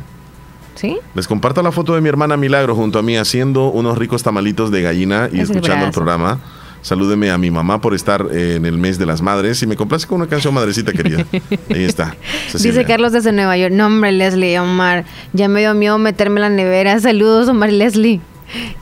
[0.76, 0.98] ¿Sí?
[1.16, 4.72] Les comparto la foto de mi hermana Milagro junto a mí haciendo unos ricos tamalitos
[4.72, 5.92] de gallina y Es el escuchando el brazo.
[5.92, 6.40] programa.
[6.82, 9.76] Salúdeme a mi mamá por estar eh, en el mes de las madres y me
[9.76, 11.26] complace con una canción madrecita querida.
[11.70, 12.16] Ahí está.
[12.50, 12.72] Cecilia.
[12.74, 13.74] Dice Carlos desde Nueva York.
[13.74, 15.06] No, hombre, Leslie, Omar.
[15.34, 17.00] Ya me dio miedo meterme en la nevera.
[17.00, 18.22] Saludos, Omar y Leslie.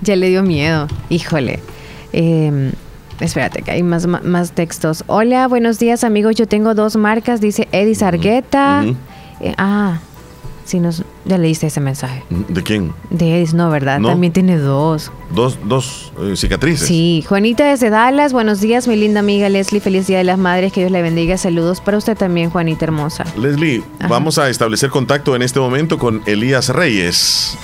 [0.01, 0.87] Ya le dio miedo.
[1.09, 1.59] Híjole.
[2.13, 2.71] Eh,
[3.19, 5.03] espérate, que hay más, más textos.
[5.07, 6.35] Hola, buenos días, amigos.
[6.35, 7.41] Yo tengo dos marcas.
[7.41, 8.85] Dice Eddie Sargueta.
[9.41, 9.99] Eh, ah,
[10.77, 12.23] nos, ya leíste ese mensaje.
[12.29, 12.93] ¿De quién?
[13.09, 13.99] De Eddie, no, ¿verdad?
[13.99, 14.09] No.
[14.09, 15.11] También tiene dos.
[15.33, 16.87] Dos, dos eh, cicatrices.
[16.87, 18.33] Sí, Juanita desde Dallas.
[18.33, 19.81] Buenos días, mi linda amiga Leslie.
[19.81, 20.71] Feliz Día de las Madres.
[20.71, 21.37] Que Dios le bendiga.
[21.37, 23.25] Saludos para usted también, Juanita hermosa.
[23.37, 27.57] Leslie, vamos a establecer contacto en este momento con Elías Reyes.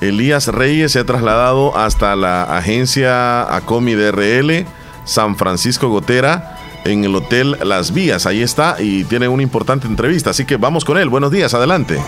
[0.00, 4.66] Elías Reyes se ha trasladado hasta la agencia Acomi DRL
[5.04, 6.57] San Francisco Gotera
[6.92, 8.26] en el Hotel Las Vías.
[8.26, 10.30] Ahí está y tiene una importante entrevista.
[10.30, 11.08] Así que vamos con él.
[11.08, 11.98] Buenos días, adelante.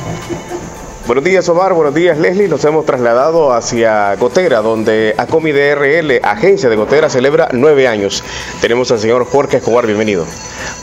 [1.06, 1.72] Buenos días, Omar.
[1.72, 2.48] Buenos días, Leslie.
[2.48, 8.22] Nos hemos trasladado hacia Gotera, donde ACOMI DRL, agencia de Gotera, celebra nueve años.
[8.60, 9.86] Tenemos al señor Jorge Escobar.
[9.86, 10.24] Bienvenido.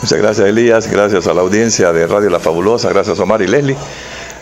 [0.02, 0.92] Muchas gracias, Elías.
[0.92, 2.90] Gracias a la audiencia de Radio La Fabulosa.
[2.90, 3.78] Gracias, Omar y Leslie.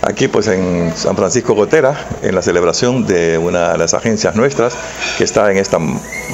[0.02, 4.76] Aquí, pues en San Francisco Gotera, en la celebración de una de las agencias nuestras,
[5.18, 5.80] que está en esta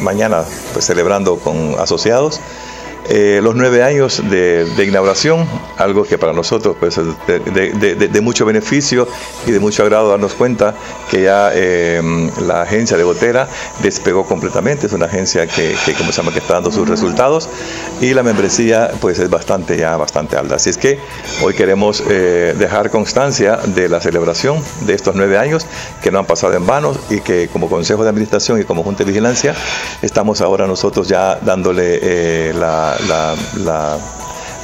[0.02, 0.44] mañana
[0.74, 2.40] pues, celebrando con asociados.
[3.14, 5.46] Eh, los nueve años de, de, inauguración,
[5.76, 9.06] algo que para nosotros pues, es de, de, de, mucho beneficio
[9.46, 10.76] y de mucho agrado darnos cuenta
[11.10, 12.02] que ya eh,
[12.48, 13.50] la agencia de Gotera
[13.84, 17.50] despegó completamente, es una agencia que, que, como se llama, que está dando sus resultados
[18.00, 20.56] y la membresía pues es bastante ya bastante alta.
[20.56, 20.98] Así es que
[21.44, 25.66] hoy queremos eh, dejar constancia de la celebración de estos nueve años
[26.02, 29.04] que no han pasado en vano y que como Consejo de Administración y como Junta
[29.04, 29.54] de Vigilancia
[30.02, 33.98] estamos ahora nosotros ya dándole la la, la,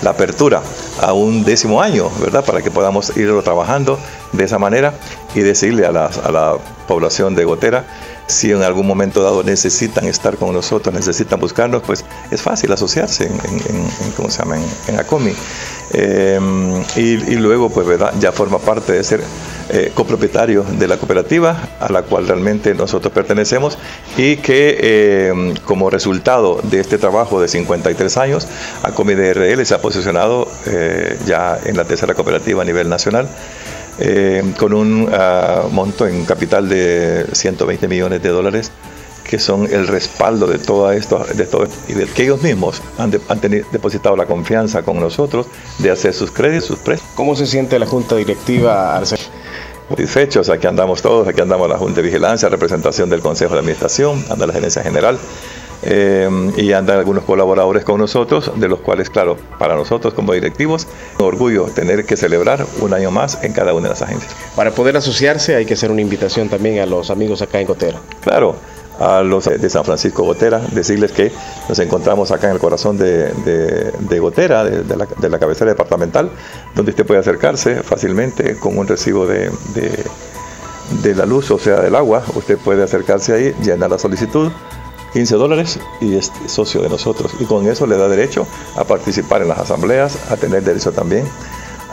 [0.02, 0.62] la, apertura
[1.02, 2.44] a un décimo año, ¿verdad?
[2.46, 4.00] Para que podamos irlo trabajando
[4.34, 4.94] de esa manera
[5.36, 6.58] y decirle a a la
[6.88, 7.86] población de Gotera
[8.28, 13.26] si en algún momento dado necesitan estar con nosotros, necesitan buscarnos, pues es fácil asociarse
[13.26, 14.58] en, ¿cómo se llama?
[14.88, 15.34] en, ACOMI.
[15.94, 16.40] Eh,
[16.98, 17.88] y, luego, pues,
[18.20, 19.24] ya forma parte de ser
[19.70, 23.78] eh, copropietario de la cooperativa a la cual realmente nosotros pertenecemos
[24.16, 28.48] y que eh, como resultado de este trabajo de 53 años,
[28.84, 33.28] ACOMI DRL se ha posicionado eh, ya en la tercera cooperativa a nivel nacional.
[34.00, 38.72] Eh, con un uh, monto en capital de 120 millones de dólares
[39.28, 43.12] que son el respaldo de todo esto, de todo, y de que ellos mismos han,
[43.12, 45.48] de, han tenido, depositado la confianza con nosotros
[45.80, 47.14] de hacer sus créditos, sus préstamos.
[47.16, 49.20] ¿Cómo se siente la Junta Directiva ser
[49.90, 54.24] satisfechos, aquí andamos todos, aquí andamos la Junta de Vigilancia, representación del Consejo de Administración,
[54.30, 55.18] anda la Gerencia General
[55.84, 60.88] eh, y andan algunos colaboradores con nosotros, de los cuales, claro, para nosotros como directivos,
[61.20, 64.36] un orgullo tener que celebrar un año más en cada una de las agencias.
[64.56, 68.00] Para poder asociarse hay que hacer una invitación también a los amigos acá en Gotera.
[68.22, 68.56] Claro,
[69.00, 71.32] a los de San Francisco Gotera, decirles que
[71.70, 75.40] nos encontramos acá en el corazón de, de, de Gotera, de, de, la, de, la,
[75.40, 76.32] cabecera departamental,
[76.76, 79.52] donde usted puede acercarse fácilmente con un recibo de,
[81.04, 82.24] de, la luz, o sea, del agua.
[82.36, 84.52] Usted puede acercarse ahí, llenar la solicitud,
[85.14, 87.32] 15 dólares y es socio de nosotros.
[87.40, 91.26] Y con eso le da derecho a participar en las asambleas, a tener derecho también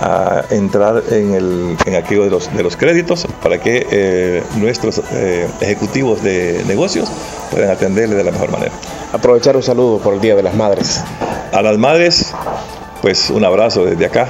[0.01, 5.01] a entrar en, el, en aquello de los, de los créditos para que eh, nuestros
[5.13, 7.09] eh, ejecutivos de negocios
[7.51, 8.73] puedan atenderle de la mejor manera.
[9.13, 11.03] Aprovechar un saludo por el Día de las Madres.
[11.53, 12.33] A las madres,
[13.01, 14.27] pues un abrazo desde acá,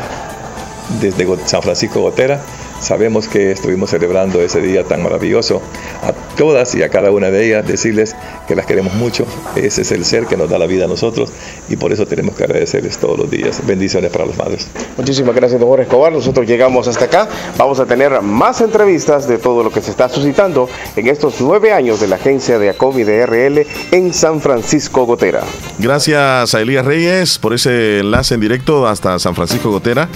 [1.01, 2.43] desde San Francisco Gotera.
[2.85, 5.63] Sabemos que estuvimos celebrando ese día tan maravilloso.
[6.03, 8.15] A todas y a cada una de ellas decirles
[8.47, 9.25] que las queremos mucho.
[9.57, 11.33] Ese es el ser que nos da la vida a nosotros
[11.71, 13.67] y por eso tenemos que agradecerles todos los días.
[13.67, 14.69] Bendiciones para las madres.
[14.99, 16.13] Muchísimas gracias, don Jorge Escobar.
[16.13, 17.27] Nosotros llegamos hasta acá.
[17.57, 21.73] Vamos a tener más entrevistas de todo lo que se está suscitando en estos nueve
[21.73, 25.41] años de la agencia de ACOMI DRL en San Francisco Gotera.
[25.79, 30.07] Gracias a Elías Reyes por ese enlace en directo hasta San Francisco Gotera,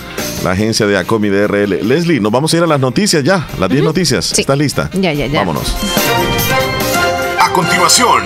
[0.44, 1.88] la agencia de ACOMI DRL.
[1.88, 3.86] Leslie, nos vamos a ir a las noticias ya, las 10 uh -huh.
[3.86, 4.26] noticias.
[4.26, 4.40] Sí.
[4.42, 4.90] ¿Estás lista?
[4.92, 5.40] Ya, ya, ya.
[5.40, 5.74] Vámonos.
[7.40, 8.22] A continuación,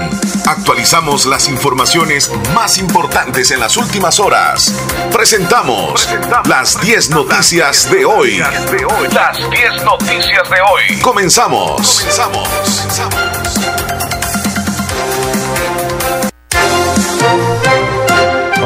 [0.46, 4.74] actualizamos las informaciones más importantes en las últimas horas.
[5.12, 8.38] Presentamos, Presentamos las 10 noticias, de, hoy.
[8.38, 9.08] de hoy.
[9.12, 11.00] Las 10 noticias de hoy.
[11.00, 12.00] Comenzamos.
[12.00, 12.48] Comenzamos.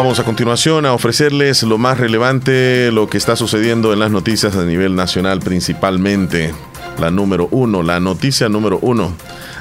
[0.06, 4.54] Vamos a continuación a ofrecerles lo más relevante, lo que está sucediendo en las noticias
[4.54, 6.54] a nivel nacional principalmente.
[7.00, 9.12] La número uno, la noticia número uno.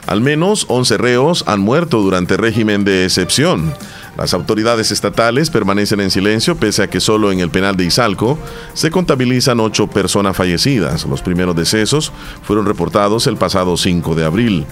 [0.06, 3.74] Al menos 11 reos han muerto durante régimen de excepción.
[4.20, 8.38] Las autoridades estatales permanecen en silencio pese a que solo en el penal de Izalco
[8.76, 11.08] se contabilizan ocho personas fallecidas.
[11.08, 12.12] Los primeros decesos
[12.44, 14.66] fueron reportados el pasado 5 de abril.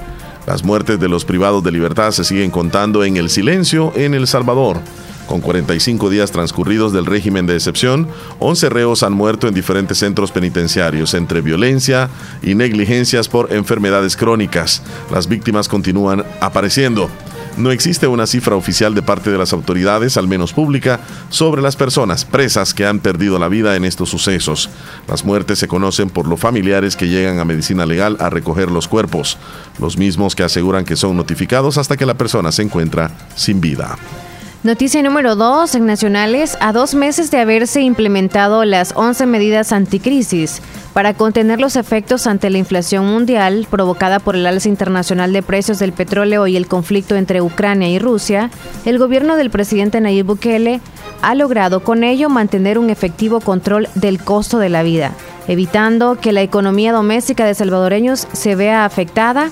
[0.46, 4.28] Las muertes de los privados de libertad se siguen contando en el silencio en El
[4.28, 4.80] Salvador.
[5.28, 8.08] Con 45 días transcurridos del régimen de excepción,
[8.40, 12.10] 11 reos han muerto en diferentes centros penitenciarios entre violencia
[12.42, 14.84] y negligencias por enfermedades crónicas.
[15.12, 17.10] Las víctimas continúan apareciendo.
[17.56, 21.00] No existe una cifra oficial de parte de las autoridades, al menos pública,
[21.30, 24.72] sobre las personas presas que han perdido la vida en estos sucesos.
[25.08, 28.88] Las muertes se conocen por los familiares que llegan a medicina legal a recoger los
[28.88, 29.38] cuerpos,
[29.80, 33.98] los mismos que aseguran que son notificados hasta que la persona se encuentra sin vida.
[34.64, 36.58] Noticia número 2 en Nacionales.
[36.62, 40.62] A dos meses de haberse implementado las 11 medidas anticrisis
[40.94, 45.80] para contener los efectos ante la inflación mundial provocada por el alza internacional de precios
[45.80, 48.52] del petróleo y el conflicto entre Ucrania y Rusia,
[48.86, 50.80] el gobierno del presidente Nayib Bukele
[51.22, 55.12] ha logrado con ello mantener un efectivo control del costo de la vida.
[55.50, 59.50] evitando que la economía doméstica de salvadoreños se vea afectada.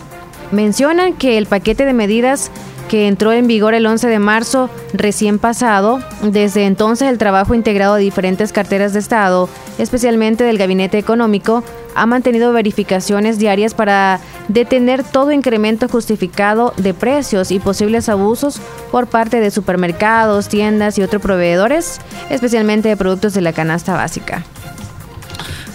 [0.54, 2.50] Mencionan que el paquete de medidas
[2.90, 6.00] que entró en vigor el 11 de marzo recién pasado.
[6.24, 11.64] Desde entonces el trabajo integrado de diferentes carteras de Estado, especialmente del Gabinete Económico,
[11.96, 18.60] ha mantenido verificaciones diarias para detener todo incremento justificado de precios y posibles abusos
[18.92, 24.44] por parte de supermercados, tiendas y otros proveedores, especialmente de productos de la canasta básica.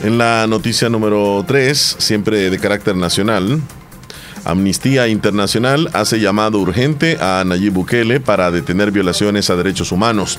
[0.03, 3.61] En la noticia número 3, siempre de carácter nacional,
[4.47, 10.39] Amnistía Internacional hace llamado urgente a Nayib Bukele para detener violaciones a derechos humanos.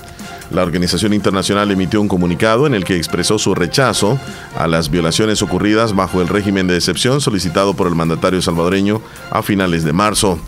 [0.49, 4.17] La organización internacional emitió un comunicado en el que expresó su rechazo
[4.57, 9.41] a las violaciones ocurridas bajo el régimen de excepción solicitado por el mandatario salvadoreño a
[9.43, 10.39] finales de marzo.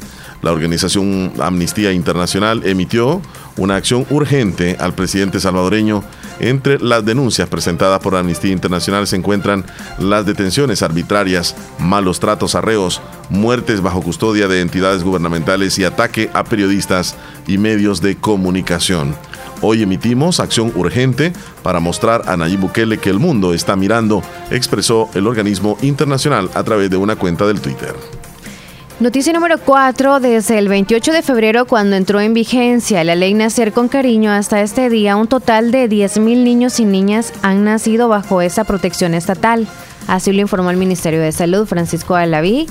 [0.42, 3.22] La organización Amnistía Internacional emitió
[3.58, 6.02] una acción urgente al presidente salvadoreño.
[6.40, 9.66] Entre las denuncias presentadas por Amnistía Internacional se encuentran
[9.98, 16.30] las detenciones arbitrarias, malos tratos a reos, muertes bajo custodia de entidades gubernamentales y ataque
[16.34, 17.16] a periodistas
[17.46, 19.16] y medios de comunicación.
[19.62, 21.34] Hoy emitimos acción urgente
[21.64, 26.64] para mostrar a Nayib Bukele que el mundo está mirando, expresó el organismo internacional a
[26.64, 27.94] través de una cuenta del Twitter.
[29.00, 30.20] Noticia número 4.
[30.20, 34.62] Desde el 28 de febrero, cuando entró en vigencia la ley Nacer con Cariño, hasta
[34.62, 39.68] este día, un total de 10.000 niños y niñas han nacido bajo esa protección estatal.
[40.08, 42.68] Así lo informó el Ministerio de Salud, Francisco Alaví.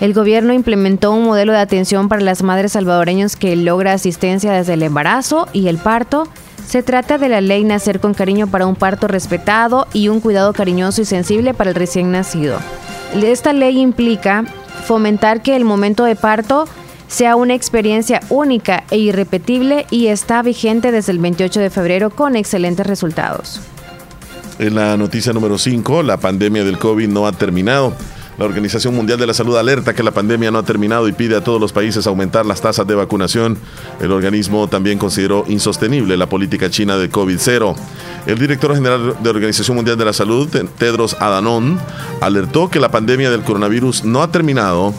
[0.00, 4.74] El gobierno implementó un modelo de atención para las madres salvadoreñas que logra asistencia desde
[4.74, 6.26] el embarazo y el parto.
[6.66, 10.52] Se trata de la ley Nacer con Cariño para un parto respetado y un cuidado
[10.54, 12.58] cariñoso y sensible para el recién nacido.
[13.14, 14.44] Esta ley implica
[14.84, 16.66] fomentar que el momento de parto
[17.08, 22.36] sea una experiencia única e irrepetible y está vigente desde el 28 de febrero con
[22.36, 23.60] excelentes resultados.
[24.58, 27.94] En la noticia número 5, la pandemia del COVID no ha terminado.
[28.38, 31.34] La Organización Mundial de la Salud alerta que la pandemia no ha terminado y pide
[31.34, 33.58] a todos los países aumentar las tasas de vacunación.
[34.00, 37.74] El organismo también consideró insostenible la política china de COVID-0.
[38.26, 41.78] El director general de la Organización Mundial de la Salud, Tedros Adhanom,
[42.20, 44.94] alertó que la pandemia del coronavirus no ha terminado.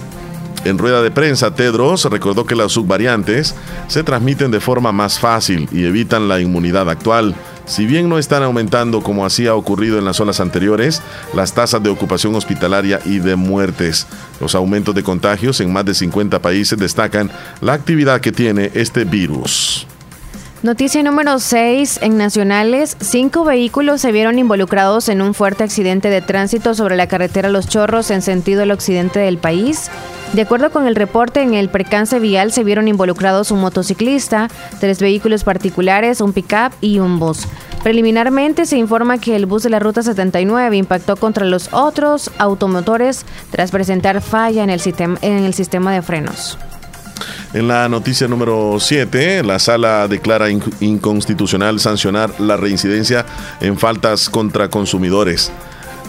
[0.66, 3.56] En rueda de prensa, Tedros recordó que las subvariantes
[3.88, 7.34] se transmiten de forma más fácil y evitan la inmunidad actual.
[7.70, 11.04] Si bien no están aumentando como así ha ocurrido en las olas anteriores,
[11.36, 14.08] las tasas de ocupación hospitalaria y de muertes,
[14.42, 17.30] los aumentos de contagios en más de 50 países destacan
[17.62, 19.86] la actividad que tiene este virus.
[20.64, 22.00] Noticia número 6.
[22.02, 27.08] En Nacionales, cinco vehículos se vieron involucrados en un fuerte accidente de tránsito sobre la
[27.08, 29.92] carretera Los Chorros en sentido al occidente del país.
[30.34, 34.48] De acuerdo con el reporte, en el percance vial se vieron involucrados un motociclista,
[34.80, 37.48] tres vehículos particulares, un pick-up y un bus.
[37.84, 43.26] Preliminarmente se informa que el bus de la Ruta 79 impactó contra los otros automotores
[43.52, 46.60] tras presentar falla en el sistema, de frenos.
[47.54, 53.26] En la noticia número 7, la sala declara inconstitucional sancionar la reincidencia
[53.62, 55.52] en faltas contra consumidores.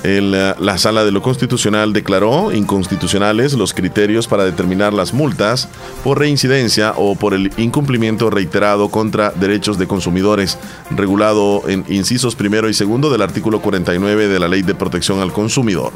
[0.02, 5.68] Eh, la sala de lo constitucional declaró inconstitucionales los criterios para determinar las multas
[6.02, 10.58] por reincidencia o por el incumplimiento reiterado contra derechos de consumidores,
[10.90, 15.32] regulado en incisos primero y segundo del artículo 49 de la Ley de Protección al
[15.32, 15.92] Consumidor.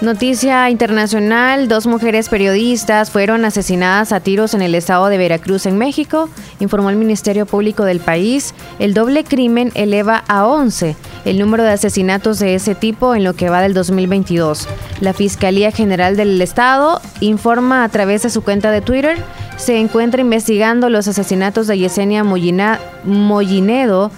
[0.00, 5.76] Noticia internacional, dos mujeres periodistas fueron asesinadas a tiros en el estado de Veracruz, en
[5.76, 8.54] México, informó el Ministerio Público del país.
[8.78, 13.34] El doble crimen eleva a 11 el número de asesinatos de ese tipo en lo
[13.34, 14.66] que va del 2022.
[15.00, 19.18] La Fiscalía General del Estado informa a través de su cuenta de Twitter,
[19.56, 24.10] se encuentra investigando los asesinatos de Yesenia Mollinedo,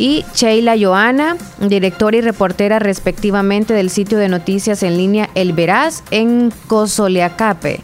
[0.00, 6.02] y Sheila Joana, directora y reportera respectivamente del sitio de noticias en línea El Veraz
[6.10, 7.80] en Cosoleacape.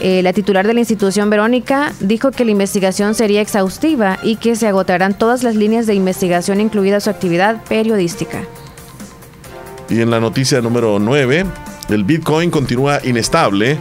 [0.00, 4.56] Eh, la titular de la institución, Verónica, dijo que la investigación sería exhaustiva y que
[4.56, 8.40] se agotarán todas las líneas de investigación, incluida su actividad periodística.
[9.90, 11.44] Y en la noticia número 9,
[11.90, 13.76] el Bitcoin continúa inestable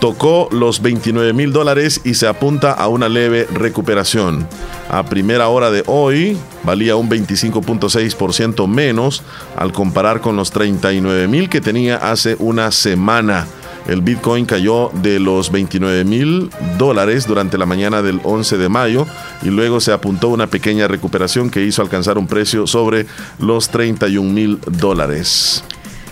[0.00, 4.46] tocó los 29 mil dólares y se apunta a una leve recuperación.
[4.88, 9.22] A primera hora de hoy valía un 25.6% menos
[9.56, 13.46] al comparar con los 39 mil que tenía hace una semana.
[13.86, 19.06] El Bitcoin cayó de los 29 mil dólares durante la mañana del 11 de mayo
[19.42, 23.06] y luego se apuntó una pequeña recuperación que hizo alcanzar un precio sobre
[23.38, 25.62] los 31 mil dólares.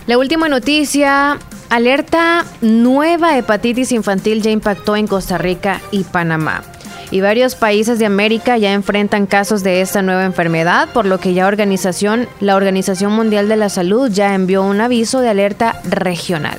[0.05, 1.39] La última noticia,
[1.69, 6.61] alerta nueva hepatitis infantil ya impactó en Costa Rica y Panamá.
[7.11, 11.35] y varios países de América ya enfrentan casos de esta nueva enfermedad, por lo que
[11.35, 16.57] ya organización, la Organización Mundial de la Salud ya envió un aviso de alerta regional.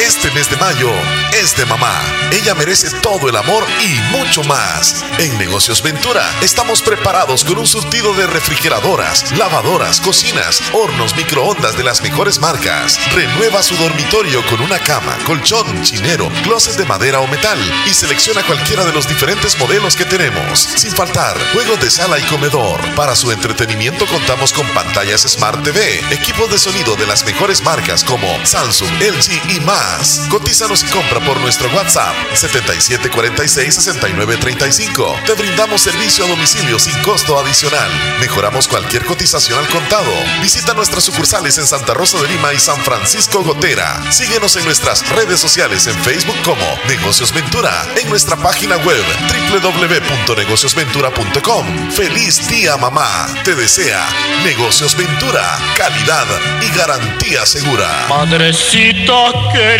[0.00, 0.90] Este mes de mayo
[1.34, 1.92] es de mamá.
[2.32, 5.04] Ella merece todo el amor y mucho más.
[5.18, 11.84] En Negocios Ventura estamos preparados con un surtido de refrigeradoras, lavadoras, cocinas, hornos, microondas de
[11.84, 12.98] las mejores marcas.
[13.12, 18.42] Renueva su dormitorio con una cama, colchón, chinero, closet de madera o metal y selecciona
[18.42, 20.60] cualquiera de los diferentes modelos que tenemos.
[20.60, 22.80] Sin faltar, juegos de sala y comedor.
[22.94, 28.02] Para su entretenimiento contamos con pantallas Smart TV, equipos de sonido de las mejores marcas
[28.02, 29.89] como Samsung, LG y más.
[30.28, 35.24] Cotízanos y compra por nuestro WhatsApp 7746-6935.
[35.24, 37.90] Te brindamos servicio a domicilio sin costo adicional.
[38.20, 40.10] Mejoramos cualquier cotización al contado.
[40.40, 44.12] Visita nuestras sucursales en Santa Rosa de Lima y San Francisco Gotera.
[44.12, 49.04] Síguenos en nuestras redes sociales en Facebook como Negocios Ventura, en nuestra página web
[49.50, 51.90] www.negociosventura.com.
[51.90, 53.26] ¡Feliz día, mamá!
[53.44, 54.06] Te desea
[54.44, 56.26] Negocios Ventura, calidad
[56.62, 58.06] y garantía segura.
[58.08, 59.79] Madrecita querida.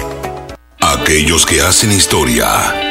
[0.91, 2.90] Aquellos que hacen historia,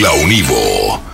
[0.00, 1.13] la Univo.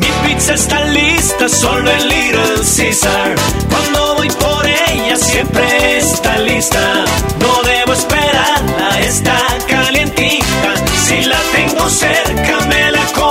[0.00, 3.34] Mi pizza está lista solo en Little Caesar.
[3.70, 7.04] Cuando voy por ella siempre está lista.
[7.38, 10.70] No debo esperarla, está calientita.
[11.04, 13.29] Si la tengo cerca me la como.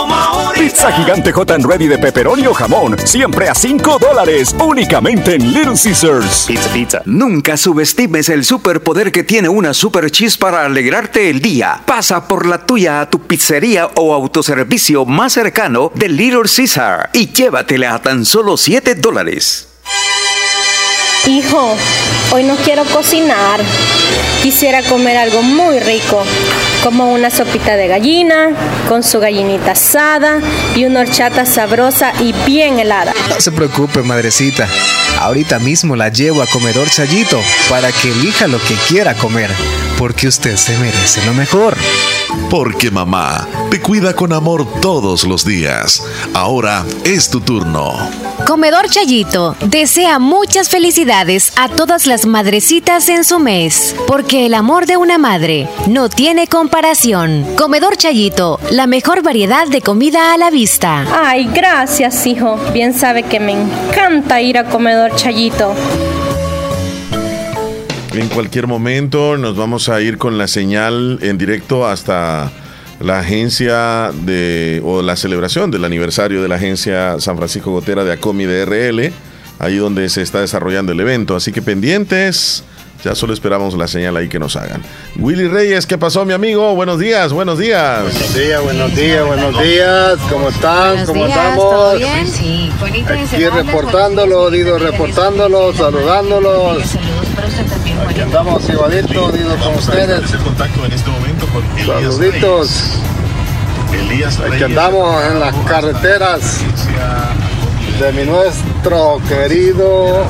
[0.70, 5.74] Pizza gigante and ready de pepperoni o jamón, siempre a 5 dólares, únicamente en Little
[5.74, 6.46] Caesars.
[6.48, 7.02] Pizza, pizza.
[7.06, 11.82] Nunca subestimes el superpoder que tiene una super cheese para alegrarte el día.
[11.88, 17.32] Pasa por la tuya a tu pizzería o autoservicio más cercano de Little Caesar y
[17.32, 19.69] llévatela a tan solo 7 dólares.
[21.28, 21.76] Hijo,
[22.32, 23.60] hoy no quiero cocinar.
[24.41, 26.24] Quisiera comer algo muy rico,
[26.84, 28.52] como una sopita de gallina,
[28.88, 30.40] con su gallinita asada
[30.76, 33.14] y una horchata sabrosa y bien helada.
[33.30, 34.68] No se preocupe, madrecita.
[35.20, 39.52] Ahorita mismo la llevo a comedor Chayito para que elija lo que quiera comer,
[39.98, 41.76] porque usted se merece lo mejor.
[42.50, 46.04] Porque mamá te cuida con amor todos los días.
[46.34, 47.94] Ahora es tu turno.
[48.46, 54.86] Comedor Chayito desea muchas felicidades a todas las madrecitas en su mes, porque el amor
[54.86, 57.46] de una madre no tiene comparación.
[57.58, 61.06] Comedor Chayito, la mejor variedad de comida a la vista.
[61.14, 62.58] Ay, gracias, hijo.
[62.74, 65.74] Bien sabe que me encanta ir a Comedor Chayito.
[68.14, 72.52] En cualquier momento nos vamos a ir con la señal en directo hasta
[72.99, 78.14] la agencia de o la celebración del aniversario de la agencia San Francisco Gotera de
[78.14, 79.14] Acomi de RL,
[79.60, 81.36] ahí donde se está desarrollando el evento.
[81.36, 82.64] Así que pendientes,
[83.04, 84.82] ya solo esperamos la señal ahí que nos hagan.
[85.18, 86.76] Willy Reyes, ¿qué pasó, mi amigo?
[86.76, 88.04] Buenos días, buenos días.
[88.04, 90.18] Buenos días, buenos días, buenos días.
[90.30, 90.90] ¿Cómo están?
[90.90, 91.70] Buenos ¿Cómo días, estamos?
[91.70, 92.28] ¿todo bien?
[92.28, 96.84] Sí, Aquí semana, reportándolo, Dido reportándolo, saludándolos.
[98.08, 100.24] Aquí andamos igualitos, Dido con ustedes.
[100.24, 103.00] este Saluditos.
[104.52, 106.58] Aquí andamos en las carreteras
[108.00, 110.26] de mi nuestro querido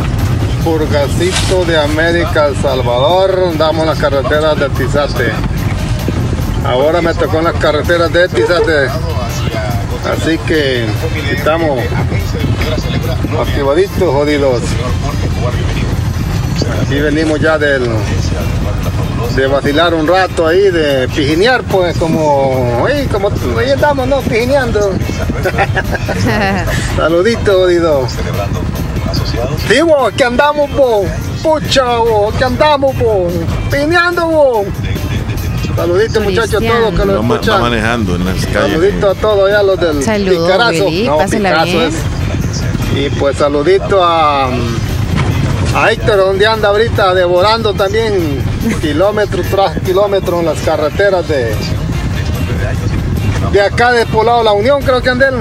[0.63, 3.49] Purgacito de América, El Salvador.
[3.51, 5.31] Andamos las carreteras de Tizate.
[6.65, 8.87] Ahora me tocó en las carreteras de Tizate.
[10.11, 10.85] Así que
[11.31, 11.79] estamos
[13.39, 14.61] activaditos, jodidos.
[16.83, 17.89] Aquí venimos ya del,
[19.35, 23.07] de vacilar un rato ahí, de pijinear, pues, como, ahí,
[23.69, 24.21] estamos, ¿no?
[24.21, 24.91] Pijineando.
[26.95, 27.69] Saluditos,
[29.13, 29.49] jodido.
[29.67, 31.05] Sí, vos, que andamos, vos.
[31.43, 33.31] Pucha, vos, que andamos, vos.
[33.71, 34.67] Pijineando, vos.
[35.75, 37.61] Saluditos, muchachos, a todos que lo va escuchan.
[37.61, 38.71] manejando en las calles.
[38.73, 40.85] Saluditos a todos ya los del Saludos, Picarazo.
[40.85, 41.95] Willy, No, es.
[42.95, 48.43] Y pues saludito a, A Héctor, donde anda ahorita devorando también
[48.81, 51.55] kilómetros tras kilómetros en las carreteras de,
[53.53, 55.35] de acá de Poblado La Unión, creo que andel.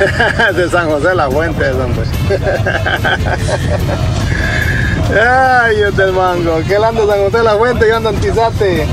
[0.56, 2.06] de San José La Fuente, hombre.
[5.20, 6.62] Ay, Dios del mango.
[6.66, 8.86] Que anda San José La Fuente y en Tizate.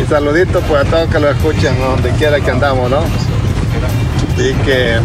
[0.00, 3.02] Y saludito pues a todos que lo escuchan, donde quiera que andamos, ¿no?
[4.36, 4.98] Y que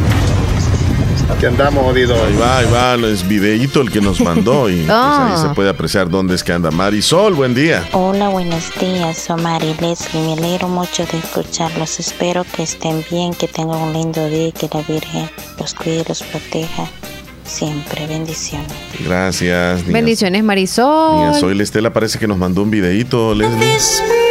[1.39, 2.19] que andamos jodidos.
[2.21, 5.45] Ahí va, ahí va, es videíto el que nos mandó y pues, ahí Ah.
[5.47, 6.69] se puede apreciar dónde es que anda.
[6.71, 7.87] Marisol, buen día.
[7.93, 9.29] Hola, buenos días.
[9.29, 10.21] Omar y Leslie.
[10.21, 11.99] Me alegro mucho de escucharlos.
[11.99, 15.29] Espero que estén bien, que tengan un lindo día y que la Virgen
[15.59, 16.87] los cuide y los proteja
[17.45, 18.05] siempre.
[18.07, 18.71] Bendiciones.
[19.03, 19.81] Gracias.
[19.81, 21.15] Niña, Bendiciones, Marisol.
[21.17, 24.30] niña Soy Estela parece que nos mandó un videíto, Leslie.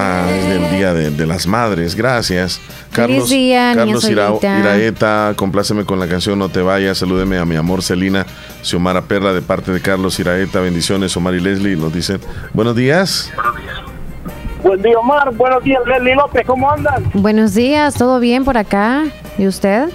[0.00, 2.60] Ah, es del Día de, de las Madres, gracias.
[2.92, 4.32] Carlos, día, Carlos Ira-.
[4.40, 8.24] Iraeta, compláceme con la canción No te vayas, salúdeme a mi amor Celina,
[8.62, 12.20] Xiomara Perla de parte de Carlos Iraeta, bendiciones, Omar y Leslie, nos dicen,
[12.54, 13.32] buenos días.
[14.62, 15.32] Buen día, Omar.
[15.34, 16.46] Buenos días, Leslie López.
[16.46, 17.04] ¿Cómo andan?
[17.14, 19.04] Buenos días, ¿todo bien por acá?
[19.36, 19.88] ¿Y usted?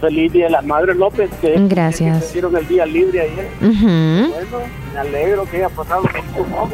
[0.00, 1.30] Feliz Día de las Madres López.
[1.40, 2.20] Que, Gracias.
[2.22, 3.48] que hicieron el día libre ayer.
[3.60, 4.32] Ujú.
[4.32, 6.70] Bueno, me alegro que haya pasado con tu mamá.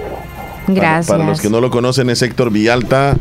[0.74, 1.06] Gracias.
[1.08, 3.16] Para, para los que no lo conocen, es Héctor Villalta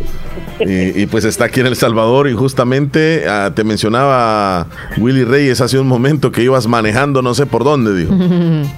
[0.60, 4.68] y, y pues está aquí en El Salvador y justamente ah, te mencionaba
[4.98, 8.14] Willy Reyes hace un momento que ibas manejando no sé por dónde, dijo.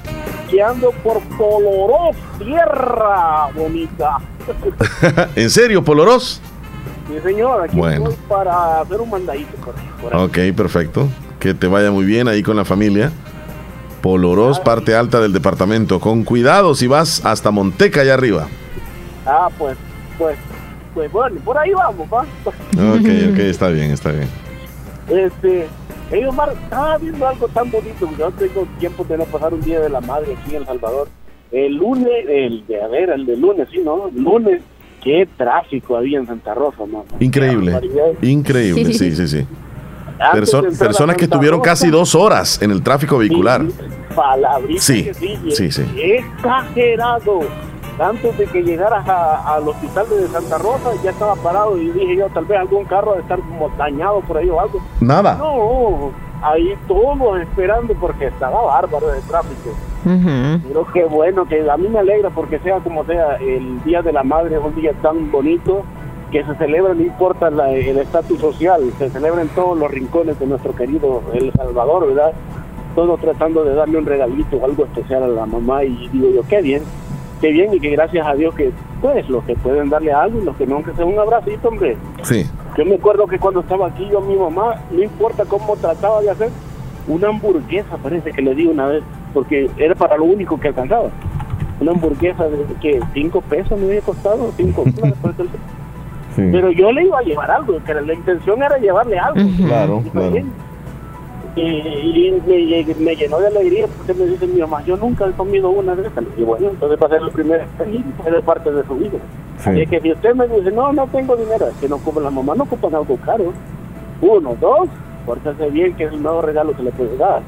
[0.51, 4.17] Que ando por Polorós, tierra bonita.
[5.37, 6.41] ¿En serio, Poloros?
[7.07, 7.61] Sí, señor.
[7.63, 8.09] Aquí Bueno.
[8.09, 10.13] estoy para hacer un mandadito por por.
[10.13, 11.07] Ok, perfecto.
[11.39, 13.13] Que te vaya muy bien ahí con la familia.
[14.01, 16.01] Poloros, parte alta del departamento.
[16.01, 18.47] Con cuidado si vas hasta Monteca allá arriba.
[19.25, 19.77] Ah, pues,
[20.17, 20.37] pues,
[20.93, 22.21] pues bueno, por ahí vamos, va.
[22.21, 24.27] Ok, ok, está bien, está bien.
[25.09, 25.67] Este,
[26.09, 28.09] hey Omar, estaba viendo algo tan bonito.
[28.17, 31.07] Yo tengo tiempo de no pasar un día de la madre aquí en El Salvador.
[31.51, 34.07] El lunes, el de, a ver, el de lunes, sí, ¿no?
[34.07, 34.61] El lunes,
[35.03, 37.03] qué tráfico había en Santa Rosa, ¿no?
[37.19, 37.77] Increíble,
[38.21, 39.45] increíble, sí, sí, sí.
[40.33, 43.63] Perso- personas que estuvieron Rosa, casi dos horas en el tráfico vehicular.
[44.15, 45.83] Palabrita Sí, que sí, sí, sí.
[45.97, 47.39] Exagerado.
[48.01, 52.15] Antes de que llegaras a- al hospital de Santa Rosa, ya estaba parado y dije
[52.15, 54.79] yo, tal vez algún carro de estar como dañado por ahí o algo.
[54.99, 55.35] Nada.
[55.35, 56.09] No,
[56.41, 59.69] ahí todos esperando porque estaba bárbaro el tráfico.
[60.67, 64.11] Pero qué bueno, que a mí me alegra porque sea como sea, el Día de
[64.11, 65.83] la Madre es un día tan bonito
[66.31, 70.39] que se celebra, no importa la- el estatus social, se celebra en todos los rincones
[70.39, 72.31] de nuestro querido El Salvador, ¿verdad?
[72.95, 76.41] Todos tratando de darle un regalito o algo especial a la mamá y digo yo,
[76.49, 76.81] qué bien,
[77.41, 80.45] qué bien y que gracias a Dios que pues los que pueden darle algo y
[80.45, 81.97] los que no, aunque sea un abracito, hombre.
[82.23, 82.45] Sí.
[82.77, 86.21] Yo me acuerdo que cuando estaba aquí yo a mi mamá, no importa cómo trataba
[86.21, 86.49] de hacer,
[87.07, 89.03] una hamburguesa parece que le di una vez,
[89.33, 91.09] porque era para lo único que alcanzaba.
[91.79, 95.45] Una hamburguesa de que cinco pesos me había costado, cinco eso-
[96.35, 99.39] Pero yo le iba a llevar algo, que la intención era llevarle algo.
[99.67, 100.31] Claro, claro.
[100.31, 100.51] bien.
[101.55, 105.27] Y, y me, lle- me llenó de alegría porque me dice mi mamá, yo nunca
[105.27, 106.23] he comido una de estas.
[106.37, 109.17] Y bueno, entonces va a ser la primera y fue de parte de su hijo.
[109.59, 112.29] Así que si usted me dice, no, no tengo dinero, es que no ocupa la
[112.31, 113.51] mamá, no ocupan algo caro.
[114.21, 114.87] Uno, dos,
[115.25, 117.41] pórtese bien, que es el nuevo regalo que le puede dar.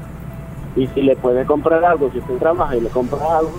[0.76, 3.52] Y si le puede comprar algo, si usted trabaja y le compra algo,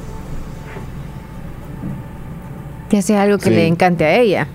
[2.89, 3.55] Que sea algo que Sí.
[3.55, 4.47] le encante a ella.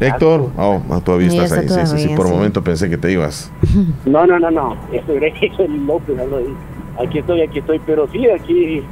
[0.00, 1.68] Héctor, oh, ah, todavía Sí, estás ahí.
[1.68, 3.52] Sí, sí, sí, por un momento pensé que te ibas.
[4.06, 4.76] No, no, no, no.
[5.86, 6.16] López.
[6.98, 7.78] Aquí estoy, aquí estoy.
[7.86, 8.82] Pero sí, aquí.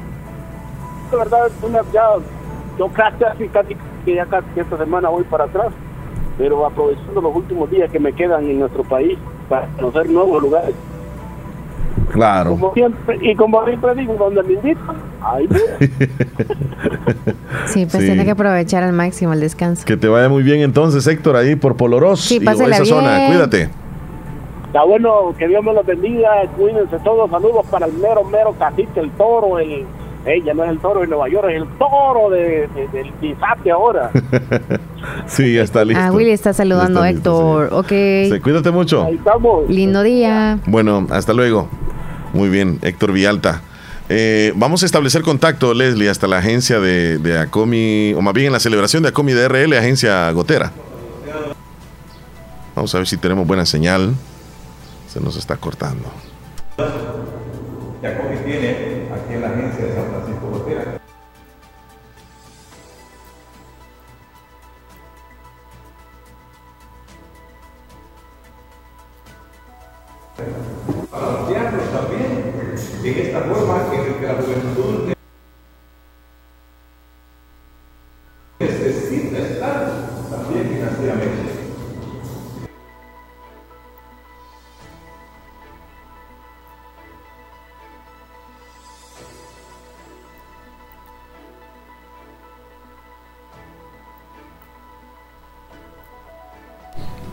[1.11, 2.09] De verdad, una, ya.
[2.79, 5.73] Yo casi, casi, casi, que ya casi esta semana voy para atrás.
[6.39, 9.19] Pero aprovechando los últimos días que me quedan en nuestro país
[9.49, 10.75] para conocer nuevos lugares.
[12.13, 12.51] Claro.
[12.51, 15.49] Como siempre, y como siempre digo, donde me invitan, ahí.
[17.67, 18.07] Sí, pues Sí.
[18.07, 19.85] tiene que aprovechar al máximo el descanso.
[19.85, 23.17] Que te vaya muy bien entonces, Héctor, ahí por Poloros Sí, y esa zona.
[23.19, 23.33] bien.
[23.33, 23.69] Cuídate.
[24.67, 29.01] Está bueno, que Dios me los bendiga, cuídense todos, saludos para el mero, mero cacique,
[29.01, 29.87] el toro, el,
[30.27, 33.71] ella no es el toro de Nueva York, es el toro de, de- del Tizate
[33.71, 34.11] ahora.
[35.27, 36.03] sí, ya está listo.
[36.05, 37.79] Ah, Willy está saludando a Ya está listo, Héctor.
[37.79, 37.89] Ok.
[37.89, 39.07] Sí, cuídate mucho.
[39.09, 39.71] estamos.
[39.71, 40.59] Lindo día.
[40.67, 41.69] Bueno, hasta luego.
[42.33, 43.63] Muy bien, Héctor Villalta.
[44.09, 48.47] Eh, vamos a establecer contacto, Leslie, hasta la agencia de, de Acomi, o más bien
[48.49, 50.73] en la celebración de Acomi DRL, agencia Gotera.
[52.75, 54.15] Vamos a ver si tenemos buena señal.
[55.13, 56.09] Se nos está cortando.
[58.01, 60.65] Jacobi tiene aquí en la agencia de San Francisco
[71.49, 71.68] también.
[73.09, 75.15] En esta forma, en el que la juventud
[78.61, 81.49] necesita estar también financieramente.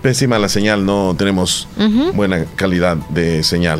[0.01, 2.11] Pésima la señal, no tenemos Ujú.
[2.13, 3.79] buena calidad de señal.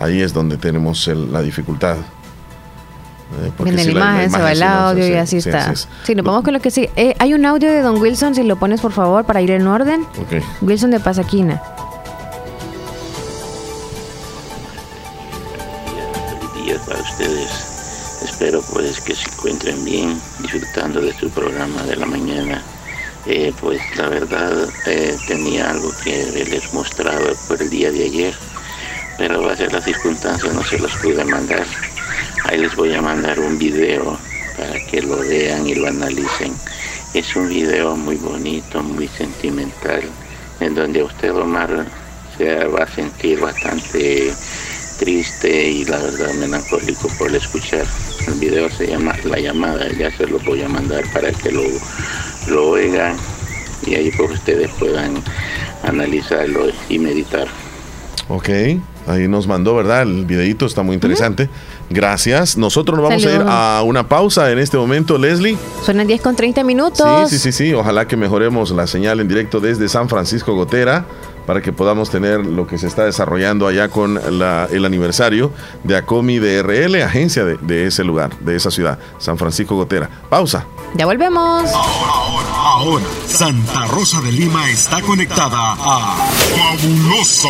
[0.00, 1.96] Ahí es donde tenemos el- la dificultad.
[1.96, 5.48] Eh, porque Viene sí, la imagen, se va el audio sí, y sí, así sí,
[5.50, 5.74] está.
[5.74, 5.88] sí, sí.
[6.06, 6.88] Sí, nos vamos con lo que sí.
[6.96, 9.66] Eh, hay un audio de Don Wilson, si lo pones por favor para ir en
[9.66, 10.02] orden.
[10.02, 10.42] Ok.
[10.62, 11.60] Wilson de Pasaquina.
[16.40, 17.50] Feliz día para ustedes.
[18.24, 22.62] Espero pues que se encuentren bien, disfrutando de su programa de la mañana.
[23.26, 24.52] Eh, pues la verdad
[24.86, 28.34] eh, tenía algo que les mostraba por el día de ayer,
[29.18, 31.66] pero a ser las circunstancias no se los pude mandar.
[32.44, 34.16] Ahí les voy a mandar un video
[34.56, 36.54] para que lo vean y lo analicen.
[37.12, 40.02] Es un video muy bonito, muy sentimental,
[40.60, 41.86] en donde usted, Omar,
[42.36, 44.32] se va a sentir bastante
[44.98, 47.84] triste y la verdad melancólico por escuchar.
[48.26, 51.62] El video se llama La llamada, ya se lo voy a mandar para que lo,
[52.48, 53.16] lo oigan
[53.86, 55.22] y ahí pues ustedes puedan
[55.82, 57.48] analizarlo y meditar.
[58.28, 58.48] Ok,
[59.08, 60.02] ahí nos mandó, ¿verdad?
[60.02, 61.48] El videito está muy interesante.
[61.90, 62.56] Gracias.
[62.56, 65.56] Nosotros nos vamos a ir a una pausa en este momento, Leslie.
[65.82, 67.30] Suenan 10 con 30 minutos.
[67.30, 67.74] Sí, sí, sí, sí.
[67.74, 71.06] Ojalá que mejoremos la señal en directo desde San Francisco Gotera
[71.48, 75.50] para que podamos tener lo que se está desarrollando allá con la- el aniversario
[75.82, 80.10] de ACOMI DRL, agencia de, de ese lugar, de esa ciudad, San Francisco Gotera.
[80.28, 80.66] Pausa.
[80.94, 81.64] Ya volvemos.
[81.72, 87.48] Ahora, Santa Rosa de Lima está conectada a Fabulosa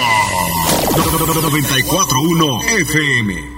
[0.96, 3.57] 941 FM.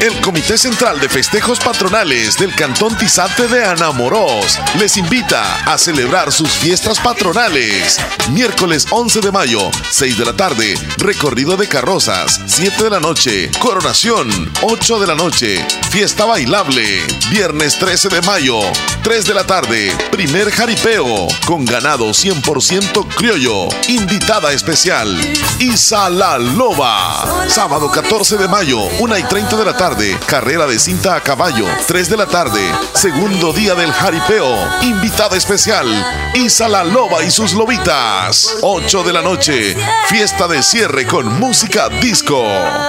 [0.00, 6.32] El Comité Central de Festejos Patronales del Cantón Tizate de Anamorós les invita a celebrar
[6.32, 7.98] sus fiestas patronales.
[8.30, 13.50] Miércoles 11 de mayo, 6 de la tarde, recorrido de carrozas, 7 de la noche,
[13.60, 14.28] coronación,
[14.62, 17.02] 8 de la noche, fiesta bailable.
[17.30, 18.58] Viernes 13 de mayo,
[19.02, 23.68] 3 de la tarde, primer jaripeo con ganado 100% criollo.
[23.88, 25.16] Invitada especial,
[25.58, 27.48] Isa La Loba.
[27.48, 29.93] Sábado 14 de mayo, 1 y 30 de la tarde,
[30.26, 32.60] carrera de cinta a caballo, 3 de la tarde,
[32.94, 34.56] segundo día del jaripeo.
[34.82, 35.86] Invitada especial,
[36.34, 38.56] Isa La Loba y sus lobitas.
[38.62, 39.76] 8 de la noche,
[40.08, 42.42] fiesta de cierre con música disco.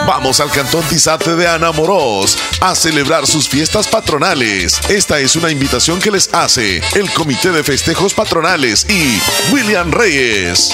[0.08, 4.80] Vamos al Cantón Tizate de Anamorós a celebrar sus fiestas patronales.
[4.90, 9.22] Esta es una invitación que les hace el Comité de Festejos Patronales y
[9.54, 10.74] William Reyes.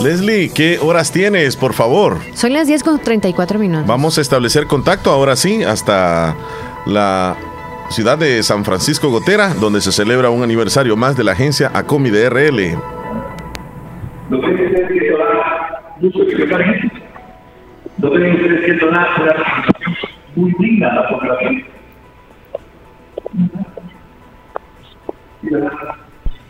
[0.00, 2.18] Leslie, ¿qué horas tienes, por favor?
[2.34, 3.86] Son las 10 con 34 minutos.
[3.86, 6.34] Vamos a establecer contacto ahora sí hasta
[6.86, 7.36] la
[7.90, 12.10] ciudad de San Francisco Gotera, donde se celebra un aniversario más de la agencia ACOMI
[12.10, 12.78] de RL.
[14.30, 16.90] No tienen ustedes que donar mucho secretario.
[17.98, 19.96] No ustedes que donar una representación
[20.34, 21.64] muy digna a la población.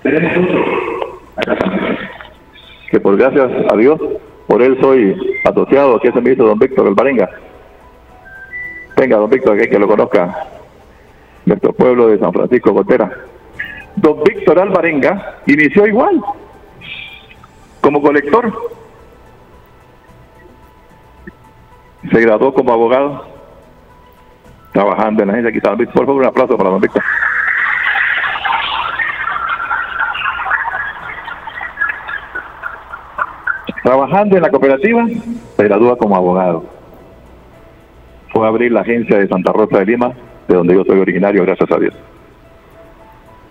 [0.02, 1.22] Tenemos otro.
[1.36, 1.98] Acá también
[2.92, 3.98] que por gracias a Dios,
[4.46, 5.16] por él soy
[5.46, 7.26] asociado aquí a ese ministro don Víctor Alvarenga.
[8.98, 10.46] Venga, don Víctor, que, que lo conozca,
[11.46, 13.10] nuestro pueblo de San Francisco Gotera.
[13.96, 16.20] Don Víctor Alvarenga inició igual,
[17.80, 18.52] como colector.
[22.12, 23.24] Se graduó como abogado,
[24.72, 25.72] trabajando en la agencia.
[25.72, 27.02] Aquí Por favor, un aplauso para don Víctor.
[33.82, 35.06] Trabajando en la cooperativa,
[35.56, 36.64] se gradúa como abogado.
[38.32, 40.12] Fue a abrir la agencia de Santa Rosa de Lima,
[40.48, 41.94] de donde yo soy originario, gracias a Dios.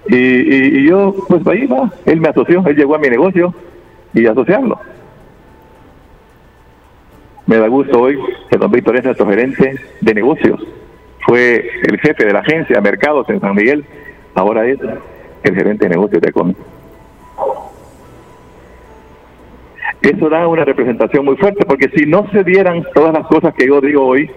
[0.07, 3.53] Y, yo, pues ahí va, él me asoció, él llegó a mi negocio
[4.13, 4.79] y asociarlo.
[7.45, 8.17] Me da gusto hoy
[8.49, 10.61] que don Víctor es nuestro gerente de negocios.
[11.25, 13.85] Fue el jefe de la agencia de mercados en San Miguel,
[14.33, 14.79] ahora es
[15.43, 16.55] el gerente de negocios de Comi.
[20.01, 23.67] Eso da una representación muy fuerte, porque si no se dieran todas las cosas que
[23.67, 24.29] yo digo hoy,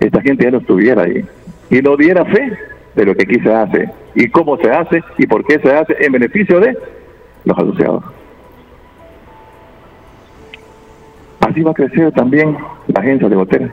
[0.00, 1.24] esta gente ya no estuviera ahí.
[1.70, 2.52] Y no diera fe
[2.94, 5.94] de lo que aquí se hace, y cómo se hace, y por qué se hace
[6.00, 6.76] en beneficio de
[7.44, 8.04] los asociados.
[11.40, 12.56] Así va a crecer también
[12.86, 13.70] la agencia de Botera.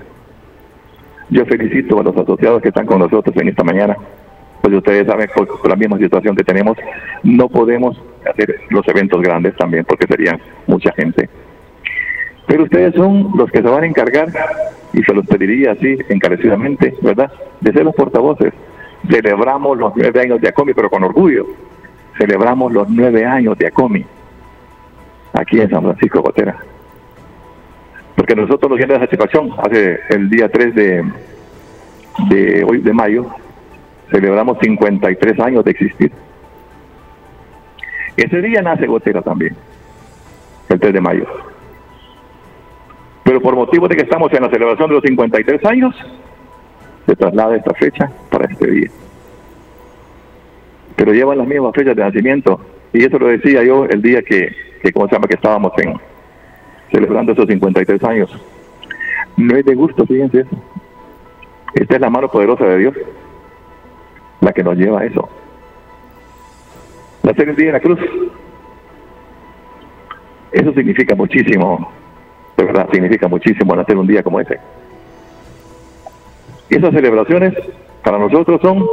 [1.29, 3.97] Yo felicito a los asociados que están con nosotros en esta mañana
[4.65, 6.75] pues ustedes saben, por, la misma situación que tenemos,
[7.21, 11.29] no podemos hacer los eventos grandes también porque serían mucha gente.
[12.47, 14.29] Pero ustedes son los que se van a encargar,
[14.95, 18.53] y se los pediría así encarecidamente, ¿verdad?, de ser los portavoces.
[19.09, 21.45] Celebramos los nueve años de ACOMI, pero con orgullo.
[22.17, 24.05] Celebramos los nueve años de ACOMI
[25.33, 26.55] aquí en San Francisco Gotera.
[28.15, 31.03] Porque nosotros nos viene esa situación hace el día 3 de,
[32.29, 33.25] de hoy de mayo,
[34.09, 36.11] celebramos 53 años de existir.
[38.17, 39.55] Ese día nace Gotera también,
[40.69, 41.25] el 3 de mayo.
[43.23, 45.95] Pero por motivo de que estamos en la celebración de los 53 años,
[47.05, 48.89] se traslada esta fecha para este día.
[50.95, 52.59] Pero llevan las mismas fechas de nacimiento.
[52.93, 55.27] Y eso lo decía yo el día que, que ¿cómo se llama?
[55.27, 55.99] Que estábamos en,
[56.91, 58.31] celebrando esos 53 años.
[59.37, 60.55] No es de gusto, fíjense eso.
[61.73, 62.95] Esta es la mano poderosa de Dios
[64.39, 65.27] la que nos lleva a eso.
[67.35, 67.99] Nacer el día de la cruz.
[70.53, 71.91] Eso significa muchísimo,
[72.55, 74.57] de verdad, significa muchísimo nacer un día como ese.
[76.69, 77.53] Esas celebraciones
[78.05, 78.85] para nosotros son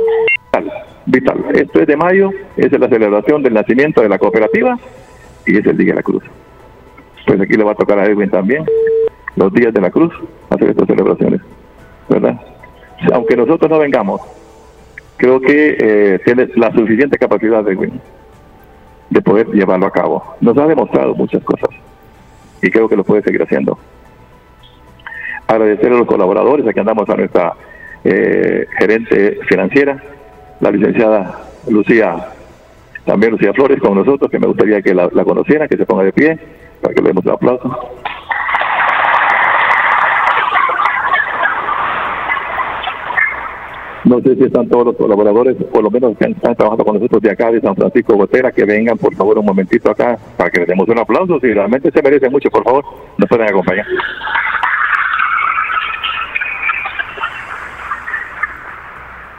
[0.47, 0.73] vital,
[1.07, 1.45] vital.
[1.55, 4.77] Esto es de mayo, es la celebración del nacimiento de la cooperativa
[5.47, 6.25] y es el Día de la Cruz.
[7.25, 8.65] Pues aquí le va a tocar a Edwin también,
[9.37, 10.13] los días de la cruz,
[10.51, 11.41] hacer estas celebraciones,
[12.09, 12.41] ¿verdad?
[13.13, 14.21] Aunque nosotros no vengamos,
[15.17, 17.77] creo que eh, tiene la suficiente capacidad de,
[19.13, 20.37] de poder llevarlo a cabo.
[20.41, 21.69] Nos ha demostrado muchas cosas
[22.63, 23.79] y creo que lo puede seguir haciendo.
[25.47, 27.55] Agradecer a los colaboradores, aquí andamos a nuestra
[28.05, 30.03] eh, gerente financiera,
[30.61, 32.29] la licenciada Lucía,
[33.05, 36.05] también Lucía Flores con nosotros, que me gustaría que la, la conocieran, que se ponga
[36.05, 36.39] de pie
[36.81, 37.79] para que le demos un aplauso.
[44.05, 47.23] No sé si están todos los colaboradores, por lo menos que están trabajando con nosotros
[47.23, 50.61] de acá, de San Francisco Gotera, que vengan por favor un momentito acá para que
[50.61, 51.39] les demos un aplauso.
[51.39, 52.85] Si realmente se merecen mucho, por favor,
[53.17, 53.87] nos pueden acompañar.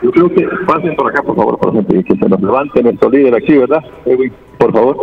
[0.01, 2.83] Yo creo que pasen por acá, por favor, por ejemplo, y que se nos levante
[2.83, 3.83] nuestro líder aquí, ¿verdad?
[4.57, 4.97] por favor.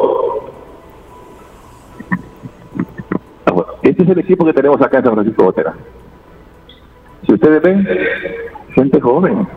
[3.47, 5.75] Ah, este es el equipo que tenemos acá en San Francisco Gotera.
[7.27, 7.87] Si ustedes ven,
[8.75, 9.49] gente joven.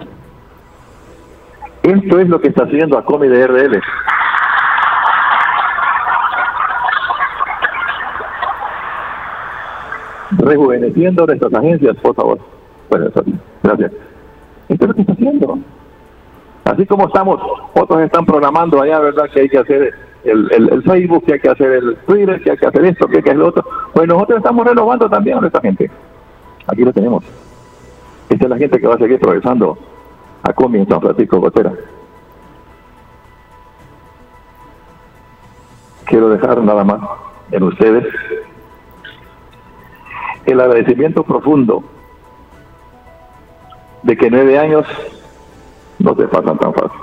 [1.83, 3.81] Esto es lo que está haciendo ACOMI de RL.
[10.31, 12.39] Rejuveneciendo nuestras agencias, por favor.
[12.89, 13.07] Bueno,
[13.61, 13.91] gracias.
[14.69, 15.59] Esto es lo que está haciendo.
[16.65, 17.41] Así como estamos,
[17.73, 19.29] otros están programando allá, ¿verdad?
[19.33, 22.57] Que hay que hacer el, el, Facebook, que hay que hacer el Twitter, que hay
[22.57, 23.65] que hacer esto, que hay que hacer lo otro.
[23.93, 25.91] Pues nosotros estamos renovando también a nuestra gente.
[26.67, 27.25] Aquí lo tenemos.
[28.29, 29.77] Esta es la gente que va a seguir progresando
[30.43, 31.73] a Comi en San Francisco Gotera.
[36.05, 37.01] Quiero dejar nada más
[37.51, 38.05] en ustedes
[40.45, 41.83] el agradecimiento profundo
[44.03, 44.85] de que nueve años
[45.99, 46.99] no se pasan tan fácil.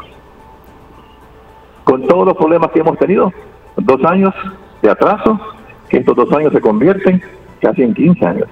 [1.85, 3.33] Con todos los problemas que hemos tenido,
[3.77, 4.35] dos años
[4.83, 5.41] de atraso,
[5.89, 7.23] que estos dos años se convierten
[7.61, 8.49] casi en 15 años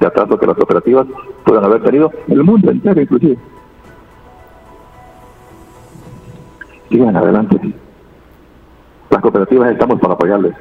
[0.00, 1.06] de atraso que las cooperativas
[1.44, 3.36] puedan haber tenido, el mundo entero inclusive.
[6.88, 7.74] Sigan adelante.
[9.10, 10.54] Las cooperativas estamos para apoyarles.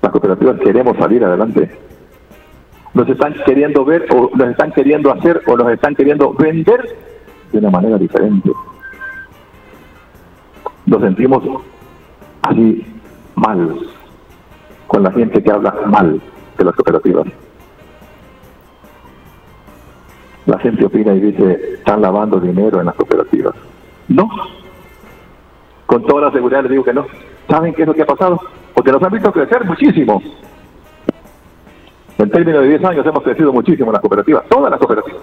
[0.00, 1.70] Las cooperativas queremos salir adelante.
[2.94, 6.96] Nos están queriendo ver o nos están queriendo hacer o nos están queriendo vender
[7.52, 8.50] de una manera diferente.
[10.86, 11.42] Nos sentimos
[12.42, 12.86] así
[13.34, 13.78] mal
[14.86, 16.20] con la gente que habla mal
[16.56, 17.26] de las cooperativas.
[20.46, 23.54] La gente opina y dice, están lavando dinero en las cooperativas.
[24.08, 24.28] No.
[25.86, 27.06] Con toda la seguridad les digo que no.
[27.48, 28.40] ¿Saben qué es lo que ha pasado?
[28.74, 30.22] Porque nos han visto crecer muchísimo.
[32.18, 35.20] En términos de 10 años hemos crecido muchísimo en las cooperativas, todas las cooperativas.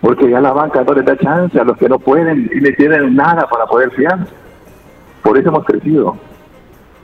[0.00, 2.72] Porque ya la banca no les da chance a los que no pueden y ni
[2.74, 4.18] tienen nada para poder fiar.
[5.22, 6.16] Por eso hemos crecido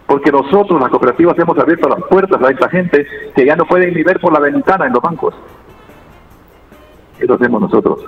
[0.06, 3.94] porque nosotros, las cooperativas, hemos abierto las puertas a esta gente que ya no pueden
[3.94, 5.34] ni ver por la ventana en los bancos.
[7.18, 8.04] Eso hacemos nosotros,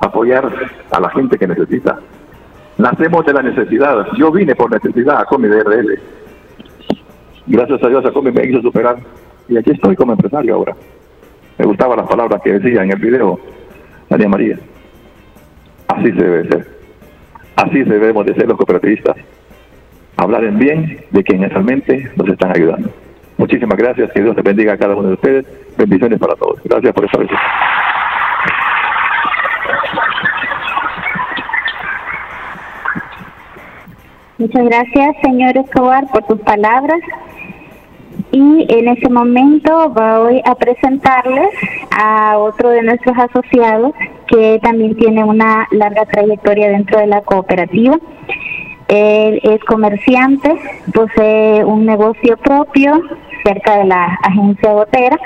[0.00, 0.50] apoyar
[0.90, 1.98] a la gente que necesita.
[2.78, 4.06] Nacemos de la necesidad.
[4.16, 6.00] Yo vine por necesidad a Comi DRL.
[7.46, 8.96] Gracias a Dios a Comi me hizo superar.
[9.48, 10.74] Y aquí estoy como empresario ahora.
[11.58, 13.38] Me gustaban las palabras que decía en el video
[14.08, 14.58] María María.
[15.88, 16.66] Así se debe ser.
[17.56, 19.16] Así debemos de ser los cooperativistas
[20.20, 22.90] hablar en bien de quienes realmente nos están ayudando.
[23.38, 25.46] Muchísimas gracias, que Dios te bendiga a cada uno de ustedes.
[25.78, 26.60] Bendiciones para todos.
[26.62, 27.30] Gracias por esta vez.
[34.36, 37.00] Muchas gracias, señor Escobar, por tus palabras.
[38.32, 41.50] Y en este momento voy a presentarles
[41.90, 43.92] a otro de nuestros asociados
[44.28, 47.98] que también tiene una larga trayectoria dentro de la cooperativa.
[48.90, 50.52] Él es comerciante,
[50.92, 53.00] posee un negocio propio
[53.44, 55.16] cerca de la agencia Botera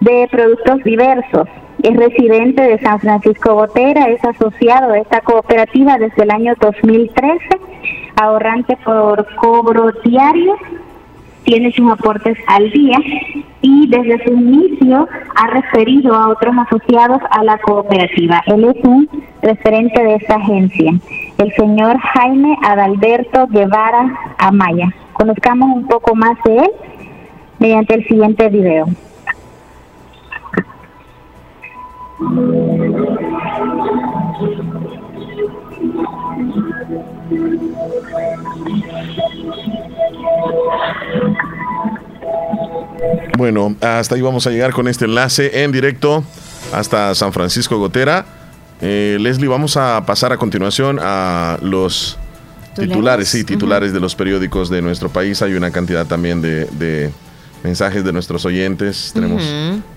[0.00, 1.46] de productos diversos.
[1.82, 7.38] Es residente de San Francisco Botera, es asociado a esta cooperativa desde el año 2013,
[8.16, 10.56] ahorrante por cobro diario
[11.44, 12.98] tiene sus aportes al día
[13.62, 18.42] y desde su inicio ha referido a otros asociados a la cooperativa.
[18.46, 19.08] Él es un
[19.42, 20.92] referente de esta agencia,
[21.38, 24.92] el señor Jaime Adalberto Guevara Amaya.
[25.12, 26.70] Conozcamos un poco más de él
[27.58, 28.86] mediante el siguiente video.
[43.38, 46.24] Bueno, hasta ahí vamos a llegar con este enlace en directo
[46.72, 48.26] hasta San Francisco Gotera.
[48.82, 52.18] Eh, Leslie, vamos a pasar a continuación a los
[52.74, 55.40] titulares, sí, titulares de los periódicos de nuestro país.
[55.42, 57.10] Hay una cantidad también de,
[57.62, 59.12] mensajes de nuestros oyentes.
[59.14, 59.42] Tenemos,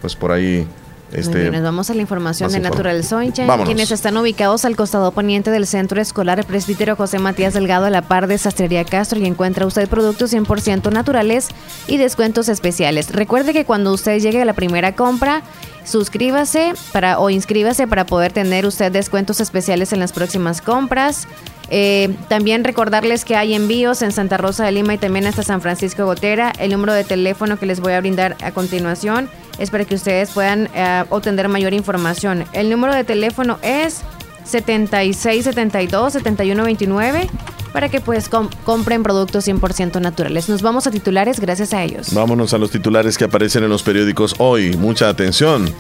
[0.02, 0.68] pues por ahí
[1.14, 5.52] este, nos vamos a la información de Natural Sunshine, quienes están ubicados al costado poniente
[5.52, 9.66] del Centro Escolar Presbítero José Matías Delgado a la par de Sastrería Castro y encuentra
[9.66, 11.50] usted productos 100% naturales
[11.88, 13.12] y descuentos especiales.
[13.12, 15.44] Recuerde que cuando usted llegue a la primera compra,
[15.86, 21.28] suscríbase para o inscríbase para poder tener usted descuentos especiales en las próximas compras.
[21.70, 25.62] Eh, también recordarles que hay envíos en Santa Rosa de Lima y también hasta San
[25.62, 26.54] Francisco Gotera.
[26.60, 30.32] El número de teléfono que les voy a brindar a continuación es para que ustedes
[30.32, 32.46] puedan eh, obtener mayor información.
[32.54, 34.04] El número de teléfono es
[34.46, 37.30] 7672-7129
[37.74, 40.48] para que pues compren productos 100% naturales.
[40.48, 42.14] Nos vamos a titulares gracias a ellos.
[42.14, 44.78] Vámonos a los titulares que aparecen en los periódicos hoy.
[44.78, 45.74] Mucha atención.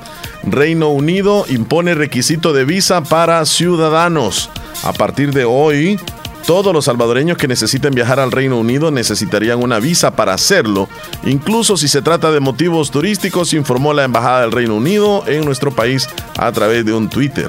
[0.43, 4.49] Reino Unido impone requisito de visa para ciudadanos.
[4.83, 5.99] A partir de hoy,
[6.45, 10.89] todos los salvadoreños que necesiten viajar al Reino Unido necesitarían una visa para hacerlo,
[11.25, 15.71] incluso si se trata de motivos turísticos, informó la Embajada del Reino Unido en nuestro
[15.71, 17.47] país a través de un Twitter.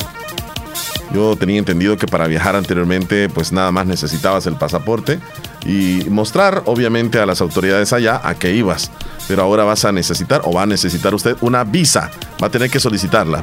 [1.12, 5.20] Yo tenía entendido que para viajar anteriormente pues nada más necesitabas el pasaporte
[5.64, 8.90] y mostrar obviamente a las autoridades allá a qué ibas.
[9.28, 12.10] Pero ahora vas a necesitar o va a necesitar usted una visa.
[12.42, 13.42] Va a tener que solicitarla.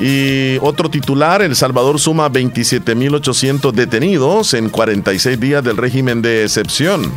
[0.00, 7.12] Y otro titular, El Salvador suma 27.800 detenidos en 46 días del régimen de excepción.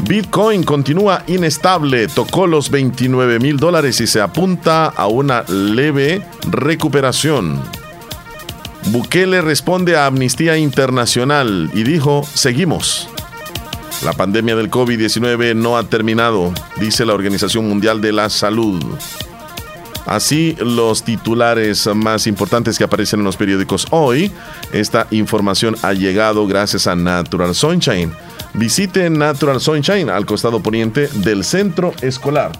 [0.00, 7.60] Bitcoin continúa inestable, tocó los 29 mil dólares y se apunta a una leve recuperación.
[8.86, 13.08] Bukele responde a Amnistía Internacional y dijo, seguimos.
[14.04, 18.82] La pandemia del COVID-19 no ha terminado, dice la Organización Mundial de la Salud.
[20.06, 24.30] Así los titulares más importantes que aparecen en los periódicos hoy.
[24.72, 28.12] Esta información ha llegado gracias a Natural Sunshine.
[28.54, 32.52] Visite Natural Sunshine al costado poniente del centro escolar.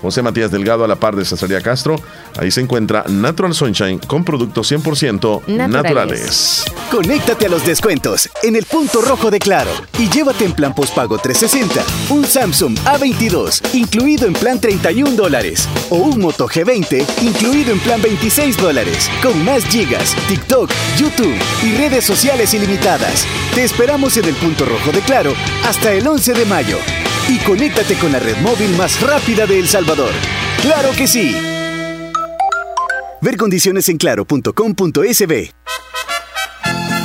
[0.00, 1.96] José Matías Delgado a la par de Cesaria Castro.
[2.38, 6.64] Ahí se encuentra Natural Sunshine con productos 100% naturales.
[6.90, 11.18] Conéctate a los descuentos en el punto rojo de Claro y llévate en plan postpago
[11.18, 17.78] 360 un Samsung A22 incluido en plan 31 dólares o un Moto G20 incluido en
[17.80, 23.26] plan 26 dólares con más gigas, TikTok, YouTube y redes sociales ilimitadas.
[23.54, 26.78] Te esperamos en el punto rojo de Claro hasta el 11 de mayo
[27.28, 30.12] y conéctate con la red móvil más rápida de El Salvador.
[30.60, 31.36] ¡Claro que sí!
[33.20, 35.52] Ver condiciones en claro.com.sb.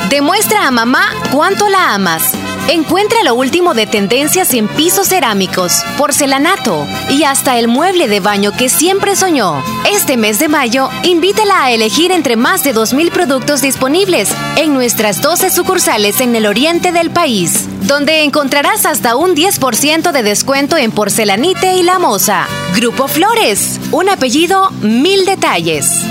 [0.09, 2.33] Demuestra a mamá cuánto la amas.
[2.69, 8.51] Encuentra lo último de tendencias en pisos cerámicos, porcelanato y hasta el mueble de baño
[8.51, 9.63] que siempre soñó.
[9.89, 15.21] Este mes de mayo, invítela a elegir entre más de 2.000 productos disponibles en nuestras
[15.21, 20.91] 12 sucursales en el oriente del país, donde encontrarás hasta un 10% de descuento en
[20.91, 22.47] porcelanite y la moza.
[22.75, 26.01] Grupo Flores, un apellido, mil detalles.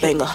[0.00, 0.34] Venga.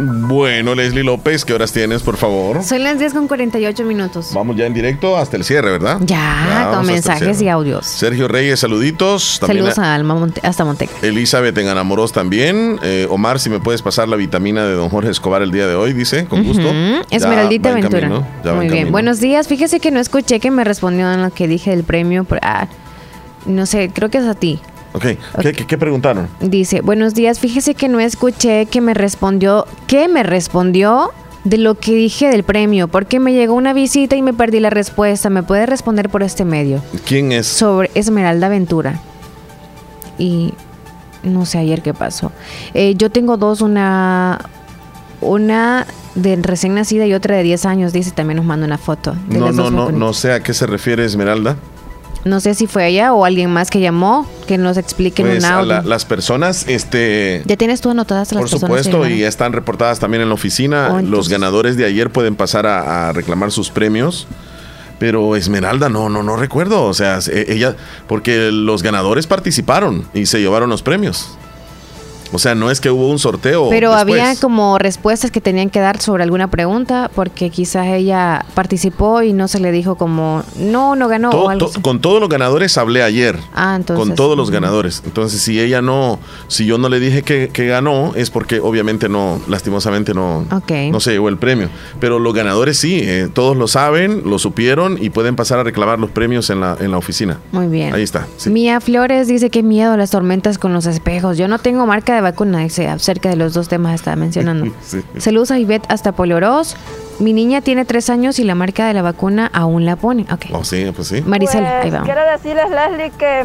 [0.00, 2.62] Bueno, Leslie López, ¿qué horas tienes, por favor?
[2.62, 4.30] Son las 10 con 48 minutos.
[4.32, 5.98] Vamos ya en directo hasta el cierre, ¿verdad?
[6.02, 7.86] Ya, con mensajes y audios.
[7.86, 9.40] Sergio Reyes, saluditos.
[9.44, 10.92] Saludos a Alma Monte hasta Monteca.
[11.02, 12.78] Elizabeth en Anamoros también.
[12.82, 15.74] Eh, Omar, si me puedes pasar la vitamina de don Jorge Escobar el día de
[15.74, 16.70] hoy, dice, con gusto.
[17.10, 18.24] Esmeraldita Ventura.
[18.54, 18.92] Muy bien.
[18.92, 19.48] Buenos días.
[19.48, 22.24] Fíjese que no escuché que me respondió en lo que dije del premio.
[22.42, 22.68] Ah,
[23.46, 24.60] no sé, creo que es a ti.
[24.98, 26.28] Ok, ¿Qué, preguntaron?
[26.40, 31.12] Dice, buenos días, fíjese que no escuché que me respondió, ¿qué me respondió
[31.44, 32.88] de lo que dije del premio?
[32.88, 35.30] Porque me llegó una visita y me perdí la respuesta.
[35.30, 36.82] ¿Me puede responder por este medio?
[37.06, 37.46] ¿Quién es?
[37.46, 39.00] Sobre Esmeralda Ventura.
[40.18, 40.52] Y
[41.22, 42.32] no sé ayer qué pasó.
[42.74, 44.40] Eh, yo tengo dos, una,
[45.20, 49.14] una de recién nacida y otra de 10 años, dice, también nos manda una foto.
[49.28, 51.56] No, no, no, no sé a qué se refiere Esmeralda.
[52.28, 55.34] No sé si fue ella o alguien más que llamó, que nos explique en un
[55.36, 55.82] pues, audio.
[55.82, 57.42] las personas, este...
[57.46, 60.90] Ya tienes tú anotadas las Por supuesto, y están reportadas también en la oficina.
[60.92, 64.26] Oh, Los ganadores de ayer pueden pasar a, reclamar sus premios.
[64.98, 66.84] Pero Esmeralda, no, no, no recuerdo.
[66.84, 67.76] O sea, e, ella,
[68.06, 71.38] porque los ganadores participaron y se llevaron los premios.
[72.32, 73.68] O sea, no es que hubo un sorteo.
[73.70, 79.22] Pero había como respuestas que tenían que dar sobre alguna pregunta, porque quizás ella participó
[79.22, 81.30] y no se le dijo como, no, no ganó.
[81.30, 83.38] o algo con todos los ganadores hablé ayer.
[83.54, 84.06] Ah, entonces.
[84.06, 85.02] Con todos los ganadores.
[85.04, 86.18] Entonces, si ella no,
[86.48, 90.46] si yo no le dije que, ganó, es porque obviamente no, lastimosamente no,
[90.90, 91.68] no se llevó el premio.
[92.00, 95.98] Pero los ganadores sí, eh, todos lo saben, lo supieron y pueden pasar a reclamar
[95.98, 97.38] los premios en la, en la oficina.
[97.52, 97.94] Muy bien.
[97.94, 98.26] Ahí está.
[98.46, 101.36] Mía Flores dice que miedo a las tormentas con los espejos.
[101.36, 104.72] Yo no tengo marca de vacuna, dice, acerca de los dos temas estaba mencionando.
[105.18, 106.76] Saludos a Ivette hasta Polioros.
[107.18, 110.26] Mi niña tiene tres años y la marca de la vacuna aún la pone.
[110.30, 110.52] Okay.
[110.54, 111.22] Oh, sí, pues sí.
[111.22, 112.06] Maricela, ahí vamos.
[112.06, 113.44] Quiero decirles, Leslie, que,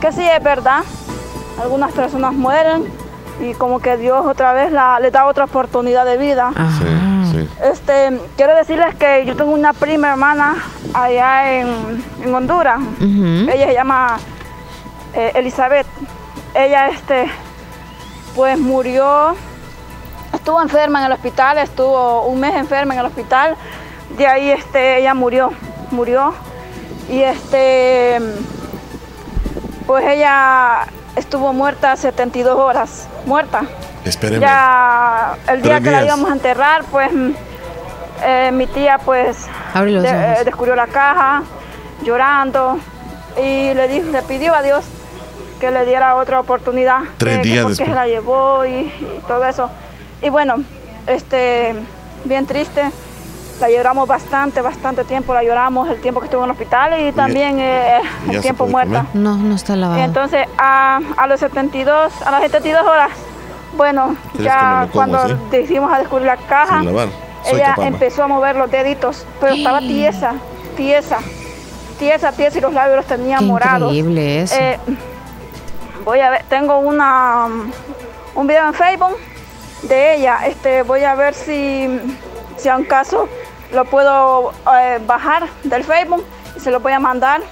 [0.00, 0.82] que sí es verdad.
[1.60, 2.84] Algunas personas mueren
[3.40, 6.52] y como que Dios otra vez la, le da otra oportunidad de vida.
[7.62, 10.56] Este, quiero decirles que yo tengo una prima hermana
[10.94, 11.68] allá en,
[12.22, 12.80] en Honduras.
[13.00, 14.18] Ella se llama
[15.14, 15.86] eh, Elizabeth.
[16.54, 17.26] Ella este,
[18.38, 19.34] pues murió,
[20.32, 23.56] estuvo enferma en el hospital, estuvo un mes enferma en el hospital,
[24.16, 25.50] de ahí este, ella murió,
[25.90, 26.32] murió.
[27.08, 28.20] Y este,
[29.88, 30.86] pues ella
[31.16, 33.62] estuvo muerta 72 horas, muerta.
[34.04, 34.46] Espérenme.
[34.46, 37.10] Ya el día que la íbamos a enterrar, pues
[38.22, 41.42] eh, mi tía pues eh, descubrió la caja
[42.04, 42.78] llorando
[43.36, 44.84] y le dijo, le pidió a Dios
[45.58, 47.00] que le diera otra oportunidad.
[47.18, 48.90] Tres días que se la llevó y,
[49.26, 49.70] todo eso.
[50.22, 50.56] Y bueno,
[51.06, 51.74] este,
[52.24, 52.90] bien triste.
[53.60, 55.34] La lloramos bastante, bastante tiempo.
[55.34, 59.06] La lloramos el tiempo que estuvo en el hospital y también eh, el tiempo muerta.
[59.14, 60.04] No, no está lavada.
[60.04, 63.10] Entonces, a, a los 72, a las 72 horas,
[63.76, 66.82] bueno, ya cuando decidimos a descubrir la caja,
[67.50, 70.34] ella empezó a mover los deditos, pero estaba tiesa,
[70.76, 71.18] tiesa,
[71.98, 73.92] tiesa, tiesa y los labios los tenía morados.
[73.92, 74.54] Increíble eso.
[74.58, 74.78] Eh,
[76.08, 77.48] voy a ver, tengo una
[78.34, 79.14] un video en Facebook
[79.82, 80.46] de ella.
[80.46, 82.00] Este, voy a ver si,
[82.56, 83.28] si a un caso
[83.74, 86.24] lo puedo eh, bajar del Facebook
[86.56, 87.42] y se lo voy a mandar.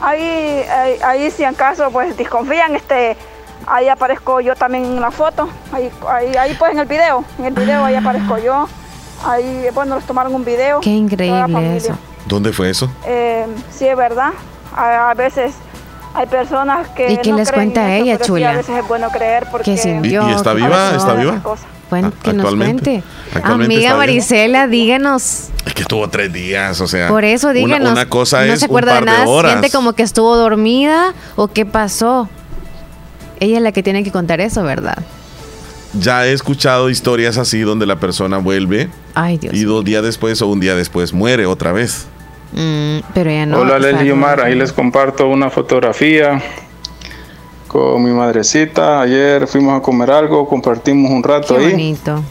[0.00, 0.64] Ahí,
[1.04, 3.14] ahí, si en caso pues desconfían, este,
[3.66, 5.50] ahí aparezco yo también en la foto.
[5.70, 5.92] Ahí,
[6.38, 8.68] ahí, pues en el video, en el video ahí aparezco yo.
[9.26, 10.80] Ahí, bueno, nos tomaron un video.
[10.80, 11.94] Qué increíble eso.
[12.24, 12.90] ¿Dónde fue eso?
[13.04, 14.32] Eh, sí, es verdad.
[14.74, 15.54] a veces
[16.14, 17.12] hay personas que.
[17.12, 18.50] ¿Y qué les cuenta a ella, chula?
[18.50, 19.72] a veces es bueno creer porque.
[19.72, 20.94] ¿Y, está viva?
[20.96, 21.42] ¿Está viva?
[21.90, 23.02] Bueno, que nos cuente.
[23.42, 25.50] Amiga Marisela, díganos.
[25.66, 27.08] Es que estuvo tres días, o sea.
[27.08, 27.92] Por eso, díganos.
[27.92, 29.52] Una, cosa no es se acuerda un par de, horas.
[29.52, 32.28] Siente como que estuvo dormida o qué pasó.
[33.40, 34.98] Ella es la que tiene que contar eso, ¿verdad?
[35.94, 40.40] Ya he escuchado historias así donde la persona vuelve Ay, Dios y dos días después
[40.40, 42.06] o un día después muere otra vez.
[42.52, 43.58] Mm, pero ya no.
[43.60, 46.40] Hola Leslie Omar, ahí les comparto una fotografía
[47.66, 49.00] con mi madrecita.
[49.00, 51.70] Ayer fuimos a comer algo, compartimos un rato Qué ahí.
[51.72, 52.22] bonito.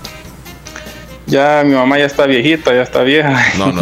[1.25, 3.35] Ya mi mamá ya está viejita, ya está vieja.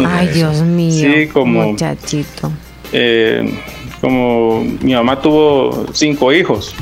[0.08, 0.92] Ay, Dios mío.
[0.92, 1.62] Sí, como.
[1.72, 2.50] Muchachito.
[2.92, 3.58] Eh,
[4.00, 6.74] como mi mamá tuvo cinco hijos.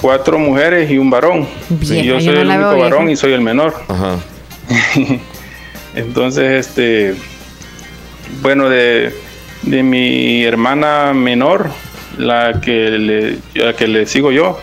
[0.00, 1.48] Cuatro mujeres y un varón.
[1.80, 3.74] y yo soy el único varón y soy el menor.
[3.88, 4.16] Ajá.
[5.94, 7.14] Entonces, este
[8.42, 9.12] bueno, de,
[9.62, 11.70] mi hermana menor,
[12.18, 14.58] la que, le, la que le sigo yo,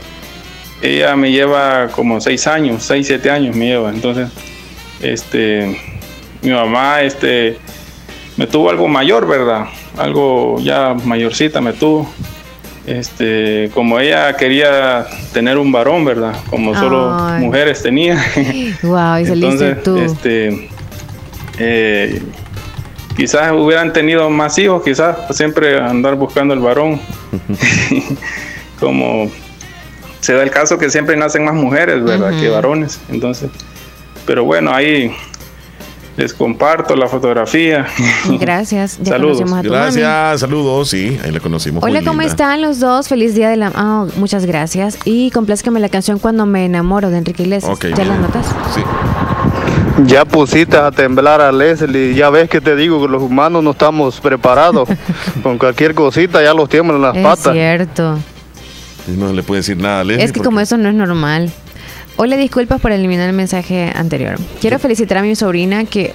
[0.81, 3.89] ella me lleva como seis años, seis, siete años me lleva.
[3.89, 4.29] Entonces,
[5.01, 5.79] este,
[6.41, 7.57] mi mamá, este,
[8.37, 9.65] me tuvo algo mayor, ¿verdad?
[9.97, 12.11] Algo ya mayorcita me tuvo.
[12.87, 16.35] este, como ella quería tener un varón, ¿verdad?
[16.49, 17.41] Como solo Ay.
[17.41, 18.15] mujeres tenía.
[18.83, 20.69] Wow, y Entonces, este,
[21.59, 22.21] eh,
[23.15, 26.99] quizás hubieran tenido más hijos, quizás siempre andar buscando el varón.
[28.79, 29.29] Como
[30.21, 32.31] se da el caso que siempre nacen más mujeres, ¿verdad?
[32.39, 32.53] Que Ujú.
[32.55, 32.99] varones.
[33.09, 33.49] Entonces,
[34.25, 35.11] pero bueno, ahí
[36.17, 37.87] les comparto la fotografía.
[38.39, 38.97] Gracias.
[39.01, 39.41] Ya Saludos.
[39.41, 39.67] a tu mami.
[39.69, 41.83] Gracias, saludos, sí, ahí la conocimos.
[41.83, 42.25] Hola, ¿cómo linda.
[42.31, 43.07] están los dos?
[43.07, 43.71] Feliz día de la...
[43.73, 44.97] Ah, muchas gracias.
[45.05, 47.71] Y complázcame la canción Cuando me enamoro de Enrique Iglesias.
[47.71, 48.09] Ok, ¿Ya bien.
[48.09, 48.47] la notas?
[48.75, 48.81] Sí.
[50.05, 53.71] Ya pusiste a temblar a Leslie, ya ves que te digo que los humanos no
[53.71, 54.89] estamos preparados.
[55.43, 57.53] Con cualquier cosita ya los tiemblan las Es patas.
[57.53, 58.17] cierto.
[59.07, 60.23] Y No le puede decir nada a Leslie.
[60.25, 61.51] Es que porque- como eso no es normal.
[62.17, 64.35] Hola, disculpas por eliminar el mensaje anterior.
[64.59, 66.13] Quiero felicitar a mi sobrina que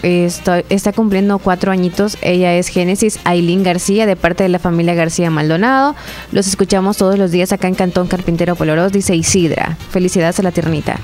[0.69, 2.17] está cumpliendo cuatro añitos.
[2.23, 5.97] Ella es Génesis Aileen García, de parte de la familia García Maldonado.
[6.33, 9.77] Los escuchamos todos los días acá en Cantón Carpintero Poloros, dice Isidra.
[9.91, 10.97] Felicidades a la tiernita.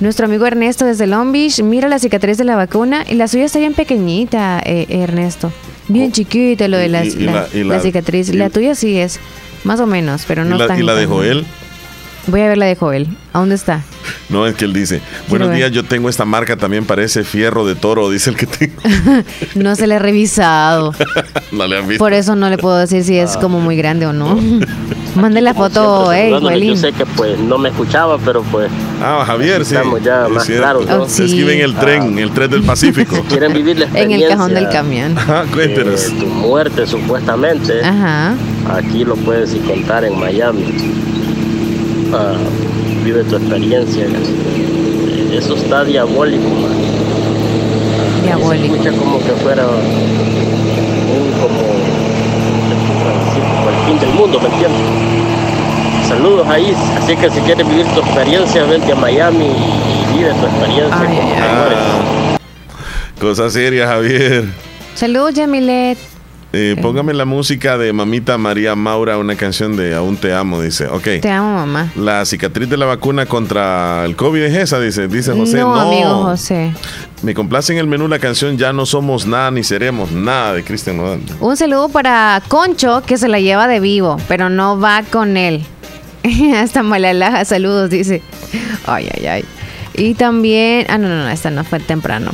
[0.00, 3.44] Nuestro amigo Ernesto desde Long Beach, mira la cicatriz de la vacuna y la suya
[3.44, 5.52] está bien pequeñita, eh, Ernesto.
[5.88, 8.34] Bien chiquita lo de las- y la- y la la- cicatriz.
[8.34, 9.20] la tuya sí es,
[9.64, 10.80] más o menos, pero no ¿Y la, tan...
[10.80, 11.46] y la de Joel?
[12.26, 13.06] Voy a ver la de Joel.
[13.34, 13.82] ¿A dónde está?
[14.30, 17.74] No, es que él dice, buenos días, yo tengo esta marca, también parece fierro de
[17.74, 18.74] toro, dice el que tengo.
[19.54, 20.92] No se le he revisado.
[21.52, 22.02] no le han visto.
[22.02, 24.38] Por eso no le puedo decir si es como muy grande o no.
[25.14, 26.70] Mande la foto, Joelín.
[26.74, 28.68] Yo sé que pues no me escuchaba, pero pues
[29.00, 29.74] Ah, Javier, sí.
[29.76, 30.86] estamos ya más claros.
[30.86, 31.02] ¿no?
[31.02, 31.24] Oh, sí.
[31.24, 33.22] Es que vive en el tren, el tren del Pacífico.
[33.28, 34.26] Quieren vivir la En experiencia.
[34.28, 35.16] el cajón del camión.
[35.18, 36.10] Ajá, cuéntenos.
[36.12, 37.80] de tu muerte supuestamente.
[37.84, 38.34] Ajá.
[38.74, 40.64] Aquí lo puedes ir contar en Miami.
[42.12, 42.32] Ah,
[43.04, 44.04] vive tu experiencia.
[44.06, 46.42] Eh, Eso está diabólico.
[46.48, 46.72] man.
[46.72, 48.74] Ah, Diabólico.
[48.74, 49.84] Se escucha como que fuera un
[51.40, 51.60] como
[53.68, 54.80] el fin del mundo, ¿me entiendes?
[56.08, 60.46] Saludos ahí, así que si quieres vivir tu experiencia, vente a Miami y vive tu
[60.46, 60.96] experiencia.
[60.96, 61.78] como te mueres.
[61.78, 62.36] Ah,
[63.20, 64.44] cosa seria, Javier.
[64.94, 65.98] Saludos, Yamilet.
[66.56, 70.86] Eh, póngame la música de Mamita María Maura, una canción de Aún te amo, dice.
[70.86, 71.02] Ok.
[71.20, 71.90] Te amo, mamá.
[71.96, 75.58] La cicatriz de la vacuna contra el COVID es esa, dice, dice José.
[75.58, 76.72] no, No, amigo José.
[77.22, 80.62] Me complace en el menú la canción Ya no somos nada ni seremos nada de
[80.62, 81.20] Cristian Nodal.
[81.40, 85.64] Un saludo para Concho, que se la lleva de vivo, pero no va con él.
[86.56, 88.22] Hasta Malalaja, saludos, dice.
[88.86, 89.44] Ay, ay, ay.
[89.94, 90.86] Y también.
[90.88, 92.30] Ah, no, no, no, esta no fue temprano.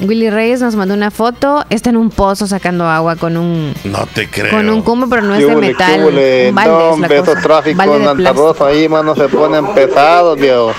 [0.00, 1.64] Willy Reyes nos mandó una foto.
[1.68, 3.74] Está en un pozo sacando agua con un.
[3.84, 4.50] No te creo.
[4.50, 6.00] Con un cume, pero no es ¿Qué de metal.
[6.00, 7.40] Un balde No, es la hombre, esos cosa.
[7.42, 8.46] tráficos Balde en plástico.
[8.48, 10.72] Rosa ahí, mano, se ponen pesados, viejo.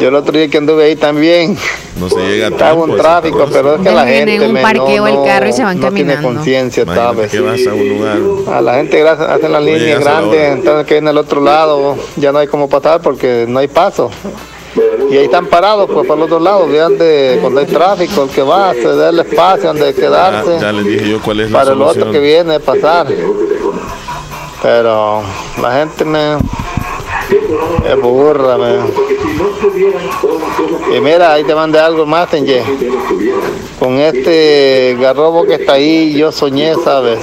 [0.00, 1.56] Yo el otro día que anduve ahí también.
[1.98, 4.46] No se llega a Estaba tiempo un tráfico, pero es que la Vienen en gente
[4.48, 6.28] un me, parqueo no, el carro y se van no tiene caminando.
[6.36, 7.30] conciencia, ¿sabes?
[7.30, 8.18] que vas a un lugar.
[8.54, 12.30] A la gente hacen las No líneas grandes, entonces que en el otro lado ya
[12.32, 14.10] no hay cómo pasar porque no hay paso.
[15.10, 18.30] Y ahí están parados, pues, por el otro lado, vean de cuando hay tráfico, el
[18.30, 20.52] que va a ceder el espacio donde quedarse.
[20.56, 22.02] Ya, ya les dije yo cuál es la para el solución.
[22.08, 23.06] otro que viene a pasar.
[24.62, 25.22] Pero
[25.62, 29.17] la gente me es burra, me.
[30.96, 32.62] Y mira, ahí te mandé algo más, Tenye.
[33.78, 37.20] Con este garrobo que está ahí, yo soñé, ¿sabes?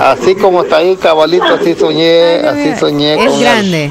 [0.00, 3.40] Así como está ahí, cabalito, así soñé, así soñé Es con él.
[3.40, 3.90] grande.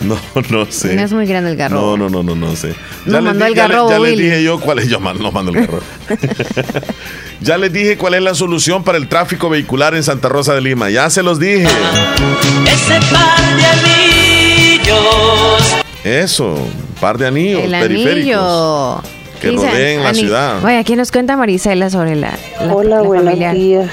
[0.00, 0.16] No,
[0.50, 0.96] no sé.
[0.96, 1.80] No es muy grande el garro.
[1.80, 2.74] No, no, no, no, no sé.
[3.06, 4.88] Nos les mandó di- el ya garrobo, Ya les dije yo cuál es.
[4.88, 5.82] Yo man- no mando el garrobo.
[7.40, 10.60] ya les dije cuál es la solución para el tráfico vehicular en Santa Rosa de
[10.60, 10.90] Lima.
[10.90, 11.62] Ya se los dije.
[12.66, 13.62] Ese par de
[14.96, 15.82] anillos.
[16.04, 19.02] Eso, un par de anillos El periféricos anillo.
[19.40, 20.60] que rodeen la ciudad.
[20.62, 23.54] Vaya, aquí nos cuenta Marisela sobre la, la Hola, la buenos familiar.
[23.54, 23.90] días.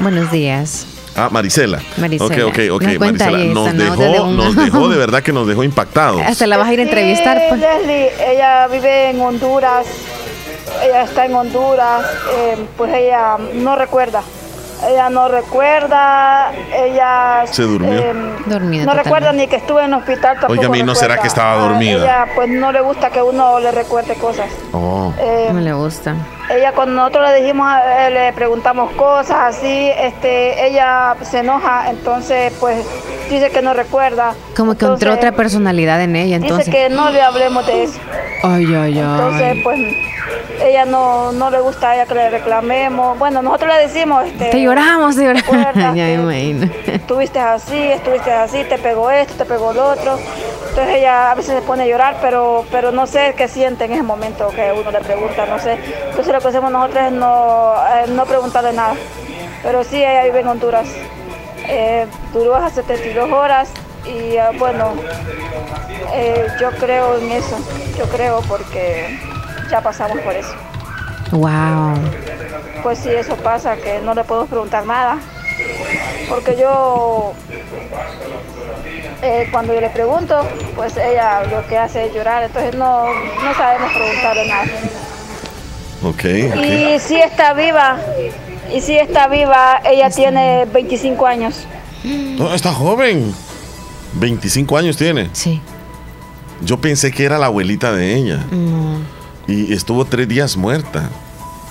[0.00, 0.86] Buenos días.
[1.16, 1.80] Ah, Marisela.
[1.96, 2.46] Marisela.
[2.46, 2.82] Ok, ok, ok.
[2.82, 6.22] Nos Marisela, dejó, de nos dejó, de verdad que nos dejó impactados.
[6.22, 7.38] Hasta la vas a ir a entrevistar.
[7.38, 7.60] Sí, pues.
[7.60, 9.86] Leslie, ella vive en Honduras,
[10.84, 12.02] ella está en Honduras,
[12.36, 14.22] eh, pues ella no recuerda.
[14.86, 17.92] Ella no recuerda, ella Se durmió.
[17.98, 18.12] eh,
[18.46, 19.02] Dormida no totalmente.
[19.02, 20.52] recuerda ni que estuve en el hospital tampoco.
[20.52, 21.96] Oiga, a mí no será que estaba Ah, dormida.
[22.02, 24.46] Ella pues no le gusta que uno le recuerde cosas.
[24.72, 25.12] Oh.
[25.18, 26.14] Eh, No le gusta.
[26.50, 32.52] Ella cuando nosotros le dijimos, eh, le preguntamos cosas así, este, ella se enoja, entonces
[32.60, 32.84] pues
[33.30, 34.34] dice que no recuerda.
[34.56, 36.66] Como que entró Entonces, otra personalidad en ella, entonces.
[36.66, 37.98] Dice que no le hablemos de eso.
[38.42, 39.60] Ay, ay, Entonces, ay.
[39.62, 39.78] pues,
[40.62, 43.18] ella no, no le gusta a ella que le reclamemos.
[43.18, 45.42] Bueno, nosotros le decimos, este, Te lloramos, te lloramos.
[45.46, 46.72] ¿Recuerdas ya me que imagino.
[46.86, 50.18] estuviste así, estuviste así, te pegó esto, te pegó lo otro.
[50.70, 53.92] Entonces ella a veces se pone a llorar, pero, pero no sé qué siente en
[53.92, 55.78] ese momento que uno le pregunta, no sé.
[56.10, 58.94] Entonces lo que hacemos nosotros es no, eh, no preguntarle nada.
[59.60, 60.86] Pero sí, ella vive en Honduras.
[61.66, 63.68] Eh, duró hasta 72 horas
[64.06, 64.94] y eh, bueno,
[66.14, 67.58] eh, yo creo en eso,
[67.98, 69.18] yo creo porque
[69.68, 70.54] ya pasamos por eso.
[71.32, 71.94] Wow.
[72.84, 75.18] Pues si eso pasa, que no le puedo preguntar nada,
[76.28, 77.32] porque yo,
[79.22, 80.46] eh, cuando yo le pregunto,
[80.76, 84.66] pues ella lo que hace es llorar, entonces no, no sabemos preguntarle nada.
[86.02, 86.24] Ok.
[86.24, 87.98] Y si está viva,
[88.74, 91.66] y si está viva, ella tiene 25 años.
[92.04, 93.34] No, está joven.
[94.14, 95.28] 25 años tiene.
[95.32, 95.60] Sí.
[96.62, 98.44] Yo pensé que era la abuelita de ella.
[98.50, 98.98] No.
[99.46, 101.10] Y estuvo tres días muerta.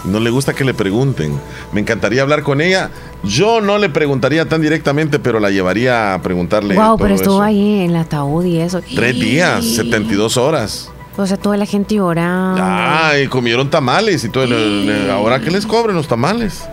[0.06, 1.40] No le gusta que le pregunten.
[1.72, 2.92] Me encantaría hablar con ella.
[3.24, 6.76] Yo no le preguntaría tan directamente, pero la llevaría a preguntarle.
[6.76, 7.44] Wow, todo pero estuvo eso.
[7.44, 8.82] ahí en el ataúd y eso.
[8.96, 10.92] Tres días, 72 horas.
[11.18, 12.62] O sea, toda la gente llorando.
[12.64, 14.46] Ay, comieron tamales y todo.
[15.12, 16.64] Ahora que les cobren los tamales.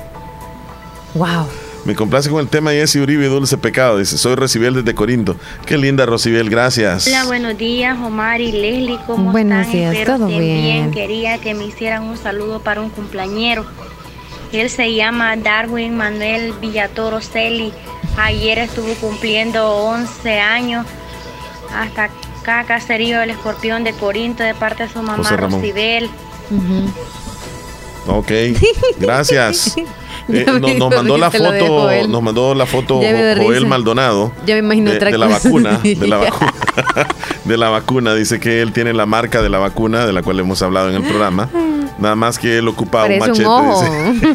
[1.15, 1.49] Wow.
[1.85, 3.99] Me complace con el tema Jessy Uribe, Dulce Pecado.
[3.99, 5.37] Dice, soy Rocibel desde Corinto.
[5.67, 7.07] Qué linda, Rocibel, gracias.
[7.07, 9.73] Hola, buenos días, Omar y Leslie, ¿cómo Buenos están?
[9.73, 10.91] días, Espero todo estén bien.
[10.93, 13.67] Quería que me hicieran un saludo para un cumpleañero.
[14.53, 17.73] Él se llama Darwin Manuel Villatoro Celi.
[18.17, 20.87] Ayer estuvo cumpliendo 11 años.
[21.75, 22.09] Hasta
[22.45, 25.29] acá, caserío del Escorpión de Corinto, de parte de su mamá.
[25.37, 26.11] Rosibel.
[28.07, 28.31] Ok,
[28.99, 29.75] gracias.
[30.29, 32.11] Eh, no- nos mandó la foto, Joel.
[32.11, 33.67] nos mandó la foto Joel.
[33.67, 34.33] Maldonado.
[34.47, 36.53] Ya me imagino de, de la vacuna, de la vacuna,
[37.45, 38.15] de la vacuna.
[38.15, 40.97] Dice que él tiene la marca de la vacuna de la cual hemos hablado en
[40.97, 41.49] el programa.
[41.99, 43.49] Nada más que él ocupaba un Parece machete.
[43.49, 43.85] un ojo.
[43.85, 44.29] dice.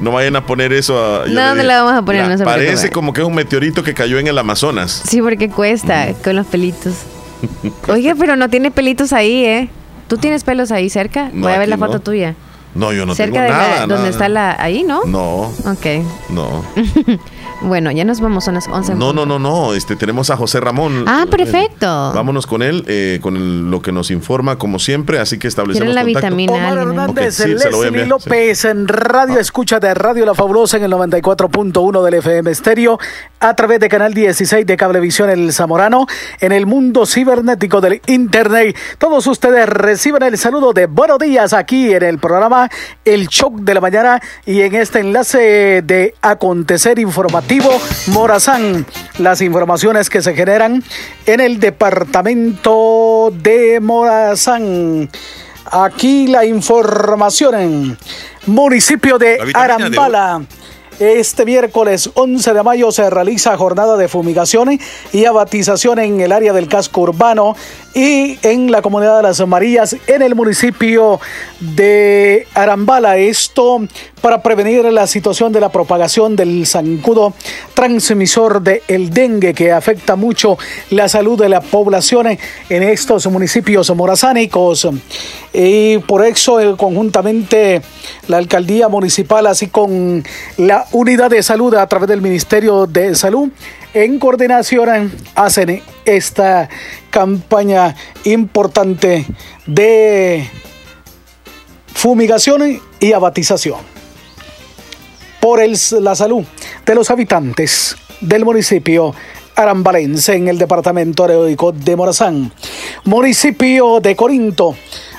[0.00, 0.96] No vayan a poner eso.
[0.98, 2.90] a- No, no dije, la vamos a poner, "Mira, no se Parece preocupe".
[2.90, 5.02] como que es un meteorito que cayó en el Amazonas.
[5.06, 6.94] Sí, porque cuesta con los pelitos.
[7.88, 9.68] Oye, pero no tiene pelitos ahí, ¿eh?
[10.08, 11.30] ¿Tú tienes pelos ahí cerca?
[11.32, 12.34] No, Voy a ver la foto tuya.
[12.74, 13.78] No, yo no cerca tengo de la, nada.
[13.80, 14.08] donde nada.
[14.10, 14.56] está la...
[14.58, 15.04] Ahí, ¿no?
[15.04, 15.86] No, Ok.
[16.30, 16.64] no.
[17.64, 18.94] bueno, ya nos vamos, son las 11.
[18.94, 19.74] No, no, no, no.
[19.74, 21.04] Este, tenemos a José Ramón.
[21.06, 21.86] Ah, Eh, perfecto.
[22.14, 25.18] Vámonos con él, eh, con el- lo que nos informa, como siempre.
[25.18, 26.36] Así que establecemos la contacto.
[26.36, 26.52] vitamina.
[26.52, 26.78] Omar.
[26.78, 28.08] Hernández, Ok, sí, a Leslie enviar, sí.
[28.08, 32.98] López en Radio Escucha de Radio La Fabulosa en el 94.1 del FM Estéreo,
[33.40, 36.06] a través de Canal 16 de Cablevisión El Zamorano,
[36.40, 38.76] en el mundo cibernético del Internet.
[38.98, 42.68] Todos ustedes reciben el saludo de buenos días aquí en el programa
[43.04, 47.51] El Shock de la Mañana y en este enlace de acontecer informativo
[48.06, 48.86] Morazán.
[49.18, 50.82] Las informaciones que se generan
[51.26, 55.10] en el departamento de Morazán.
[55.66, 57.98] Aquí la información en
[58.46, 60.42] municipio de Arambala.
[60.98, 64.78] Este miércoles 11 de mayo se realiza jornada de fumigación
[65.12, 67.56] y abatización en el área del casco urbano
[67.94, 71.20] y en la comunidad de Las Marías en el municipio
[71.60, 73.18] de Arambala.
[73.18, 73.80] Esto
[74.20, 77.34] para prevenir la situación de la propagación del zancudo
[77.74, 80.56] transmisor del dengue que afecta mucho
[80.90, 82.38] la salud de la población
[82.68, 84.88] en estos municipios morazánicos.
[85.52, 87.82] Y por eso eh, conjuntamente
[88.28, 90.24] la alcaldía municipal así con
[90.56, 93.50] la unidad de salud a través del Ministerio de Salud
[93.94, 96.68] en coordinación hacen esta
[97.10, 97.94] campaña
[98.24, 99.26] importante
[99.66, 100.48] de
[101.94, 103.78] fumigación y abatización
[105.40, 106.44] por el- la salud
[106.86, 109.14] de los habitantes del municipio
[109.54, 112.52] arambalense en el departamento heroico de Morazán.
[113.04, 114.74] Municipio de Corinto.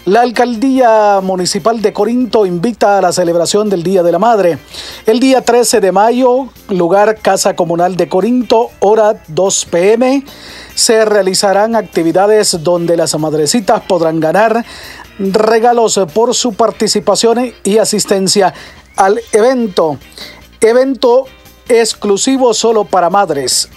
[0.05, 4.57] La alcaldía municipal de Corinto invita a la celebración del Día de la Madre.
[5.05, 10.25] El día 13 de mayo, lugar Casa Comunal de Corinto, hora 2 pm,
[10.75, 14.65] se realizarán actividades donde las madrecitas podrán ganar
[15.19, 18.53] regalos por su participación y asistencia
[18.97, 19.99] al evento.
[20.59, 21.27] Evento
[21.69, 23.69] exclusivo solo para madres.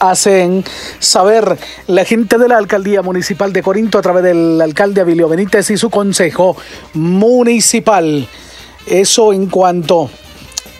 [0.00, 0.64] Hacen
[1.00, 5.70] saber la gente de la alcaldía municipal de Corinto a través del alcalde Abilio Benítez
[5.70, 6.56] y su consejo
[6.94, 8.28] municipal.
[8.86, 10.08] Eso en cuanto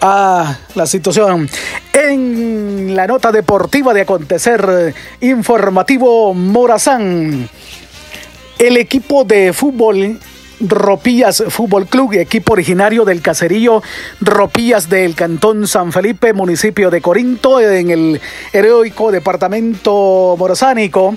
[0.01, 1.49] a la situación
[1.93, 7.49] en la nota deportiva de acontecer informativo Morazán.
[8.57, 10.19] El equipo de fútbol
[10.59, 13.81] Ropillas Fútbol Club, equipo originario del caserío
[14.21, 18.21] Ropillas del Cantón San Felipe, municipio de Corinto, en el
[18.53, 21.15] heroico departamento morazánico,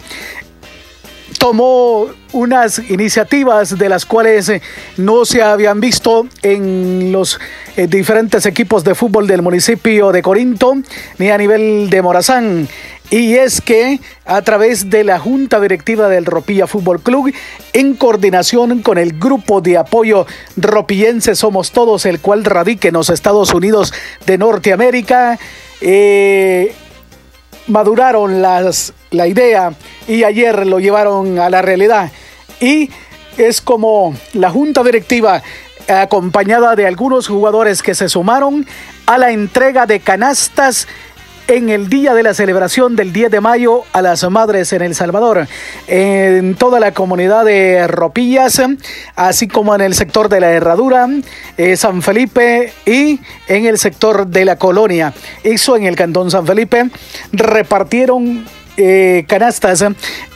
[1.42, 4.62] tomó unas iniciativas de las cuales eh,
[4.96, 7.40] no se habían visto en los
[7.76, 10.76] eh, diferentes equipos de fútbol del municipio de Corinto
[11.18, 12.68] ni a nivel de Morazán.
[13.10, 17.34] Y es que a través de la Junta Directiva del Ropilla Fútbol Club,
[17.72, 23.10] en coordinación con el grupo de apoyo Ropillense Somos Todos, el cual radica en los
[23.10, 23.92] Estados Unidos
[24.26, 25.40] de Norteamérica,
[25.80, 26.72] eh,
[27.66, 29.72] maduraron las, la idea
[30.08, 32.10] y ayer lo llevaron a la realidad.
[32.60, 32.90] Y
[33.36, 35.42] es como la Junta Directiva
[35.88, 38.66] acompañada de algunos jugadores que se sumaron
[39.06, 40.86] a la entrega de canastas
[41.48, 44.94] en el día de la celebración del 10 de mayo a las madres en El
[44.94, 45.46] Salvador,
[45.86, 48.60] en toda la comunidad de Ropillas,
[49.16, 51.08] así como en el sector de la Herradura,
[51.56, 55.12] eh, San Felipe y en el sector de la colonia.
[55.42, 56.90] Eso en el Cantón San Felipe
[57.32, 58.46] repartieron
[58.76, 59.84] eh, canastas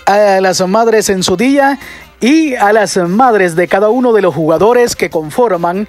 [0.06, 1.78] a las madres en su día
[2.20, 5.86] y a las madres de cada uno de los jugadores que conforman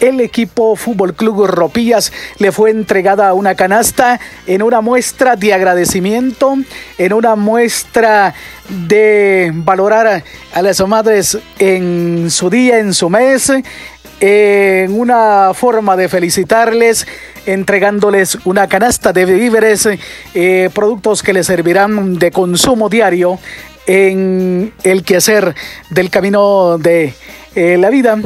[0.00, 6.56] el equipo Fútbol Club Ropillas le fue entregada una canasta en una muestra de agradecimiento,
[6.98, 8.34] en una muestra
[8.68, 10.22] de valorar
[10.52, 13.52] a las madres en su día, en su mes,
[14.20, 17.06] en una forma de felicitarles,
[17.46, 19.88] entregándoles una canasta de víveres,
[20.34, 23.38] eh, productos que les servirán de consumo diario
[23.86, 25.54] en el quehacer
[25.90, 27.14] del camino de
[27.54, 28.18] eh, la vida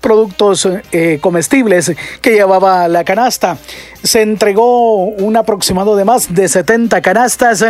[0.00, 3.58] productos eh, comestibles que llevaba la canasta.
[4.02, 7.64] Se entregó un aproximado de más de 70 canastas,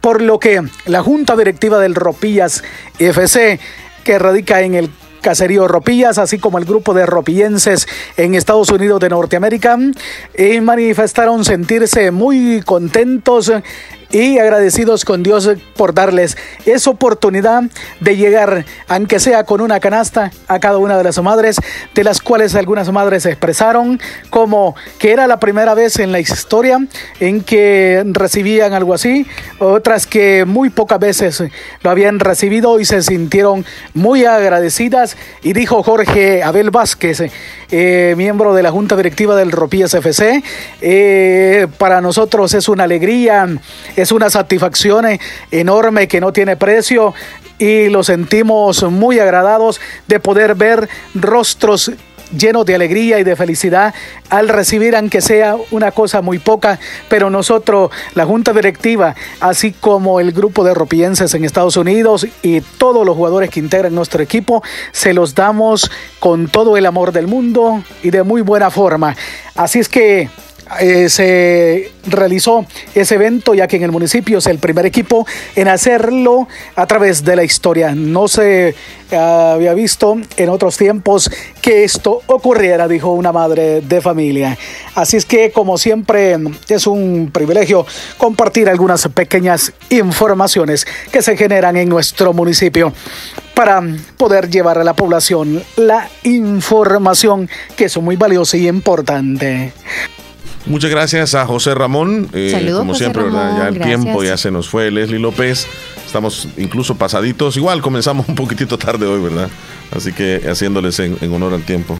[0.00, 2.62] por lo que la Junta Directiva del Ropillas
[2.98, 3.58] FC,
[4.04, 4.90] que radica en el
[5.20, 7.86] Caserío Ropillas, así como el grupo de ropillenses
[8.16, 9.78] en Estados Unidos de Norteamérica,
[10.36, 13.52] y manifestaron sentirse muy contentos
[14.10, 17.62] y agradecidos con Dios por darles esa oportunidad
[18.00, 21.56] de llegar, aunque sea con una canasta, a cada una de las madres,
[21.94, 24.00] de las cuales algunas madres expresaron
[24.30, 26.78] como que era la primera vez en la historia
[27.20, 29.26] en que recibían algo así,
[29.58, 31.42] otras que muy pocas veces
[31.82, 33.64] lo habían recibido y se sintieron
[33.94, 35.16] muy agradecidas.
[35.42, 37.22] Y dijo Jorge Abel Vázquez,
[37.70, 40.42] eh, miembro de la Junta Directiva del Ropías FC,
[40.80, 43.46] eh, para nosotros es una alegría
[44.00, 45.06] es una satisfacción
[45.50, 47.14] enorme que no tiene precio
[47.58, 51.92] y lo sentimos muy agradados de poder ver rostros
[52.36, 53.94] llenos de alegría y de felicidad
[54.28, 56.78] al recibir, aunque sea una cosa muy poca,
[57.08, 62.60] pero nosotros, la Junta Directiva, así como el grupo de ropienses en Estados Unidos y
[62.60, 64.62] todos los jugadores que integran nuestro equipo,
[64.92, 69.16] se los damos con todo el amor del mundo y de muy buena forma.
[69.54, 70.30] Así es que
[70.78, 72.64] eh, se realizó
[72.94, 75.26] ese evento, ya que en el municipio es el primer equipo
[75.56, 77.94] en hacerlo a través de la historia.
[77.94, 78.74] No se
[79.10, 81.30] había visto en otros tiempos
[81.60, 84.56] que esto ocurriera, dijo una madre de familia.
[84.94, 86.36] Así es que, como siempre,
[86.68, 87.84] es un privilegio
[88.16, 92.92] compartir algunas pequeñas informaciones que se generan en nuestro municipio
[93.54, 93.82] para
[94.16, 99.72] poder llevar a la población la información que es muy valiosa y importante.
[100.66, 102.28] Muchas gracias a José Ramón.
[102.32, 104.90] Eh, como siempre, ya el tiempo ya se nos fue.
[104.90, 105.66] Leslie López,
[106.04, 107.56] estamos incluso pasaditos.
[107.56, 109.48] Igual comenzamos un poquitito tarde hoy, ¿verdad?
[109.90, 111.98] Así que haciéndoles en honor al tiempo.